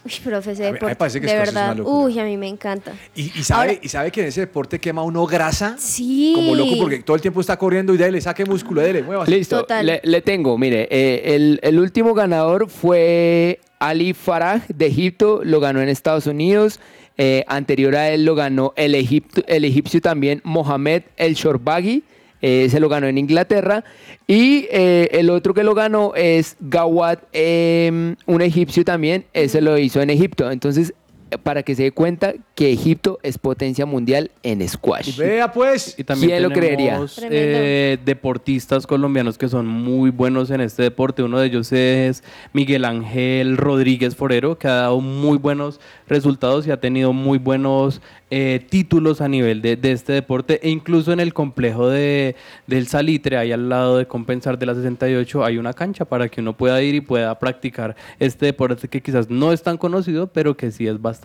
Uy, 0.09 0.21
profe, 0.25 0.53
ese 0.53 0.63
A 0.63 0.65
mí- 0.65 0.69
a 0.69 0.73
mí 0.73 0.73
me 0.73 0.79
deporte, 0.79 0.97
parece 0.97 1.21
que 1.21 1.27
de 1.27 1.33
squash 1.33 1.47
es 1.49 1.53
una 1.53 1.61
verdad. 1.61 1.77
locura. 1.77 1.97
Uy, 2.05 2.19
a 2.19 2.25
mí 2.25 2.37
me 2.37 2.49
encanta. 2.49 2.93
Y, 3.15 3.23
y 3.39 3.43
sabe, 3.45 3.71
Ahora- 3.71 3.81
y 3.83 3.89
sabe 3.89 4.11
que 4.11 4.21
en 4.23 4.27
ese 4.29 4.41
deporte 4.41 4.79
quema 4.79 5.03
uno 5.03 5.27
grasa 5.27 5.77
Sí. 5.79 6.33
como 6.35 6.55
loco 6.55 6.77
porque 6.79 6.99
todo 7.01 7.17
el 7.17 7.23
tiempo 7.23 7.41
está 7.41 7.57
corriendo 7.59 7.95
y 7.95 7.97
dele, 7.99 8.21
saque 8.21 8.45
músculo, 8.45 8.81
dele, 8.81 9.03
muévase. 9.03 9.31
Listo, 9.31 9.67
le, 9.83 10.01
le 10.03 10.21
tengo, 10.23 10.57
mire, 10.59 10.89
eh, 10.91 11.35
el, 11.35 11.61
el 11.63 11.79
último 11.79 12.15
ganador 12.15 12.69
fue 12.69 13.61
Ali 13.79 14.13
Farah 14.15 14.63
de 14.69 14.87
Egipto, 14.87 15.41
lo 15.45 15.61
ganó 15.61 15.81
en 15.81 15.89
Estados 15.89 16.27
Unidos. 16.27 16.81
Eh, 17.21 17.45
anterior 17.49 17.97
a 17.97 18.11
él 18.11 18.25
lo 18.25 18.37
ganó 18.37 18.73
el, 18.77 18.95
egipto- 18.95 19.43
el 19.49 19.65
egipcio 19.65 20.01
también 20.01 20.41
Mohamed 20.45 21.03
El 21.17 21.35
Shorbagi, 21.35 22.05
eh, 22.43 22.69
se 22.71 22.81
lo 22.81 22.89
ganó 22.89 23.07
en 23.07 23.19
Inglaterra. 23.19 23.85
Y 24.27 24.67
eh, 24.71 25.09
el 25.13 25.31
otro 25.31 25.55
que 25.55 25.65
lo 25.65 25.75
ganó 25.75 26.15
es 26.15 26.57
Gawad, 26.61 27.19
eh, 27.33 28.15
un 28.27 28.43
egipcio 28.43 28.85
también, 28.85 29.25
ese 29.33 29.61
lo 29.61 29.79
hizo 29.79 30.01
en 30.01 30.11
Egipto. 30.11 30.51
Entonces, 30.51 30.95
para 31.43 31.63
que 31.63 31.75
se 31.75 31.83
dé 31.85 31.93
cuenta 31.93 32.33
que 32.55 32.73
Egipto 32.73 33.19
es 33.23 33.37
potencia 33.39 33.85
mundial 33.87 34.31
en 34.43 34.67
squash. 34.67 35.17
Vea 35.19 35.53
pues. 35.53 35.95
Y 35.99 36.05
también 36.05 36.31
¿Quién 36.31 36.43
lo 36.43 36.51
creería? 36.51 36.93
tenemos, 36.93 37.21
eh, 37.31 37.99
deportistas 38.05 38.87
colombianos 38.87 39.37
que 39.37 39.49
son 39.49 39.67
muy 39.67 40.11
buenos 40.11 40.51
en 40.51 40.61
este 40.61 40.83
deporte. 40.85 41.23
Uno 41.23 41.39
de 41.39 41.47
ellos 41.47 41.71
es 41.73 42.25
Miguel 42.53 42.85
Ángel 42.85 43.57
Rodríguez 43.57 44.17
Forero, 44.17 44.59
que 44.59 44.69
ha 44.69 44.75
dado 44.75 45.01
muy 45.01 45.37
buenos 45.37 45.81
resultados 46.09 46.67
y 46.67 46.71
ha 46.71 46.81
tenido 46.81 47.13
muy 47.13 47.39
buenos 47.39 48.01
eh, 48.31 48.65
títulos 48.69 49.21
a 49.21 49.29
nivel 49.29 49.61
de, 49.61 49.77
de 49.77 49.93
este 49.93 50.15
deporte. 50.15 50.61
E 50.63 50.71
incluso 50.71 51.13
en 51.13 51.21
el 51.21 51.35
complejo 51.35 51.89
de, 51.89 52.37
del 52.67 52.87
Salitre, 52.87 53.37
ahí 53.37 53.53
al 53.53 53.69
lado 53.69 53.99
de 53.99 54.07
Compensar 54.07 54.59
de 54.59 54.67
la 54.67 54.75
68, 54.75 55.45
hay 55.45 55.59
una 55.59 55.75
cancha 55.75 56.07
para 56.07 56.29
que 56.29 56.41
uno 56.41 56.57
pueda 56.57 56.81
ir 56.83 56.95
y 56.95 57.01
pueda 57.01 57.39
practicar 57.39 57.97
este 58.19 58.47
deporte 58.47 58.89
que 58.89 59.03
quizás 59.03 59.29
no 59.29 59.53
es 59.53 59.63
tan 59.63 59.77
conocido, 59.77 60.29
pero 60.29 60.57
que 60.57 60.71
sí 60.71 60.87
es 60.87 61.01
bastante 61.01 61.18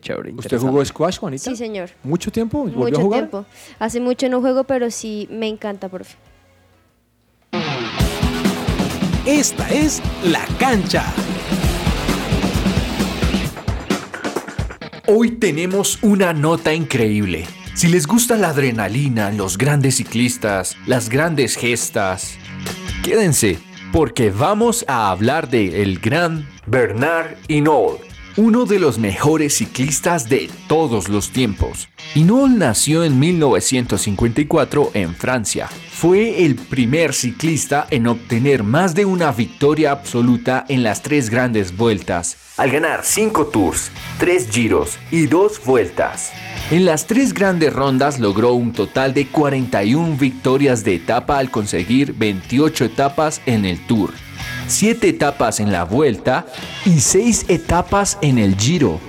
chévere. 0.00 0.32
¿Usted 0.36 0.58
jugó 0.58 0.84
squash, 0.84 1.18
Juanita? 1.18 1.44
Sí, 1.50 1.56
señor. 1.56 1.90
¿Mucho 2.02 2.30
tiempo? 2.30 2.58
¿Volvió 2.60 2.78
a 2.78 2.88
Mucho 2.90 3.00
jugar? 3.00 3.20
tiempo. 3.20 3.46
Hace 3.78 4.00
mucho 4.00 4.28
no 4.28 4.40
juego, 4.40 4.64
pero 4.64 4.90
sí 4.90 5.28
me 5.30 5.48
encanta, 5.48 5.88
profe. 5.88 6.16
Esta 9.26 9.68
es 9.70 10.02
La 10.24 10.44
Cancha. 10.58 11.04
Hoy 15.06 15.32
tenemos 15.32 15.98
una 16.02 16.32
nota 16.32 16.72
increíble. 16.74 17.46
Si 17.74 17.88
les 17.88 18.06
gusta 18.06 18.36
la 18.36 18.48
adrenalina, 18.50 19.30
los 19.30 19.56
grandes 19.56 19.96
ciclistas, 19.96 20.76
las 20.86 21.08
grandes 21.08 21.56
gestas, 21.56 22.34
quédense, 23.04 23.58
porque 23.92 24.30
vamos 24.30 24.84
a 24.88 25.10
hablar 25.10 25.48
de 25.48 25.82
el 25.82 25.98
gran 25.98 26.46
Bernard 26.66 27.36
Hinault, 27.48 28.00
uno 28.38 28.66
de 28.66 28.78
los 28.78 28.98
mejores 28.98 29.56
ciclistas 29.56 30.28
de 30.28 30.48
todos 30.68 31.08
los 31.08 31.30
tiempos. 31.30 31.88
Hinault 32.14 32.56
nació 32.56 33.02
en 33.02 33.18
1954 33.18 34.92
en 34.94 35.12
Francia. 35.16 35.68
Fue 35.90 36.44
el 36.44 36.54
primer 36.54 37.14
ciclista 37.14 37.88
en 37.90 38.06
obtener 38.06 38.62
más 38.62 38.94
de 38.94 39.04
una 39.06 39.32
victoria 39.32 39.90
absoluta 39.90 40.64
en 40.68 40.84
las 40.84 41.02
tres 41.02 41.30
grandes 41.30 41.76
vueltas, 41.76 42.36
al 42.56 42.70
ganar 42.70 43.00
5 43.02 43.48
tours, 43.48 43.90
3 44.20 44.48
giros 44.48 44.98
y 45.10 45.26
2 45.26 45.64
vueltas. 45.64 46.30
En 46.70 46.84
las 46.84 47.08
tres 47.08 47.34
grandes 47.34 47.72
rondas 47.72 48.20
logró 48.20 48.52
un 48.52 48.72
total 48.72 49.14
de 49.14 49.26
41 49.26 50.16
victorias 50.16 50.84
de 50.84 50.94
etapa 50.94 51.38
al 51.38 51.50
conseguir 51.50 52.12
28 52.12 52.84
etapas 52.84 53.40
en 53.46 53.64
el 53.64 53.84
tour, 53.86 54.12
7 54.68 55.08
etapas 55.08 55.60
en 55.60 55.72
la 55.72 55.84
vuelta 55.84 56.46
y 56.84 57.00
6 57.00 57.46
etapas 57.48 58.18
en 58.22 58.38
el 58.38 58.56
giro. 58.56 59.00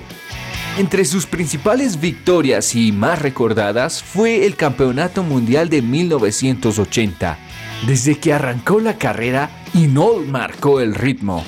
Entre 0.78 1.04
sus 1.04 1.26
principales 1.26 2.00
victorias 2.00 2.74
y 2.74 2.92
más 2.92 3.20
recordadas 3.20 4.02
fue 4.02 4.46
el 4.46 4.56
Campeonato 4.56 5.22
Mundial 5.22 5.68
de 5.68 5.82
1980. 5.82 7.38
Desde 7.86 8.18
que 8.18 8.32
arrancó 8.32 8.80
la 8.80 8.96
carrera, 8.96 9.50
Hinault 9.74 10.26
marcó 10.26 10.80
el 10.80 10.94
ritmo. 10.94 11.44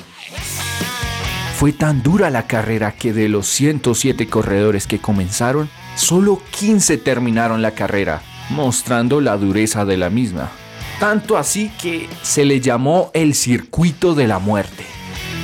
Fue 1.57 1.71
tan 1.71 2.03
dura 2.03 2.29
la 2.29 2.45
carrera 2.47 2.91
que 2.91 3.13
de 3.13 3.29
los 3.29 3.47
107 3.47 4.27
corredores 4.27 4.85
que 4.85 4.99
comenzaron, 4.99 5.69
solo 5.95 6.41
15 6.59 6.97
terminaron 6.97 7.61
la 7.61 7.71
carrera, 7.71 8.21
mostrando 8.49 9.21
la 9.21 9.37
dureza 9.37 9.85
de 9.85 9.97
la 9.97 10.09
misma. 10.09 10.51
Tanto 10.99 11.37
así 11.37 11.71
que 11.81 12.07
se 12.21 12.45
le 12.45 12.59
llamó 12.59 13.11
el 13.13 13.33
circuito 13.33 14.15
de 14.15 14.27
la 14.27 14.39
muerte. 14.39 14.85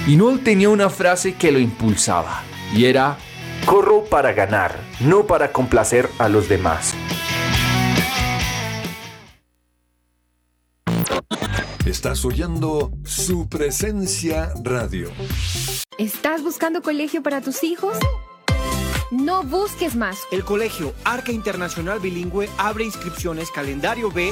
Hinault 0.07 0.43
tenía 0.43 0.69
una 0.69 0.89
frase 0.89 1.35
que 1.35 1.51
lo 1.51 1.59
impulsaba, 1.59 2.43
y 2.73 2.85
era, 2.85 3.17
corro 3.65 4.05
para 4.05 4.33
ganar, 4.33 4.79
no 4.99 5.27
para 5.27 5.51
complacer 5.51 6.09
a 6.17 6.29
los 6.29 6.47
demás. 6.47 6.95
Estás 11.85 12.23
oyendo 12.23 12.91
su 13.03 13.49
presencia 13.49 14.53
radio. 14.63 15.11
¿Estás 15.97 16.43
buscando 16.43 16.81
colegio 16.81 17.23
para 17.23 17.41
tus 17.41 17.63
hijos? 17.63 17.97
No 19.11 19.43
busques 19.43 19.95
más. 19.95 20.19
El 20.31 20.45
colegio 20.45 20.93
Arca 21.03 21.31
Internacional 21.31 21.99
Bilingüe 21.99 22.47
abre 22.57 22.85
inscripciones 22.85 23.49
calendario 23.49 24.11
B. 24.11 24.31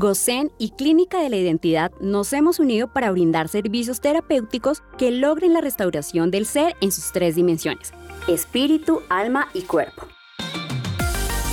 GOSEN 0.00 0.50
y 0.56 0.70
Clínica 0.70 1.20
de 1.20 1.28
la 1.28 1.36
Identidad 1.36 1.92
nos 2.00 2.32
hemos 2.32 2.58
unido 2.58 2.88
para 2.88 3.10
brindar 3.10 3.48
servicios 3.48 4.00
terapéuticos 4.00 4.82
que 4.96 5.10
logren 5.10 5.52
la 5.52 5.60
restauración 5.60 6.30
del 6.30 6.46
ser 6.46 6.74
en 6.80 6.90
sus 6.90 7.12
tres 7.12 7.34
dimensiones, 7.34 7.92
espíritu, 8.26 9.02
alma 9.10 9.48
y 9.52 9.60
cuerpo. 9.60 10.06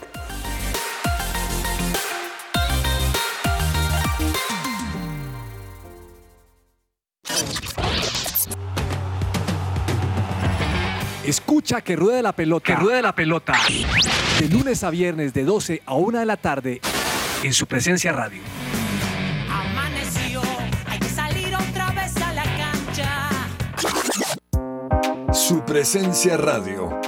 Escucha 11.28 11.82
que 11.82 11.96
ruede 11.96 12.22
la 12.22 12.34
pelota. 12.34 12.66
Que 12.66 12.76
ruede 12.76 13.02
la 13.02 13.16
pelota. 13.16 13.54
De 14.40 14.48
lunes 14.50 14.84
a 14.84 14.90
viernes 14.90 15.34
de 15.34 15.44
12 15.44 15.82
a 15.86 15.94
1 15.96 16.20
de 16.20 16.26
la 16.26 16.38
tarde 16.38 16.82
en 17.44 17.54
su 17.54 17.66
presencia 17.66 18.12
radio. 18.12 18.42
Amaneció, 19.50 20.42
hay 20.88 21.00
que 21.00 21.10
salir 21.10 21.56
otra 21.56 21.92
vez 21.92 22.16
a 22.18 22.34
la 22.34 22.44
cancha. 22.44 23.30
Su 25.34 25.64
presencia 25.66 26.38
radio. 26.38 27.00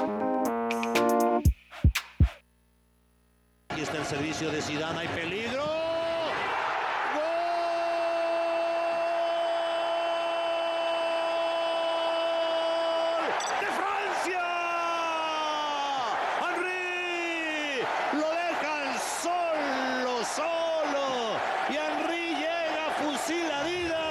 Aquí 3.69 3.81
está 3.81 3.97
el 3.97 4.05
servicio 4.05 4.49
de 4.51 4.61
Zidane, 4.61 4.99
hay 4.99 5.07
peligro. 5.09 5.63
¡Gol! 7.13 7.23
¡De 13.61 13.67
Francia! 13.77 14.45
¡Henry! 16.41 17.83
Lo 18.13 18.27
dejan 18.31 18.89
solo, 19.21 20.13
solo. 20.35 21.05
Y 21.69 21.71
Henry 21.75 22.25
llega, 22.35 22.85
fusila 22.97 23.57
vida. 23.63 24.03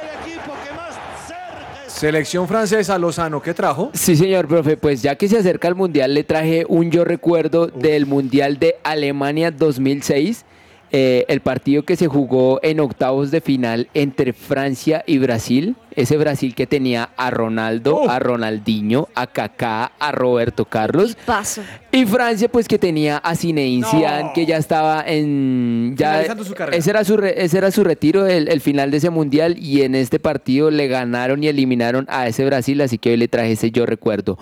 El 0.00 0.08
equipo 0.20 0.52
que 0.64 0.70
más 0.72 0.94
cerca 1.26 1.80
está. 1.86 1.87
Selección 1.98 2.46
francesa, 2.46 2.96
Lozano, 2.96 3.42
¿qué 3.42 3.54
trajo? 3.54 3.90
Sí, 3.92 4.14
señor 4.14 4.46
profe, 4.46 4.76
pues 4.76 5.02
ya 5.02 5.16
que 5.16 5.26
se 5.26 5.36
acerca 5.36 5.66
el 5.66 5.74
Mundial, 5.74 6.14
le 6.14 6.22
traje 6.22 6.64
un 6.68 6.92
yo 6.92 7.04
recuerdo 7.04 7.66
del 7.66 8.06
Mundial 8.06 8.60
de 8.60 8.76
Alemania 8.84 9.50
2006, 9.50 10.44
eh, 10.90 11.24
el 11.28 11.40
partido 11.40 11.82
que 11.84 11.96
se 11.96 12.06
jugó 12.06 12.60
en 12.62 12.80
octavos 12.80 13.30
de 13.30 13.40
final 13.40 13.88
entre 13.94 14.32
Francia 14.32 15.04
y 15.06 15.18
Brasil, 15.18 15.76
ese 15.94 16.16
Brasil 16.16 16.54
que 16.54 16.66
tenía 16.66 17.10
a 17.16 17.30
Ronaldo, 17.30 18.08
a 18.08 18.18
Ronaldinho, 18.18 19.08
a 19.14 19.26
Kaká, 19.26 19.92
a 19.98 20.12
Roberto 20.12 20.64
Carlos. 20.64 21.16
Paso. 21.26 21.62
Y 21.90 22.06
Francia, 22.06 22.48
pues 22.48 22.68
que 22.68 22.78
tenía 22.78 23.18
a 23.18 23.34
Zinedine 23.34 23.86
Zidane, 23.86 24.30
que 24.34 24.46
ya 24.46 24.56
estaba 24.56 25.02
en... 25.06 25.94
Ya, 25.96 26.10
Finalizando 26.10 26.44
su 26.44 26.54
carrera. 26.54 26.76
Ese 26.78 26.90
era 26.90 27.04
su, 27.04 27.16
re- 27.16 27.44
ese 27.44 27.58
era 27.58 27.70
su 27.70 27.82
retiro, 27.84 28.26
el, 28.26 28.48
el 28.48 28.60
final 28.60 28.90
de 28.90 28.98
ese 28.98 29.10
mundial, 29.10 29.58
y 29.58 29.82
en 29.82 29.94
este 29.94 30.18
partido 30.20 30.70
le 30.70 30.86
ganaron 30.86 31.42
y 31.42 31.48
eliminaron 31.48 32.06
a 32.08 32.26
ese 32.28 32.44
Brasil, 32.44 32.80
así 32.80 32.98
que 32.98 33.10
hoy 33.10 33.16
le 33.16 33.28
traje 33.28 33.52
ese 33.52 33.70
yo 33.70 33.84
recuerdo. 33.86 34.38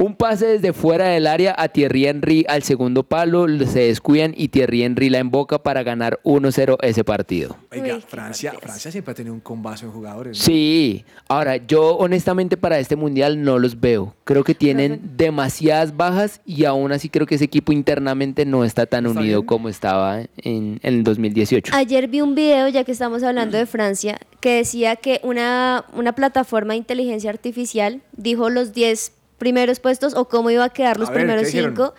Un 0.00 0.16
pase 0.16 0.46
desde 0.46 0.72
fuera 0.72 1.08
del 1.08 1.26
área 1.26 1.54
a 1.58 1.68
Thierry 1.68 2.06
Henry 2.06 2.46
al 2.48 2.62
segundo 2.62 3.02
palo, 3.02 3.46
se 3.66 3.80
descuidan 3.80 4.32
y 4.34 4.48
Thierry 4.48 4.82
Henry 4.82 5.10
la 5.10 5.18
emboca 5.18 5.62
para 5.62 5.82
ganar 5.82 6.18
1-0 6.24 6.78
ese 6.80 7.04
partido. 7.04 7.58
Oiga, 7.70 8.00
Francia, 8.00 8.54
Francia 8.58 8.90
siempre 8.90 9.12
ha 9.12 9.14
tenido 9.14 9.34
un 9.34 9.40
combazo 9.40 9.84
en 9.84 9.92
jugadores. 9.92 10.38
¿no? 10.38 10.42
Sí, 10.42 11.04
ahora 11.28 11.58
yo 11.58 11.98
honestamente 11.98 12.56
para 12.56 12.78
este 12.78 12.96
mundial 12.96 13.42
no 13.42 13.58
los 13.58 13.78
veo. 13.78 14.14
Creo 14.24 14.42
que 14.42 14.54
tienen 14.54 15.02
demasiadas 15.18 15.94
bajas 15.94 16.40
y 16.46 16.64
aún 16.64 16.92
así 16.92 17.10
creo 17.10 17.26
que 17.26 17.34
ese 17.34 17.44
equipo 17.44 17.70
internamente 17.70 18.46
no 18.46 18.64
está 18.64 18.86
tan 18.86 19.06
unido 19.06 19.44
como 19.44 19.68
estaba 19.68 20.20
en, 20.20 20.30
en 20.38 20.78
el 20.82 21.04
2018. 21.04 21.74
Ayer 21.76 22.08
vi 22.08 22.22
un 22.22 22.34
video, 22.34 22.68
ya 22.68 22.84
que 22.84 22.92
estamos 22.92 23.22
hablando 23.22 23.58
de 23.58 23.66
Francia, 23.66 24.18
que 24.40 24.54
decía 24.54 24.96
que 24.96 25.20
una, 25.22 25.84
una 25.92 26.14
plataforma 26.14 26.72
de 26.72 26.78
inteligencia 26.78 27.28
artificial 27.28 28.00
dijo 28.16 28.48
los 28.48 28.72
10 28.72 29.19
primeros 29.40 29.80
puestos 29.80 30.14
o 30.14 30.28
cómo 30.28 30.50
iba 30.50 30.62
a 30.64 30.68
quedar 30.68 31.00
los 31.00 31.08
A 31.08 31.12
ver, 31.12 31.22
primeros. 31.22 31.48
5. 31.48 31.94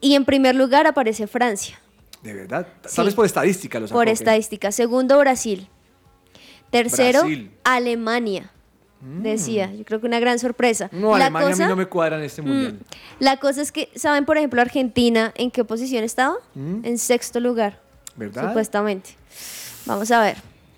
Y 0.00 0.14
en 0.14 0.24
primer 0.24 0.54
lugar 0.54 0.86
aparece 0.86 1.26
Francia, 1.26 1.80
De 2.22 2.32
verdad. 2.34 2.68
Sí. 2.86 2.94
Tal 2.96 3.06
vez 3.06 3.14
por 3.16 3.26
estadística 3.26 3.80
los 3.80 3.90
por 3.90 4.08
estadística. 4.08 4.70
Segundo, 4.70 5.18
Brasil. 5.18 5.66
Tercero, 6.70 7.20
Brasil. 7.20 7.50
Alemania. 7.64 8.52
Decía, 9.00 9.72
yo 9.72 9.84
creo 9.84 10.00
que 10.00 10.06
una 10.06 10.18
gran 10.18 10.38
sorpresa. 10.40 10.88
No, 10.92 11.16
La 11.16 11.26
Alemania 11.26 11.54
a 11.54 11.56
mí 11.56 11.64
no 11.66 11.76
me 11.76 11.86
cuadra 11.86 12.18
en 12.18 12.24
este 12.24 12.42
mundial. 12.42 12.72
Mm, 12.74 12.84
La 13.20 13.36
cosa 13.38 13.62
es 13.62 13.70
que, 13.70 13.88
¿saben, 13.94 14.24
por 14.24 14.36
ejemplo, 14.36 14.60
Argentina 14.60 15.32
en 15.36 15.50
qué 15.52 15.64
posición 15.64 16.02
estaba? 16.02 16.34
Mm. 16.54 16.84
En 16.84 16.98
sexto 16.98 17.38
lugar, 17.40 17.80
¿Verdad? 18.16 18.48
supuestamente. 18.48 19.10
Vamos 19.86 20.10
a 20.10 20.20
ver. 20.20 20.36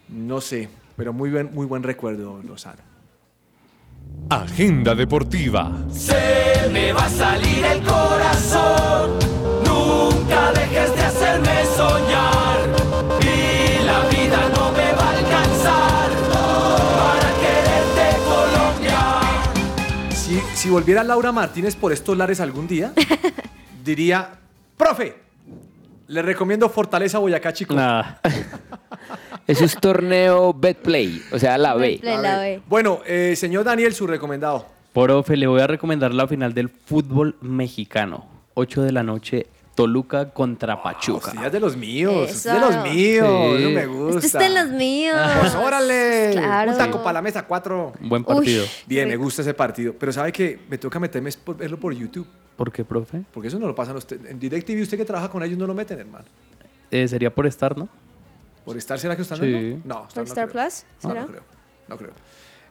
No 0.08 0.40
sé, 0.42 0.68
pero 0.96 1.14
muy 1.14 1.30
buen, 1.30 1.50
muy 1.54 1.64
buen 1.66 1.82
recuerdo, 1.82 2.42
Lozano. 2.42 2.82
Agenda 4.28 4.94
deportiva. 4.94 5.72
Se 5.92 6.68
me 6.72 6.92
va 6.92 7.04
a 7.04 7.08
salir 7.08 7.64
el 7.64 7.82
corazón. 7.82 9.18
Nunca 9.64 10.52
dejes 10.52 10.94
de 10.94 11.02
hacerme 11.02 11.64
soñar. 11.76 12.58
Y 13.22 13.84
la 13.84 14.08
vida 14.08 14.48
no 14.54 14.72
me 14.72 14.92
va 14.92 15.04
a 15.04 15.18
alcanzar 15.18 16.10
para 16.96 17.30
quererte, 17.40 18.18
Colombia. 18.24 20.12
Si, 20.14 20.40
si 20.54 20.70
volviera 20.70 21.02
Laura 21.02 21.32
Martínez 21.32 21.74
por 21.74 21.92
estos 21.92 22.16
lares 22.16 22.40
algún 22.40 22.68
día, 22.68 22.92
diría, 23.84 24.30
profe, 24.76 25.16
le 26.06 26.22
recomiendo 26.22 26.68
Fortaleza 26.68 27.18
Boyacá, 27.18 27.52
chico. 27.52 27.74
Eso 29.50 29.64
es 29.64 29.76
torneo 29.80 30.54
Betplay, 30.54 31.22
o 31.32 31.38
sea, 31.38 31.58
la 31.58 31.74
B. 31.74 31.88
Betplay, 31.92 32.22
la 32.22 32.38
B. 32.38 32.62
Bueno, 32.68 33.00
eh, 33.06 33.34
señor 33.36 33.64
Daniel, 33.64 33.92
su 33.94 34.06
recomendado. 34.06 34.66
Profe, 34.92 35.36
le 35.36 35.46
voy 35.46 35.60
a 35.60 35.66
recomendar 35.66 36.14
la 36.14 36.26
final 36.28 36.54
del 36.54 36.68
fútbol 36.68 37.36
mexicano. 37.40 38.26
8 38.54 38.82
de 38.82 38.92
la 38.92 39.02
noche, 39.02 39.46
Toluca 39.74 40.30
contra 40.30 40.82
Pachuca. 40.82 41.32
Ya 41.34 41.46
es 41.46 41.52
de 41.52 41.60
los 41.60 41.76
míos, 41.76 42.28
es 42.30 42.36
Eso. 42.46 42.52
de 42.54 42.60
los 42.60 42.76
míos, 42.84 43.56
Sí. 43.56 43.62
eso 43.62 43.70
me 43.70 43.86
gusta. 43.86 44.14
Este 44.16 44.26
está 44.26 44.46
en 44.46 44.54
los 44.54 44.68
míos. 44.70 45.16
Pues 45.40 45.54
órale, 45.54 46.30
Claro. 46.32 46.72
un 46.72 46.78
taco 46.78 46.98
para 47.02 47.14
la 47.14 47.22
mesa, 47.22 47.46
cuatro. 47.46 47.92
Buen 48.00 48.24
partido. 48.24 48.64
Bien, 48.86 49.08
me 49.08 49.16
gusta 49.16 49.42
ese 49.42 49.54
partido. 49.54 49.94
Pero 49.98 50.12
sabe 50.12 50.32
que 50.32 50.58
me 50.68 50.76
toca 50.78 50.98
meterme 51.00 51.28
es 51.30 51.36
por 51.36 51.56
verlo 51.56 51.78
por 51.78 51.92
YouTube. 51.94 52.26
¿Por 52.56 52.70
qué, 52.70 52.84
profe? 52.84 53.22
Porque 53.32 53.48
eso 53.48 53.58
no 53.58 53.66
lo 53.66 53.74
pasan 53.74 53.96
usted. 53.96 54.24
En 54.26 54.38
DirecTV, 54.38 54.82
usted 54.82 54.98
que 54.98 55.04
trabaja 55.04 55.28
con 55.30 55.42
ellos 55.42 55.56
no 55.58 55.66
lo 55.66 55.74
meten, 55.74 55.98
hermano. 55.98 56.24
Eh, 56.90 57.08
sería 57.08 57.34
por 57.34 57.46
estar, 57.46 57.76
¿no? 57.78 57.88
¿Por 58.64 58.76
estar 58.76 58.98
será 58.98 59.16
que 59.16 59.22
están 59.22 59.38
Sí. 59.38 59.50
dando? 59.52 59.76
No, 59.84 60.08
¿Por 60.08 60.16
no 60.18 60.22
Star 60.24 60.48
creo. 60.48 60.64
Plus? 60.64 60.84
No, 61.02 61.08
¿Será? 61.10 61.20
no 61.22 61.26
creo. 61.28 61.42
No 61.88 61.96
creo. 61.96 62.10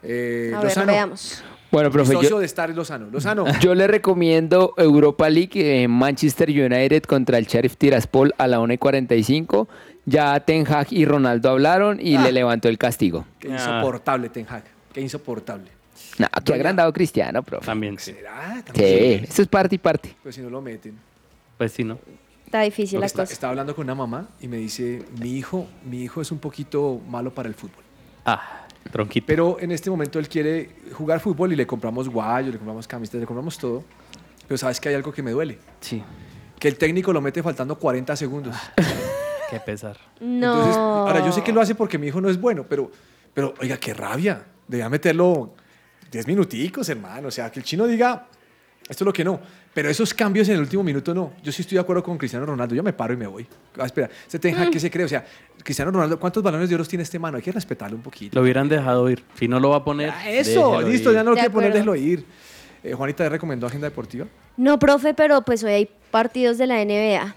Eh, 0.03 0.51
A 0.53 0.57
ver, 0.59 0.65
Lozano. 0.65 0.91
veamos. 0.93 1.43
Bueno, 1.71 1.91
profe, 1.91 2.13
socio 2.13 2.29
yo, 2.29 2.39
de 2.39 2.45
Star 2.45 2.69
Lozano. 2.71 3.07
Lozano. 3.11 3.45
yo 3.61 3.75
le 3.75 3.87
recomiendo 3.87 4.73
Europa 4.77 5.29
League, 5.29 5.51
eh, 5.83 5.87
Manchester 5.87 6.49
United 6.49 7.03
contra 7.03 7.37
el 7.37 7.45
Sheriff 7.45 7.75
Tiraspol 7.77 8.33
a 8.37 8.47
la 8.47 8.59
1 8.59 8.73
y 8.73 8.77
45. 8.77 9.67
Ya 10.05 10.39
Ten 10.39 10.65
Hag 10.71 10.87
y 10.91 11.05
Ronaldo 11.05 11.49
hablaron 11.49 11.99
y 12.01 12.15
Ah. 12.15 12.23
le 12.23 12.31
levantó 12.31 12.69
el 12.69 12.77
castigo. 12.77 13.25
Qué 13.39 13.49
insoportable 13.49 14.29
Ten 14.29 14.45
Hag. 14.49 14.63
Qué 14.93 15.01
insoportable. 15.01 15.69
No, 16.17 16.27
que 16.43 16.53
agrandado 16.53 16.91
Cristiano, 16.93 17.43
profe. 17.43 17.65
También 17.65 17.97
sí. 17.99 18.13
¿Será? 18.13 18.63
Sí, 18.73 19.21
eso 19.29 19.41
es 19.41 19.47
parte 19.47 19.75
y 19.75 19.77
parte. 19.77 20.15
Pues 20.23 20.35
si 20.35 20.41
no 20.41 20.49
lo 20.49 20.61
meten. 20.61 20.97
Pues 21.57 21.73
sí, 21.73 21.83
¿no? 21.83 21.99
Está 22.49 22.61
difícil 22.61 22.97
Porque 22.97 23.01
la 23.01 23.05
está- 23.05 23.21
cosa. 23.23 23.33
estaba 23.33 23.51
hablando 23.51 23.75
con 23.75 23.83
una 23.85 23.93
mamá 23.93 24.27
y 24.41 24.47
me 24.47 24.57
dice, 24.57 25.05
mi 25.19 25.33
hijo, 25.37 25.67
mi 25.85 26.01
hijo 26.01 26.19
es 26.19 26.31
un 26.31 26.39
poquito 26.39 26.99
malo 27.07 27.31
para 27.31 27.47
el 27.47 27.53
fútbol. 27.53 27.83
Ah, 28.25 28.65
tronquito. 28.91 29.27
Pero 29.27 29.59
en 29.59 29.71
este 29.71 29.91
momento 29.91 30.17
él 30.17 30.27
quiere 30.27 30.71
jugar 30.93 31.19
fútbol 31.19 31.53
y 31.53 31.55
le 31.55 31.67
compramos 31.67 32.09
guayos, 32.09 32.51
le 32.51 32.57
compramos 32.57 32.87
camisetas, 32.87 33.21
le 33.21 33.27
compramos 33.27 33.55
todo. 33.59 33.83
Pero 34.47 34.57
sabes 34.57 34.79
que 34.79 34.89
hay 34.89 34.95
algo 34.95 35.11
que 35.11 35.21
me 35.21 35.29
duele. 35.29 35.59
Sí. 35.79 36.01
Que 36.57 36.67
el 36.69 36.75
técnico 36.77 37.13
lo 37.13 37.21
mete 37.21 37.43
faltando 37.43 37.77
40 37.77 38.15
segundos. 38.15 38.55
Qué 39.51 39.59
pesar. 39.59 39.97
No. 40.19 40.53
Entonces, 40.55 40.75
ahora 40.77 41.23
yo 41.23 41.31
sé 41.31 41.43
que 41.43 41.51
lo 41.53 41.61
hace 41.61 41.75
porque 41.75 41.99
mi 41.99 42.07
hijo 42.07 42.19
no 42.19 42.29
es 42.29 42.41
bueno, 42.41 42.65
pero, 42.67 42.89
pero 43.31 43.53
oiga, 43.61 43.77
qué 43.77 43.93
rabia. 43.93 44.43
Debía 44.67 44.89
meterlo 44.89 45.53
10 46.11 46.25
minuticos, 46.25 46.89
hermano. 46.89 47.27
O 47.27 47.31
sea, 47.31 47.51
que 47.51 47.59
el 47.59 47.65
chino 47.65 47.85
diga, 47.85 48.25
esto 48.89 49.03
es 49.03 49.05
lo 49.05 49.13
que 49.13 49.23
no. 49.23 49.39
Pero 49.73 49.89
esos 49.89 50.13
cambios 50.13 50.49
en 50.49 50.55
el 50.55 50.61
último 50.61 50.83
minuto 50.83 51.13
no. 51.13 51.33
Yo 51.43 51.51
sí 51.51 51.61
estoy 51.61 51.75
de 51.75 51.81
acuerdo 51.81 52.01
con 52.03 52.17
Cristiano 52.17 52.45
Ronaldo. 52.45 52.73
Yo 52.73 52.81
me 52.83 52.91
paro 52.91 53.13
y 53.13 53.17
me 53.17 53.27
voy. 53.27 53.47
Ah, 53.77 53.85
espera, 53.85 54.09
se 54.27 54.39
Ten 54.39 54.55
Hag, 54.55 54.71
¿qué 54.71 54.79
se 54.79 54.89
cree? 54.89 55.05
O 55.05 55.07
sea, 55.07 55.23
Cristiano 55.63 55.91
Ronaldo, 55.91 56.19
¿cuántos 56.19 56.41
balones 56.41 56.67
de 56.69 56.75
oro 56.75 56.83
tiene 56.85 57.03
este 57.03 57.19
mano? 57.19 57.37
Hay 57.37 57.43
que 57.43 57.51
respetarlo 57.51 57.95
un 57.95 58.01
poquito. 58.03 58.35
Lo 58.35 58.41
hubieran 58.41 58.67
dejado 58.67 59.09
ir. 59.09 59.23
Si 59.37 59.47
no 59.47 59.59
lo 59.59 59.69
va 59.69 59.77
a 59.77 59.83
poner. 59.83 60.09
Ah, 60.09 60.29
Eso, 60.29 60.81
listo, 60.81 61.11
ir. 61.11 61.15
ya 61.15 61.23
no 61.23 61.29
lo 61.29 61.35
quiere 61.35 61.51
poner, 61.51 61.71
déjelo 61.71 61.95
ir. 61.95 62.25
Eh, 62.83 62.93
Juanita, 62.93 63.23
¿te 63.25 63.29
recomendó 63.29 63.67
Agenda 63.67 63.87
Deportiva? 63.87 64.25
No, 64.57 64.79
profe, 64.79 65.13
pero 65.13 65.43
pues 65.43 65.63
hoy 65.63 65.71
hay 65.71 65.89
partidos 66.11 66.57
de 66.57 66.65
la 66.67 66.83
NBA. 66.83 67.35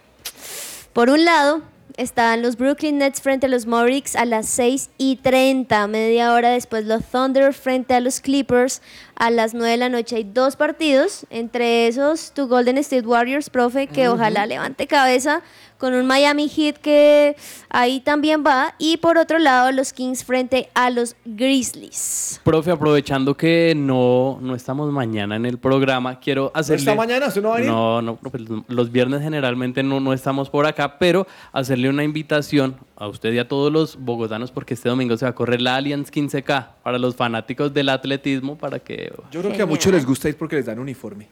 Por 0.93 1.11
un 1.11 1.25
lado, 1.25 1.63
están 1.97 2.43
los 2.43 2.57
Brooklyn 2.57 2.99
Nets 2.99 3.21
frente 3.21 3.47
a 3.47 3.49
los 3.49 3.67
Mavericks 3.67 4.17
a 4.17 4.25
las 4.25 4.49
6 4.49 4.91
y 4.99 5.17
30. 5.17 5.87
Media 5.89 6.33
hora 6.33 6.51
después, 6.51 6.87
los 6.87 7.05
Thunder 7.05 7.53
frente 7.53 7.95
a 7.95 8.01
los 8.01 8.21
Clippers 8.21 8.83
a 9.23 9.31
las 9.31 9.55
9 9.55 9.71
de 9.71 9.77
la 9.77 9.89
noche. 9.89 10.17
Hay 10.17 10.25
dos 10.25 10.57
partidos, 10.57 11.27
entre 11.31 11.87
esos 11.87 12.33
tu 12.33 12.49
Golden 12.49 12.77
State 12.79 13.07
Warriors, 13.07 13.51
profe, 13.51 13.87
que 13.87 14.09
ojalá 14.09 14.47
levante 14.47 14.89
cabeza 14.89 15.43
con 15.79 15.95
un 15.95 16.07
Miami 16.07 16.49
Heat 16.49 16.79
que 16.79 17.37
ahí 17.69 18.01
también 18.01 18.43
va. 18.45 18.75
Y 18.79 18.97
por 18.97 19.19
otro 19.19 19.39
lado, 19.39 19.71
los 19.71 19.93
Kings 19.93 20.25
frente 20.25 20.69
a 20.75 20.91
los 20.91 21.15
Grizzlies. 21.25 22.41
Profe, 22.43 22.73
aprovechando 22.73 23.37
que 23.37 23.75
no, 23.77 24.39
no 24.41 24.57
estamos 24.57 24.93
mañana 24.93 25.37
en 25.37 25.47
el 25.47 25.59
programa, 25.59 26.19
quiero 26.19 26.51
hacerle... 26.53 26.83
está 26.83 26.95
mañana? 26.97 27.27
¿Usted 27.29 27.43
no 27.43 27.49
va 27.51 27.55
a 27.55 27.59
venir? 27.59 27.73
No, 27.73 28.03
no, 28.03 28.17
profe, 28.17 28.39
los 28.67 28.91
viernes 28.91 29.23
generalmente 29.23 29.85
no, 29.85 30.01
no 30.01 30.13
estamos 30.13 30.51
por 30.51 30.67
acá, 30.67 30.99
pero 30.99 31.29
hacerle 31.53 31.89
una 31.89 32.03
invitación 32.03 32.77
a 33.03 33.09
usted 33.09 33.33
y 33.33 33.39
a 33.41 33.49
todos 33.49 33.73
los 33.73 33.97
bogotanos 33.97 34.53
porque 34.53 34.75
este 34.75 34.89
domingo 34.89 35.17
se 35.17 35.25
va 35.25 35.31
a 35.31 35.35
correr 35.35 35.61
la 35.61 35.75
Allianz 35.75 36.09
15K 36.13 36.69
para 36.85 36.99
los 36.99 37.17
fanáticos 37.17 37.75
del 37.75 37.89
atletismo 37.89 38.57
para 38.57 38.79
que... 38.79 39.13
Yo 39.33 39.41
creo 39.41 39.53
que 39.53 39.63
a 39.63 39.67
muchos 39.67 39.93
les 39.93 40.07
gusta 40.07 40.29
ir 40.29 40.37
porque 40.37 40.55
les 40.55 40.67
dan 40.67 40.79
uniforme. 40.79 41.27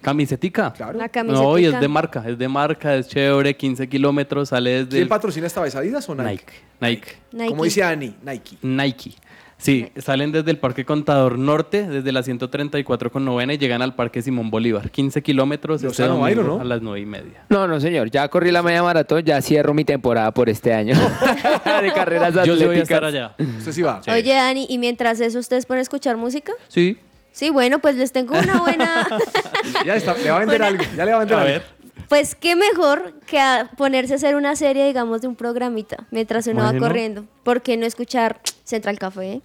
¿Camisetica? 0.00 0.72
Claro. 0.72 0.98
La 0.98 1.08
No, 1.22 1.56
y 1.58 1.66
es 1.66 1.78
de 1.78 1.86
marca, 1.86 2.24
es 2.26 2.36
de 2.36 2.48
marca, 2.48 2.96
es 2.96 3.06
chévere, 3.06 3.56
15 3.56 3.88
kilómetros, 3.88 4.48
sale 4.48 4.70
desde... 4.70 4.88
¿Quién 4.88 5.02
el- 5.04 5.08
patrocina 5.08 5.46
esta 5.46 5.60
vez? 5.60 5.76
¿Adidas 5.76 6.08
o 6.08 6.14
Nike? 6.16 6.28
Nike. 6.30 6.52
Nike. 6.80 7.16
Nike. 7.30 7.48
Como 7.50 7.62
dice 7.62 7.84
Ani, 7.84 8.16
Nike. 8.24 8.56
Nike. 8.60 9.14
Sí, 9.62 9.88
salen 9.96 10.32
desde 10.32 10.50
el 10.50 10.58
Parque 10.58 10.84
Contador 10.84 11.38
Norte, 11.38 11.86
desde 11.86 12.10
la 12.10 12.24
134 12.24 13.12
con 13.12 13.24
novena 13.24 13.54
y 13.54 13.58
llegan 13.58 13.80
al 13.80 13.94
Parque 13.94 14.20
Simón 14.20 14.50
Bolívar. 14.50 14.90
15 14.90 15.22
kilómetros 15.22 15.76
este 15.84 15.86
Lozano 16.02 16.18
va 16.20 16.26
a 16.26 16.30
ir, 16.32 16.36
domingo 16.38 16.54
¿o 16.54 16.58
no? 16.58 16.62
a 16.62 16.66
las 16.66 16.82
9 16.82 16.98
y 17.00 17.06
media. 17.06 17.44
No, 17.48 17.68
no, 17.68 17.78
señor. 17.78 18.10
Ya 18.10 18.26
corrí 18.28 18.50
la 18.50 18.60
media 18.64 18.82
maratón, 18.82 19.22
ya 19.22 19.40
cierro 19.40 19.72
mi 19.72 19.84
temporada 19.84 20.32
por 20.34 20.48
este 20.48 20.74
año 20.74 20.94
de 21.82 21.92
carreras 21.92 22.34
Yo 22.44 22.56
sí 22.56 22.64
voy 22.64 22.78
a 22.78 22.82
atléticas. 22.82 22.82
estar 22.90 23.04
allá. 23.04 23.34
Usted 23.38 23.70
sí 23.72 23.82
va. 23.82 24.00
Oye, 24.08 24.34
Dani, 24.34 24.66
¿y 24.68 24.78
mientras 24.78 25.20
eso 25.20 25.38
ustedes 25.38 25.64
pueden 25.64 25.80
escuchar 25.82 26.16
música? 26.16 26.52
Sí. 26.66 26.98
Sí, 27.30 27.50
bueno, 27.50 27.78
pues 27.78 27.94
les 27.96 28.10
tengo 28.10 28.36
una 28.36 28.58
buena... 28.60 29.06
Ya 29.86 29.94
está, 29.94 30.14
le 30.18 30.28
va 30.28 30.36
a 30.36 30.40
vender 30.40 30.58
Buena- 30.60 30.66
algo. 30.66 30.84
Ya 30.96 31.04
le 31.04 31.10
va 31.12 31.16
a 31.16 31.20
vender 31.20 31.36
A 31.38 31.40
algo. 31.42 31.52
ver. 31.52 31.62
Pues 32.08 32.34
qué 32.34 32.56
mejor 32.56 33.14
que 33.26 33.38
a 33.38 33.70
ponerse 33.76 34.12
a 34.14 34.16
hacer 34.16 34.34
una 34.34 34.56
serie, 34.56 34.86
digamos, 34.86 35.22
de 35.22 35.28
un 35.28 35.36
programita 35.36 36.04
mientras 36.10 36.46
uno 36.48 36.62
Bueno. 36.64 36.80
va 36.80 36.86
corriendo. 36.88 37.24
¿Por 37.44 37.62
qué 37.62 37.76
no 37.76 37.86
escuchar 37.86 38.40
Central 38.64 38.98
Café, 38.98 39.40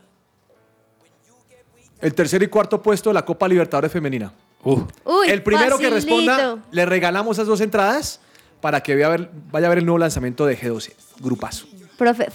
el 2.01 2.14
tercer 2.14 2.43
y 2.43 2.47
cuarto 2.47 2.82
puesto 2.82 3.10
de 3.10 3.14
la 3.14 3.24
Copa 3.24 3.47
Libertadores 3.47 3.89
Femenina? 3.91 4.34
Uy, 4.64 4.84
el 5.30 5.41
primero 5.43 5.78
que 5.78 5.89
responda, 5.89 6.57
le 6.72 6.86
regalamos 6.86 7.38
esas 7.38 7.47
dos 7.47 7.62
entradas 7.62 8.20
para 8.60 8.84
que 8.84 8.95
vea 8.95 9.07
a 9.07 9.12
ver- 9.12 9.30
vaya 9.49 9.68
a 9.68 9.70
ver 9.70 9.78
el 9.80 9.86
nuevo 9.86 9.99
lanzamiento 9.99 10.45
de 10.45 10.60
G12. 10.60 10.91
Grupazo. 11.22 11.66
Profe, 12.00 12.28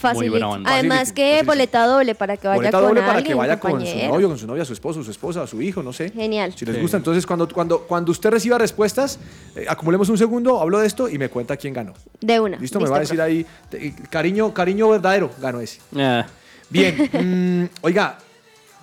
onda. 0.44 0.70
Además 0.70 1.12
que 1.12 1.22
facilito. 1.22 1.46
boleta 1.46 1.86
doble 1.86 2.14
para 2.14 2.36
que 2.36 2.46
vaya 2.46 2.56
Boleta 2.58 2.78
con 2.78 2.88
doble 2.88 3.00
para 3.00 3.12
alguien, 3.14 3.32
que 3.32 3.34
vaya 3.34 3.58
con 3.58 3.70
su 3.86 3.96
novio, 4.06 4.28
con 4.28 4.38
su 4.38 4.46
novia, 4.46 4.64
su 4.66 4.72
esposo, 4.74 5.02
su 5.02 5.10
esposa, 5.10 5.46
su 5.46 5.60
hijo, 5.62 5.82
no 5.82 5.92
sé. 5.92 6.10
Genial. 6.10 6.52
Si 6.54 6.66
les 6.66 6.76
Sí. 6.76 6.80
gusta, 6.82 6.98
entonces 6.98 7.26
cuando, 7.26 7.48
cuando, 7.48 7.80
cuando 7.80 8.12
usted 8.12 8.28
reciba 8.30 8.58
respuestas, 8.58 9.18
eh, 9.56 9.64
acumulemos 9.66 10.08
un 10.10 10.18
segundo, 10.18 10.60
hablo 10.60 10.78
de 10.80 10.86
esto 10.86 11.08
y 11.08 11.16
me 11.18 11.30
cuenta 11.30 11.56
quién 11.56 11.72
ganó. 11.72 11.94
De 12.20 12.38
una. 12.38 12.58
Listo, 12.58 12.78
me 12.78 12.88
va 12.90 12.98
a 12.98 13.00
decir 13.00 13.16
profe. 13.16 13.30
ahí, 13.30 13.46
te- 13.70 13.94
cariño, 14.10 14.52
cariño 14.52 14.90
verdadero, 14.90 15.30
ganó 15.40 15.60
ese. 15.60 15.80
Ah, 15.96 16.26
Bien, 16.68 17.08
mm, 17.72 17.84
oiga, 17.86 18.18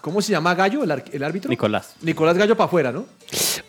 ¿cómo 0.02 0.20
se 0.22 0.32
llama 0.32 0.56
Gallo, 0.56 0.84
el, 0.84 1.04
el 1.12 1.24
árbitro? 1.24 1.50
Nicolás. 1.50 1.94
Nicolás 2.02 2.38
Gallo 2.38 2.58
para 2.58 2.66
afuera, 2.66 2.92
¿no? 2.92 3.06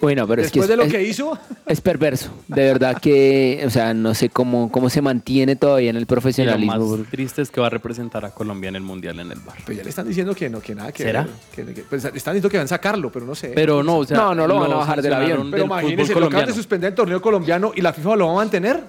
Bueno, 0.00 0.26
pero 0.26 0.42
Después 0.42 0.64
es 0.64 0.66
que 0.68 0.72
de 0.72 0.76
lo 0.76 0.82
es, 0.84 0.92
que 0.92 1.02
hizo, 1.04 1.38
es 1.66 1.80
perverso. 1.80 2.30
De 2.48 2.62
verdad 2.64 3.00
que, 3.00 3.62
o 3.64 3.70
sea, 3.70 3.94
no 3.94 4.14
sé 4.14 4.28
cómo, 4.28 4.70
cómo 4.72 4.90
se 4.90 5.00
mantiene 5.00 5.54
todavía 5.54 5.90
en 5.90 5.96
el 5.96 6.02
Y 6.02 6.04
lo 6.04 6.08
profesionalismo. 6.08 6.96
más 6.96 7.08
triste 7.10 7.42
es 7.42 7.50
que 7.50 7.60
va 7.60 7.68
a 7.68 7.70
representar 7.70 8.24
a 8.24 8.30
Colombia 8.30 8.68
en 8.68 8.76
el 8.76 8.82
Mundial 8.82 9.20
en 9.20 9.30
el 9.30 9.38
bar. 9.40 9.56
pues 9.64 9.78
ya 9.78 9.84
le 9.84 9.90
están 9.90 10.08
diciendo 10.08 10.34
que 10.34 10.50
no, 10.50 10.60
que 10.60 10.74
nada 10.74 10.90
que 10.90 11.04
¿Será? 11.04 11.22
ver, 11.22 11.66
que- 11.66 11.74
que- 11.74 11.82
pues, 11.82 12.04
están 12.04 12.12
diciendo 12.34 12.48
que 12.48 12.56
van 12.56 12.64
a 12.64 12.68
sacarlo, 12.68 13.12
pero 13.12 13.24
no 13.24 13.34
sé. 13.36 13.52
Pero 13.54 13.82
no, 13.84 13.98
o 13.98 14.04
sea, 14.04 14.16
No, 14.16 14.34
no 14.34 14.46
lo 14.48 14.58
van 14.58 14.72
a 14.72 14.76
bajar 14.76 15.00
del 15.00 15.12
avión. 15.14 15.50
Pero 15.50 15.64
imagínese, 15.66 16.14
lo 16.18 16.26
acaban 16.26 16.46
de 16.46 16.54
suspender 16.54 16.88
el 16.90 16.94
torneo 16.96 17.22
colombiano 17.22 17.72
y 17.74 17.80
la 17.80 17.92
FIFA 17.92 18.16
lo 18.16 18.26
va 18.26 18.32
a 18.32 18.36
mantener. 18.36 18.82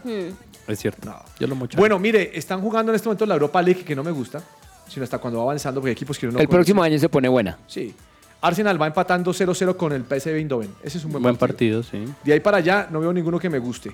Es 0.67 0.79
cierto. 0.79 1.13
Yo 1.39 1.45
lo 1.47 1.55
mocho. 1.55 1.77
Bueno, 1.77 1.99
mire, 1.99 2.31
están 2.37 2.61
jugando 2.61 2.91
en 2.91 2.95
este 2.95 3.07
momento 3.09 3.25
la 3.25 3.33
Europa 3.35 3.61
League, 3.61 3.83
que 3.83 3.95
no 3.95 4.03
me 4.03 4.11
gusta, 4.11 4.41
sino 4.87 5.03
hasta 5.03 5.17
cuando 5.19 5.37
va 5.39 5.43
avanzando, 5.43 5.81
porque 5.81 5.89
hay 5.89 5.93
equipos 5.93 6.17
que 6.17 6.25
uno 6.27 6.33
no 6.33 6.39
el 6.39 6.47
conoce. 6.47 6.57
próximo 6.57 6.81
año 6.83 6.97
se 6.97 7.09
pone 7.09 7.27
buena. 7.27 7.57
Sí. 7.67 7.93
Arsenal 8.43 8.79
va 8.81 8.87
empatando 8.87 9.31
0-0 9.31 9.75
con 9.77 9.93
el 9.93 10.03
PSV 10.03 10.35
Eindhoven. 10.35 10.69
Ese 10.83 10.97
es 10.97 11.05
un 11.05 11.13
buen, 11.13 11.23
Buen 11.23 11.37
partido. 11.37 11.81
partido, 11.81 12.05
sí. 12.05 12.13
De 12.23 12.33
ahí 12.33 12.39
para 12.41 12.57
allá 12.57 12.87
no 12.91 12.99
veo 12.99 13.11
ninguno 13.13 13.39
que 13.39 13.49
me 13.49 13.57
guste. 13.57 13.91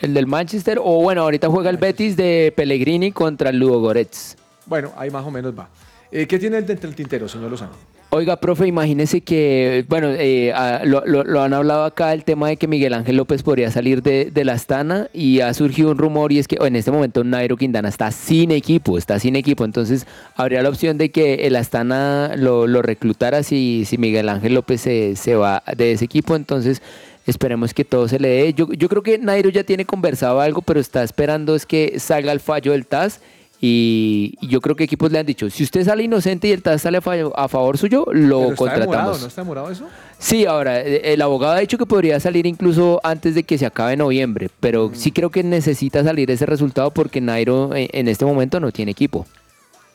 El 0.00 0.14
del 0.14 0.26
Manchester, 0.26 0.78
o 0.82 1.00
bueno, 1.02 1.22
ahorita 1.22 1.48
juega 1.48 1.70
el 1.70 1.76
Betis 1.76 2.16
de 2.16 2.52
Pellegrini 2.56 3.12
contra 3.12 3.50
el 3.50 3.58
Ludogorets. 3.58 4.36
Bueno, 4.66 4.92
ahí 4.96 5.10
más 5.10 5.24
o 5.24 5.30
menos 5.30 5.56
va. 5.58 5.68
Eh, 6.10 6.26
¿Qué 6.26 6.38
tiene 6.38 6.58
el, 6.58 6.66
del 6.66 6.78
el 6.82 6.94
tintero, 6.94 7.28
señor 7.28 7.50
Lozano? 7.50 7.72
Oiga, 8.10 8.36
profe, 8.36 8.66
imagínese 8.66 9.20
que, 9.20 9.84
bueno, 9.86 10.08
eh, 10.12 10.50
ah, 10.54 10.80
lo, 10.82 11.04
lo- 11.04 11.42
han 11.42 11.52
hablado 11.52 11.84
acá 11.84 12.14
el 12.14 12.24
tema 12.24 12.48
de 12.48 12.56
que 12.56 12.66
Miguel 12.66 12.94
Ángel 12.94 13.16
López 13.18 13.42
podría 13.42 13.70
salir 13.70 14.02
de, 14.02 14.30
de 14.30 14.44
la 14.46 14.54
Astana 14.54 15.08
y 15.12 15.40
ha 15.40 15.52
surgido 15.52 15.90
un 15.90 15.98
rumor 15.98 16.32
y 16.32 16.38
es 16.38 16.48
que 16.48 16.56
en 16.58 16.74
este 16.74 16.90
momento 16.90 17.22
Nairo 17.22 17.58
Quintana 17.58 17.90
está 17.90 18.10
sin 18.10 18.50
equipo, 18.50 18.96
está 18.96 19.18
sin 19.18 19.36
equipo, 19.36 19.66
entonces 19.66 20.06
habría 20.36 20.62
la 20.62 20.70
opción 20.70 20.96
de 20.96 21.10
que 21.10 21.46
el 21.46 21.54
Astana 21.54 22.32
lo, 22.34 22.66
lo 22.66 22.80
reclutara 22.80 23.42
si, 23.42 23.84
si 23.84 23.98
Miguel 23.98 24.30
Ángel 24.30 24.54
López 24.54 24.80
se, 24.80 25.14
se 25.14 25.34
va 25.34 25.62
de 25.76 25.92
ese 25.92 26.06
equipo, 26.06 26.34
entonces 26.34 26.80
esperemos 27.26 27.74
que 27.74 27.84
todo 27.84 28.08
se 28.08 28.18
le 28.18 28.28
dé. 28.28 28.54
Yo, 28.54 28.72
yo 28.72 28.88
creo 28.88 29.02
que 29.02 29.18
Nairo 29.18 29.50
ya 29.50 29.64
tiene 29.64 29.84
conversado 29.84 30.40
algo, 30.40 30.62
pero 30.62 30.80
está 30.80 31.02
esperando 31.02 31.54
es 31.54 31.66
que 31.66 32.00
salga 32.00 32.32
el 32.32 32.40
fallo 32.40 32.72
del 32.72 32.86
TAS. 32.86 33.20
Y, 33.60 34.34
y 34.40 34.46
yo 34.46 34.60
creo 34.60 34.76
que 34.76 34.84
equipos 34.84 35.10
le 35.10 35.18
han 35.18 35.26
dicho, 35.26 35.50
si 35.50 35.64
usted 35.64 35.84
sale 35.84 36.04
inocente 36.04 36.46
y 36.46 36.52
el 36.52 36.62
TAS 36.62 36.82
sale 36.82 36.98
a, 36.98 37.48
favor 37.48 37.76
suyo, 37.76 38.06
lo 38.12 38.38
Pero 38.38 38.42
está 38.50 38.56
contratamos. 38.56 38.90
demorado, 38.90 39.18
¿no 39.18 39.26
está 39.26 39.40
demorado 39.42 39.70
eso? 39.70 39.86
Sí, 40.18 40.46
ahora, 40.46 40.80
eh, 40.80 41.12
el 41.12 41.22
abogado 41.22 41.54
ha 41.54 41.58
dicho 41.58 41.76
que 41.76 41.86
podría 41.86 42.20
salir 42.20 42.46
incluso 42.46 43.00
antes 43.02 43.34
de 43.34 43.42
que 43.42 43.58
se 43.58 43.66
acabe 43.66 43.96
noviembre, 43.96 44.48
pero 44.60 44.92
sí 44.94 45.10
creo 45.10 45.30
que 45.30 45.42
necesita 45.42 46.04
salir 46.04 46.30
ese 46.30 46.46
resultado 46.46 46.92
porque 46.92 47.20
Nairo 47.20 47.74
eh, 47.74 47.88
en 47.92 48.06
este 48.06 48.24
momento 48.24 48.60
no 48.60 48.70
tiene 48.70 48.92
equipo. 48.92 49.26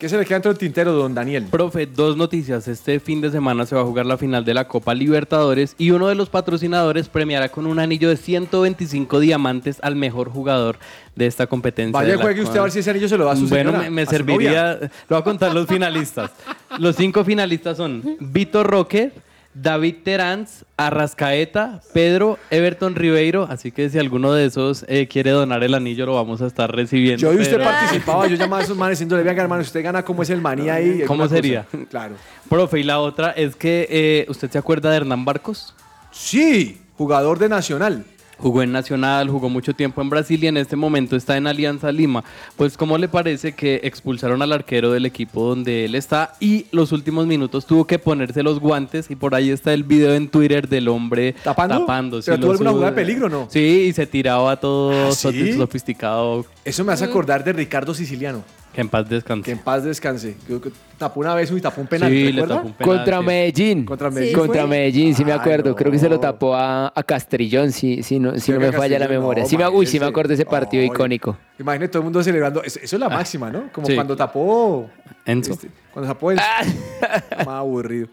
¿Qué 0.04 0.10
se 0.10 0.18
le 0.18 0.26
queda 0.26 0.36
dentro 0.36 0.52
del 0.52 0.60
tintero, 0.60 0.92
don 0.92 1.16
Daniel? 1.16 1.46
Profe, 1.50 1.86
dos 1.86 2.18
noticias. 2.18 2.68
Este 2.68 3.00
fin 3.00 3.22
de 3.22 3.32
semana 3.32 3.66
se 3.66 3.74
va 3.74 3.84
a 3.84 3.86
jugar 3.86 4.06
la 4.06 4.18
final 4.18 4.44
de 4.44 4.54
la 4.54 4.68
Copa 4.68 4.94
Libertadores 4.94 5.76
y 5.78 5.92
uno 5.92 6.10
de 6.10 6.16
los 6.16 6.28
patrocinadores 6.28 7.08
premiará 7.08 7.48
con 7.48 7.66
un 7.66 7.80
anillo 7.80 8.10
de 8.10 8.18
125 8.18 9.22
diamantes 9.22 9.78
al 9.82 9.96
mejor 9.96 10.30
jugador 10.30 10.78
de 11.16 11.26
esta 11.26 11.48
competencia. 11.48 11.98
Vaya, 11.98 12.18
juegue 12.18 12.42
usted 12.42 12.60
a 12.60 12.64
ver 12.64 12.72
si 12.72 12.80
ese 12.80 12.90
anillo 12.90 13.08
se 13.08 13.18
lo 13.18 13.24
da 13.24 13.32
a 13.32 13.36
su 13.38 13.48
Bueno, 13.48 13.72
señora, 13.72 13.90
me, 13.90 13.96
me 14.02 14.06
serviría. 14.06 14.74
Lo 14.74 14.90
voy 15.08 15.20
a 15.20 15.24
contar 15.24 15.54
los 15.54 15.68
finalistas. 15.68 16.32
Los 16.80 16.98
cinco 16.98 17.24
finalistas 17.24 17.78
son 17.78 18.04
Vitor 18.20 18.70
Roque, 18.70 19.14
David 19.56 19.96
Teranz, 20.04 20.66
Arrascaeta, 20.78 21.82
Pedro, 21.94 22.40
Everton 22.50 22.96
Ribeiro. 22.96 23.48
Así 23.50 23.72
que 23.72 23.90
si 23.90 24.00
alguno 24.00 24.34
de 24.34 24.46
esos 24.46 24.86
eh, 24.88 25.08
quiere 25.08 25.32
donar 25.32 25.64
el 25.64 25.74
anillo, 25.74 26.06
lo 26.06 26.16
vamos 26.16 26.42
a 26.42 26.48
estar 26.48 26.76
recibiendo. 26.76 27.22
Yo 27.22 27.34
y 27.34 27.38
usted 27.42 27.58
pero- 27.58 27.66
participaba, 27.66 28.28
yo 28.28 28.36
llamaba 28.36 28.62
a 28.62 28.66
esos 28.66 28.78
manes 28.78 28.98
diciéndole, 28.98 29.24
venga 29.24 29.42
hermano, 29.44 29.62
usted 29.62 29.84
gana 29.84 30.04
como 30.04 30.24
es 30.24 30.30
el 30.30 30.42
maní 30.42 30.70
ahí. 30.70 31.04
¿Cómo 31.06 31.24
alguna 31.24 31.24
cosa". 31.26 31.36
sería? 31.36 31.66
Claro. 31.90 32.16
Profe, 32.50 32.80
y 32.80 32.84
la 32.84 33.00
otra 33.00 33.32
es 33.32 33.56
que, 33.56 33.88
eh, 33.90 34.26
¿usted 34.30 34.50
se 34.50 34.58
acuerda 34.58 34.90
de 34.90 34.98
Hernán 34.98 35.26
Barcos? 35.26 35.74
Sí, 36.12 36.82
jugador 36.98 37.40
de 37.40 37.50
Nacional. 37.50 38.06
Jugó 38.38 38.62
en 38.64 38.72
Nacional, 38.72 39.30
jugó 39.30 39.48
mucho 39.50 39.74
tiempo 39.74 40.02
en 40.02 40.10
Brasil 40.10 40.44
y 40.44 40.48
en 40.48 40.58
este 40.58 40.76
momento 40.76 41.16
está 41.16 41.38
en 41.38 41.48
Alianza 41.48 41.92
Lima. 41.92 42.24
Pues, 42.58 42.76
¿cómo 42.78 42.98
le 42.98 43.08
parece 43.08 43.54
que 43.54 43.80
expulsaron 43.84 44.42
al 44.42 44.52
arquero 44.52 44.92
del 44.92 45.06
equipo 45.06 45.44
donde 45.48 45.86
él 45.86 45.96
está 45.96 46.34
y 46.40 46.66
los 46.72 46.92
últimos 46.92 47.26
minutos 47.28 47.66
tuvo 47.66 47.86
que 47.86 48.00
ponerse 48.00 48.44
los 48.44 48.60
guantes 48.60 49.10
y 49.12 49.16
por 49.16 49.36
ahí 49.36 49.50
está 49.50 49.74
el 49.74 49.84
video 49.84 50.14
en 50.14 50.28
Twitter 50.28 50.68
del 50.68 50.88
hombre 50.88 51.36
¿Tapando? 51.44 51.80
tapando 51.80 52.20
¿Pero 52.24 52.36
sí, 52.36 52.42
tuvo 52.42 52.52
alguna 52.52 52.72
jugada 52.72 52.92
de 52.92 52.96
peligro 52.96 53.30
no? 53.30 53.48
Sí, 53.50 53.86
y 53.90 53.94
se 53.94 54.06
tiraba 54.08 54.56
todo 54.60 55.10
¿Ah, 55.10 55.12
sí? 55.12 55.54
sofisticado. 55.54 56.46
Eso 56.66 56.84
me 56.84 56.94
hace 56.94 57.06
acordar 57.06 57.44
de 57.44 57.54
Ricardo 57.54 57.94
Siciliano, 57.94 58.44
Que 58.74 58.82
en 58.82 58.90
paz 58.90 59.08
descanse. 59.08 59.44
que 59.46 59.52
en 59.52 59.60
paz 59.60 59.84
descanse. 59.84 60.36
Creo 60.48 60.60
que 60.62 60.72
tapó 61.04 61.20
una 61.20 61.36
vez 61.36 61.52
y 61.52 61.62
tapó 61.62 61.82
un 61.82 61.88
penal, 61.88 62.10
Sí, 62.12 62.24
le 62.24 62.32
¿recuerda? 62.32 62.56
tapó 62.56 62.68
un 62.68 62.74
penal. 62.74 62.96
Contra 62.98 63.20
sí. 63.20 63.26
Medellín. 63.26 63.86
Contra 63.86 64.10
Medellín 64.10 64.38
Contra 64.38 64.62
fue. 64.62 64.70
Medellín, 64.70 65.16
sí 65.16 65.24
me 65.26 65.32
Ay, 65.32 65.40
acuerdo. 65.40 65.76
Creo 65.76 65.92
que 65.92 66.00
se 66.00 66.10
lo 66.10 66.16
no. 66.16 66.22
tapó 66.22 66.56
a, 66.56 66.92
a 66.96 67.04
Castrillón, 67.04 67.72
si, 67.72 68.04
si 68.04 68.20
no, 68.20 68.38
si 68.40 68.52
no 68.52 68.58
Creo 68.58 68.72
me 68.72 68.78
falla 68.78 69.00
la 69.00 69.08
memoria. 69.08 69.44
no, 69.44 69.50
sí 69.50 69.58
me, 69.58 69.68
uy, 69.68 69.86
sí 69.86 70.00
me 70.00 70.06
acuerdo 70.06 70.30
de 70.30 70.36
ese 70.36 70.46
partido 70.46 70.84
icónico. 70.84 71.38
Imagínate 71.60 71.90
todo 71.90 72.00
el 72.00 72.04
mundo 72.06 72.24
celebrando. 72.24 72.64
Eso, 72.64 72.80
eso 72.82 72.96
es 72.96 73.00
la 73.00 73.10
máxima, 73.10 73.50
¿no? 73.52 73.72
Como 73.72 73.88
Sí. 73.88 73.96
cuando 73.96 74.16
tapó. 74.16 74.90
Enzo. 75.26 75.54
este, 75.54 75.70
cuando 75.94 76.12
tapó 76.12 76.32
el. 76.32 76.38
Más 77.38 77.48
aburrido. 77.48 78.08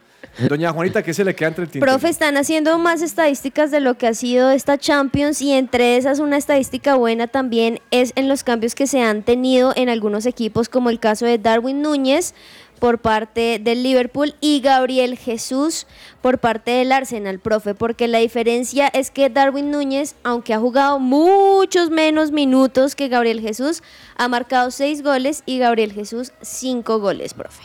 Doña 0.49 0.71
Juanita, 0.73 1.03
¿qué 1.03 1.13
se 1.13 1.25
le 1.25 1.35
queda 1.35 1.49
entre 1.49 1.65
el 1.65 1.71
tintero? 1.71 1.91
Profe, 1.93 2.09
están 2.09 2.37
haciendo 2.37 2.79
más 2.79 3.03
estadísticas 3.03 3.71
de 3.73 3.81
lo 3.81 3.95
que 3.95 4.07
ha 4.07 4.15
sido 4.15 4.51
esta 4.51 4.79
Champions 4.79 5.43
y 5.43 5.53
entre 5.53 5.97
esas 5.97 6.21
una 6.21 6.37
estadística 6.37 6.95
buena 6.95 7.27
también 7.27 7.81
es 7.91 8.13
en 8.15 8.29
los 8.29 8.45
cambios 8.45 8.77
que 8.77 8.87
se 8.87 9.03
han 9.03 9.23
tenido 9.23 9.73
en 9.75 9.89
algunos 9.89 10.27
equipos 10.27 10.69
como 10.69 10.89
el 10.89 11.01
caso 11.01 11.27
de 11.27 11.39
Darwin 11.39 11.83
Núñez 11.83 12.35
por 12.81 12.99
parte 12.99 13.61
del 13.63 13.83
Liverpool 13.85 14.35
y 14.41 14.61
Gabriel 14.61 15.17
Jesús 15.17 15.87
por 16.23 16.39
parte 16.39 16.71
del 16.73 16.91
Arsenal, 16.91 17.39
profe, 17.39 17.75
porque 17.75 18.09
la 18.09 18.19
diferencia 18.19 18.89
es 18.89 19.11
que 19.11 19.29
Darwin 19.31 19.71
Núñez, 19.71 20.17
aunque 20.25 20.55
ha 20.55 20.59
jugado 20.59 20.99
muchos 20.99 21.91
menos 21.91 22.33
minutos 22.33 22.97
que 22.97 23.09
Gabriel 23.09 23.41
Jesús, 23.41 23.83
ha 24.17 24.27
marcado 24.29 24.71
seis 24.71 25.03
goles 25.03 25.43
y 25.47 25.59
Gabriel 25.59 25.93
Jesús 25.93 26.33
cinco 26.41 26.99
goles, 26.99 27.35
profe. 27.35 27.63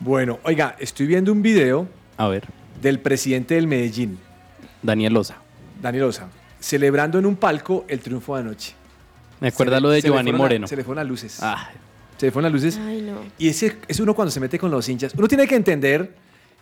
Bueno, 0.00 0.38
oiga, 0.42 0.76
estoy 0.78 1.06
viendo 1.06 1.32
un 1.32 1.40
video 1.40 1.88
A 2.18 2.28
ver, 2.28 2.44
del 2.82 2.98
presidente 3.00 3.54
del 3.54 3.66
Medellín, 3.66 4.18
Daniel 4.82 5.14
Loza. 5.14 5.36
Daniel 5.80 6.04
Osa, 6.04 6.28
celebrando 6.58 7.18
en 7.18 7.26
un 7.26 7.36
palco 7.36 7.84
el 7.88 8.00
triunfo 8.00 8.34
de 8.34 8.40
anoche. 8.42 8.74
Me 9.40 9.48
acuerda 9.48 9.76
le- 9.76 9.80
lo 9.82 9.90
de 9.90 10.00
Giovanni 10.00 10.32
Moreno. 10.32 10.66
se 10.66 10.74
le 10.76 10.82
fueron 10.84 10.96
las 11.02 11.08
luces. 11.08 11.38
Ah, 11.42 11.70
Se 12.16 12.26
le 12.26 12.32
fueron 12.32 12.52
las 12.52 12.62
luces. 12.62 12.80
Ay, 12.82 13.02
no. 13.02 13.20
Y 13.38 13.48
ese 13.48 13.76
es 13.88 14.00
uno 14.00 14.14
cuando 14.14 14.30
se 14.30 14.40
mete 14.40 14.58
con 14.58 14.70
los 14.70 14.88
hinchas. 14.88 15.12
Uno 15.16 15.28
tiene 15.28 15.46
que 15.46 15.54
entender 15.54 16.14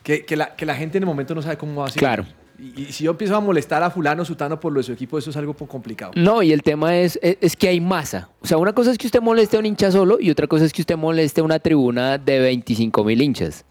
que, 0.03 0.25
que 0.25 0.37
la, 0.37 0.55
que 0.55 0.67
la 0.67 0.75
gente 0.75 0.99
en 0.99 1.05
el 1.05 1.07
momento 1.07 1.35
no 1.35 1.43
sabe 1.43 1.57
cómo 1.57 1.81
va 1.81 1.89
a 1.89 1.91
ser. 1.91 2.01
Claro. 2.01 2.27
Y, 2.59 2.83
y 2.83 2.93
si 2.93 3.05
yo 3.05 3.13
empiezo 3.13 3.35
a 3.37 3.41
molestar 3.41 3.83
a 3.83 3.91
fulano, 3.91 4.25
sutano 4.25 4.61
por 4.61 4.73
lo 4.73 4.79
de 4.79 4.85
su 4.85 4.93
equipo, 4.93 5.19
eso 5.19 5.31
es 5.31 5.37
algo 5.37 5.55
complicado. 5.55 6.13
No, 6.15 6.43
y 6.43 6.53
el 6.53 6.63
tema 6.63 6.97
es, 6.97 7.19
es, 7.23 7.37
es 7.41 7.57
que 7.57 7.69
hay 7.69 7.81
masa. 7.81 8.29
O 8.41 8.47
sea, 8.47 8.59
una 8.59 8.73
cosa 8.73 8.91
es 8.93 8.99
que 8.99 9.07
usted 9.07 9.21
moleste 9.21 9.57
a 9.57 9.61
un 9.61 9.67
hincha 9.67 9.91
solo 9.91 10.19
y 10.21 10.31
otra 10.31 10.47
cosa 10.47 10.65
es 10.65 10.73
que 10.73 10.83
usted 10.83 10.97
moleste 10.97 11.41
a 11.41 11.45
una 11.45 11.59
tribuna 11.59 12.19
de 12.19 12.39
25 12.41 13.05
mil 13.05 13.21
hinchas. 13.23 13.65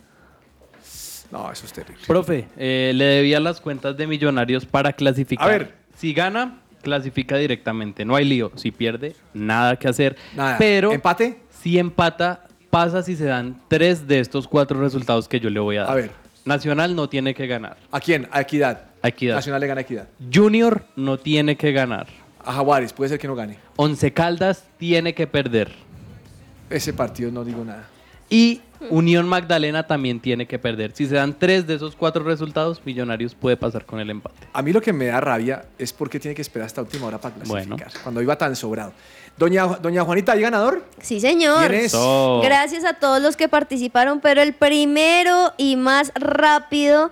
No, 1.31 1.51
eso 1.51 1.65
es 1.65 1.73
terrible. 1.73 2.03
Profe, 2.05 2.47
eh, 2.57 2.91
le 2.93 3.05
debía 3.05 3.39
las 3.39 3.59
cuentas 3.59 3.97
de 3.97 4.05
millonarios 4.05 4.67
para 4.67 4.93
clasificar. 4.93 5.47
A 5.47 5.51
ver. 5.51 5.73
Si 5.97 6.13
gana, 6.13 6.59
clasifica 6.83 7.37
directamente. 7.37 8.05
No 8.05 8.15
hay 8.15 8.25
lío. 8.25 8.51
Si 8.55 8.69
pierde, 8.69 9.15
nada 9.33 9.75
que 9.77 9.87
hacer. 9.87 10.15
Nada. 10.35 10.57
Pero 10.59 10.91
¿Empate? 10.91 11.39
Si 11.63 11.79
empata, 11.79 12.45
pasa 12.69 13.01
si 13.03 13.15
se 13.15 13.23
dan 13.25 13.59
tres 13.69 14.05
de 14.07 14.19
estos 14.19 14.47
cuatro 14.47 14.79
resultados 14.81 15.27
que 15.29 15.39
yo 15.39 15.49
le 15.49 15.59
voy 15.61 15.77
a 15.77 15.83
dar. 15.83 15.91
A 15.91 15.95
ver. 15.95 16.11
Nacional 16.45 16.93
no 16.93 17.07
tiene 17.07 17.33
que 17.33 17.47
ganar. 17.47 17.77
¿A 17.89 18.01
quién? 18.01 18.27
A 18.31 18.41
Equidad. 18.41 18.81
A 19.01 19.07
Equidad. 19.07 19.35
Nacional 19.35 19.61
le 19.61 19.67
gana 19.67 19.79
a 19.79 19.83
Equidad. 19.83 20.07
Junior 20.31 20.83
no 20.97 21.17
tiene 21.17 21.55
que 21.55 21.71
ganar. 21.71 22.07
A 22.43 22.51
Jaguares, 22.51 22.91
puede 22.91 23.07
ser 23.09 23.19
que 23.19 23.27
no 23.27 23.35
gane. 23.35 23.57
Once 23.77 24.11
Caldas 24.11 24.65
tiene 24.77 25.13
que 25.15 25.25
perder. 25.25 25.71
Ese 26.69 26.91
partido 26.91 27.31
no 27.31 27.45
digo 27.45 27.63
nada. 27.63 27.87
Y 28.29 28.59
Unión 28.89 29.27
Magdalena 29.29 29.83
también 29.87 30.19
tiene 30.19 30.45
que 30.47 30.59
perder. 30.59 30.91
Si 30.93 31.05
se 31.05 31.15
dan 31.15 31.33
tres 31.37 31.65
de 31.67 31.75
esos 31.75 31.95
cuatro 31.95 32.23
resultados, 32.23 32.81
Millonarios 32.83 33.35
puede 33.35 33.55
pasar 33.55 33.85
con 33.85 34.01
el 34.01 34.09
empate. 34.09 34.47
A 34.51 34.61
mí 34.61 34.73
lo 34.73 34.81
que 34.81 34.91
me 34.91 35.05
da 35.05 35.21
rabia 35.21 35.63
es 35.77 35.93
porque 35.93 36.19
tiene 36.19 36.35
que 36.35 36.41
esperar 36.41 36.65
hasta 36.65 36.81
última 36.81 37.05
hora 37.07 37.21
para 37.21 37.35
Bueno. 37.45 37.77
clasificar. 37.77 38.03
Cuando 38.03 38.21
iba 38.21 38.37
tan 38.37 38.55
sobrado. 38.57 38.91
Doña, 39.37 39.65
Doña 39.65 40.03
Juanita, 40.03 40.33
¿hay 40.33 40.41
ganador? 40.41 40.83
Sí, 41.01 41.19
señor. 41.19 41.67
¿Quién 41.67 41.73
es? 41.81 41.85
Eso. 41.85 42.41
Gracias 42.43 42.85
a 42.85 42.93
todos 42.93 43.21
los 43.21 43.35
que 43.35 43.49
participaron, 43.49 44.19
pero 44.19 44.41
el 44.41 44.53
primero 44.53 45.53
y 45.57 45.75
más 45.75 46.11
rápido 46.15 47.11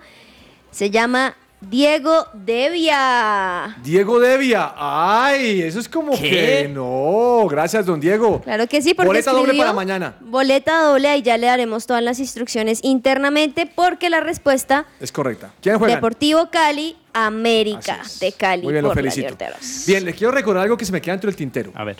se 0.72 0.91
llama 0.91 1.36
Diego 1.62 2.26
Devia. 2.34 3.78
Diego 3.84 4.20
Devia. 4.20 4.74
Ay, 4.76 5.62
eso 5.62 5.80
es 5.80 5.88
como 5.88 6.12
que 6.20 6.68
no. 6.74 7.47
Gracias, 7.47 7.86
don 7.86 7.99
Diego. 7.99 8.41
Claro 8.41 8.68
que 8.68 8.82
sí, 8.82 8.95
porque 8.95 9.07
Boleta 9.07 9.32
doble 9.32 9.53
para 9.53 9.72
mañana. 9.72 10.16
Boleta 10.22 10.82
doble, 10.82 11.07
ahí 11.07 11.22
ya 11.22 11.38
le 11.38 11.45
daremos 11.45 11.86
todas 11.86 12.01
las 12.01 12.20
instrucciones 12.20 12.80
internamente, 12.84 13.68
porque 13.68 14.09
la 14.09 14.22
respuesta 14.22 14.88
Es 14.99 15.12
correcta. 15.12 15.51
¿Quién 15.62 15.78
juega? 15.78 15.95
Deportivo 15.95 16.49
Cali, 16.49 16.97
América 17.14 18.01
de 18.20 18.32
Cali. 18.32 18.64
Muy 18.64 18.74
bien, 18.74 18.84
lo 18.84 18.89
por 18.89 19.03
la 19.03 19.12
felicito. 19.12 19.38
Bien, 19.86 20.03
les 20.03 20.16
quiero 20.16 20.32
recordar 20.32 20.64
algo 20.64 20.76
que 20.76 20.86
se 20.86 20.91
me 20.91 20.99
queda 20.99 21.14
dentro 21.14 21.30
del 21.30 21.38
tintero. 21.38 21.72
A 21.76 21.84
ver. 21.84 21.97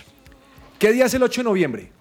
¿Qué 0.80 0.92
día 0.92 1.06
es 1.06 1.14
el 1.14 1.22
8 1.22 1.42
de 1.42 1.46
noviembre? 1.46 1.92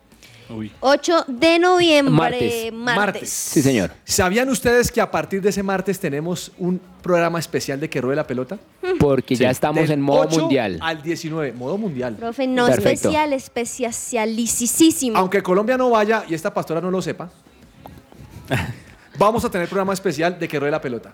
8 0.80 1.24
de 1.28 1.58
noviembre. 1.58 2.12
Martes. 2.12 2.72
Martes. 2.72 3.28
Sí, 3.30 3.62
señor. 3.62 3.92
¿Sabían 4.04 4.48
ustedes 4.48 4.90
que 4.90 5.00
a 5.00 5.10
partir 5.10 5.40
de 5.42 5.50
ese 5.50 5.62
martes 5.62 5.98
tenemos 6.00 6.52
un 6.58 6.80
programa 7.02 7.38
especial 7.38 7.78
de 7.80 7.88
que 7.88 8.00
ruede 8.00 8.16
la 8.16 8.26
pelota? 8.26 8.58
Porque 8.98 9.36
ya 9.36 9.50
estamos 9.50 9.82
Del 9.82 9.92
en 9.92 10.00
modo 10.00 10.22
8 10.22 10.40
mundial. 10.40 10.78
Al 10.80 11.02
19, 11.02 11.52
modo 11.52 11.78
mundial. 11.78 12.16
Profe, 12.16 12.46
no 12.46 12.66
Perfecto. 12.66 12.90
especial, 12.90 13.32
especialicísimo. 13.32 15.16
Aunque 15.16 15.42
Colombia 15.42 15.76
no 15.76 15.90
vaya 15.90 16.24
y 16.28 16.34
esta 16.34 16.52
pastora 16.52 16.80
no 16.80 16.90
lo 16.90 17.00
sepa, 17.00 17.30
vamos 19.18 19.44
a 19.44 19.50
tener 19.50 19.68
programa 19.68 19.92
especial 19.92 20.38
de 20.38 20.48
que 20.48 20.58
ruede 20.58 20.72
la 20.72 20.80
pelota. 20.80 21.12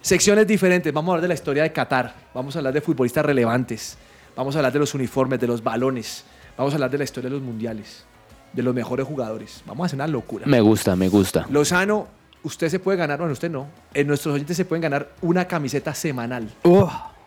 Secciones 0.00 0.46
diferentes. 0.46 0.92
Vamos 0.92 1.10
a 1.10 1.12
hablar 1.14 1.22
de 1.22 1.28
la 1.28 1.34
historia 1.34 1.62
de 1.62 1.72
Qatar. 1.72 2.14
Vamos 2.34 2.54
a 2.54 2.60
hablar 2.60 2.72
de 2.72 2.80
futbolistas 2.80 3.24
relevantes. 3.24 3.98
Vamos 4.36 4.54
a 4.54 4.58
hablar 4.60 4.72
de 4.72 4.78
los 4.78 4.94
uniformes, 4.94 5.40
de 5.40 5.46
los 5.46 5.62
balones. 5.62 6.24
Vamos 6.56 6.72
a 6.72 6.76
hablar 6.76 6.90
de 6.90 6.98
la 6.98 7.04
historia 7.04 7.28
de 7.28 7.36
los 7.36 7.42
mundiales. 7.44 8.04
De 8.52 8.62
los 8.62 8.74
mejores 8.74 9.06
jugadores. 9.06 9.62
Vamos 9.66 9.84
a 9.84 9.86
hacer 9.86 9.96
una 9.96 10.06
locura. 10.06 10.46
Me 10.46 10.60
gusta, 10.60 10.96
me 10.96 11.08
gusta. 11.08 11.46
Lozano, 11.50 12.08
usted 12.42 12.68
se 12.68 12.78
puede 12.78 12.96
ganar, 12.98 13.18
bueno, 13.18 13.32
usted 13.32 13.50
no. 13.50 13.66
En 13.94 14.06
nuestros 14.06 14.34
oyentes 14.34 14.56
se 14.56 14.64
pueden 14.64 14.82
ganar 14.82 15.10
una 15.22 15.46
camiseta 15.46 15.94
semanal. 15.94 16.48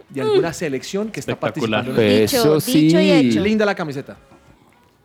De 0.09 0.21
alguna 0.21 0.51
selección 0.51 1.09
que 1.09 1.19
está 1.21 1.33
Espectacular. 1.33 1.85
participando. 1.85 2.01
en 2.01 2.17
el- 2.17 2.23
Eso 2.23 2.55
dicho 2.59 2.69
y 2.69 2.91
sí. 2.91 3.11
hecho. 3.29 3.39
Linda 3.39 3.65
la 3.65 3.75
camiseta. 3.75 4.17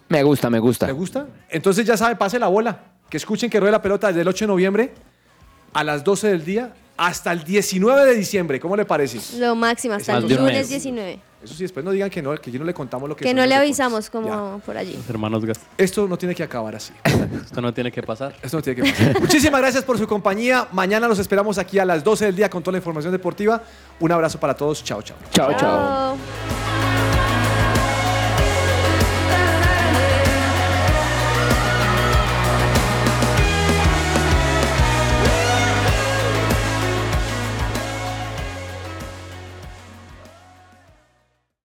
Me 0.08 0.22
gusta, 0.22 0.48
me 0.50 0.58
gusta. 0.58 0.86
¿Le 0.86 0.92
gusta? 0.92 1.26
Entonces 1.48 1.84
ya 1.86 1.96
sabe, 1.96 2.16
pase 2.16 2.38
la 2.38 2.48
bola. 2.48 2.80
Que 3.08 3.16
escuchen 3.18 3.48
que 3.50 3.60
ruede 3.60 3.72
la 3.72 3.82
pelota 3.82 4.08
desde 4.08 4.22
el 4.22 4.28
8 4.28 4.44
de 4.44 4.48
noviembre 4.48 4.94
a 5.72 5.84
las 5.84 6.02
12 6.02 6.28
del 6.28 6.44
día 6.44 6.72
hasta 6.96 7.30
el 7.30 7.44
19 7.44 8.04
de 8.04 8.14
diciembre. 8.16 8.58
¿Cómo 8.58 8.76
le 8.76 8.84
parece? 8.84 9.38
Lo 9.38 9.54
máximo, 9.54 9.94
hasta 9.94 10.14
Más 10.14 10.22
el 10.22 10.28
de 10.28 10.34
un 10.36 10.40
lunes 10.40 10.56
mes. 10.58 10.68
19. 10.70 11.18
Eso 11.46 11.54
sí, 11.54 11.62
después 11.64 11.84
no 11.84 11.90
digan 11.92 12.10
que 12.10 12.20
no, 12.20 12.34
que 12.36 12.50
yo 12.50 12.58
no 12.58 12.64
le 12.64 12.74
contamos 12.74 13.08
lo 13.08 13.16
que 13.16 13.22
Que 13.24 13.30
son 13.30 13.36
no 13.36 13.42
los 13.42 13.48
le 13.48 13.54
deportes. 13.54 13.80
avisamos 13.80 14.10
como 14.10 14.60
por 14.66 14.76
allí. 14.76 14.98
Hermanos 15.08 15.44
Gas. 15.44 15.60
Esto 15.78 16.06
no 16.08 16.18
tiene 16.18 16.34
que 16.34 16.42
acabar 16.42 16.74
así. 16.76 16.92
Esto 17.44 17.60
no 17.60 17.72
tiene 17.72 17.90
que 17.92 18.02
pasar. 18.02 18.34
Esto 18.42 18.56
no 18.58 18.62
tiene 18.62 18.82
que 18.82 18.90
pasar. 18.90 19.20
Muchísimas 19.20 19.60
gracias 19.60 19.84
por 19.84 19.96
su 19.98 20.06
compañía. 20.06 20.66
Mañana 20.72 21.08
los 21.08 21.18
esperamos 21.18 21.58
aquí 21.58 21.78
a 21.78 21.84
las 21.84 22.02
12 22.04 22.26
del 22.26 22.36
día 22.36 22.50
con 22.50 22.62
toda 22.62 22.72
la 22.72 22.78
información 22.78 23.12
deportiva. 23.12 23.62
Un 24.00 24.12
abrazo 24.12 24.38
para 24.40 24.54
todos. 24.54 24.82
Chao, 24.82 25.02
chao. 25.02 25.16
Chao, 25.30 25.54
chao. 25.56 26.65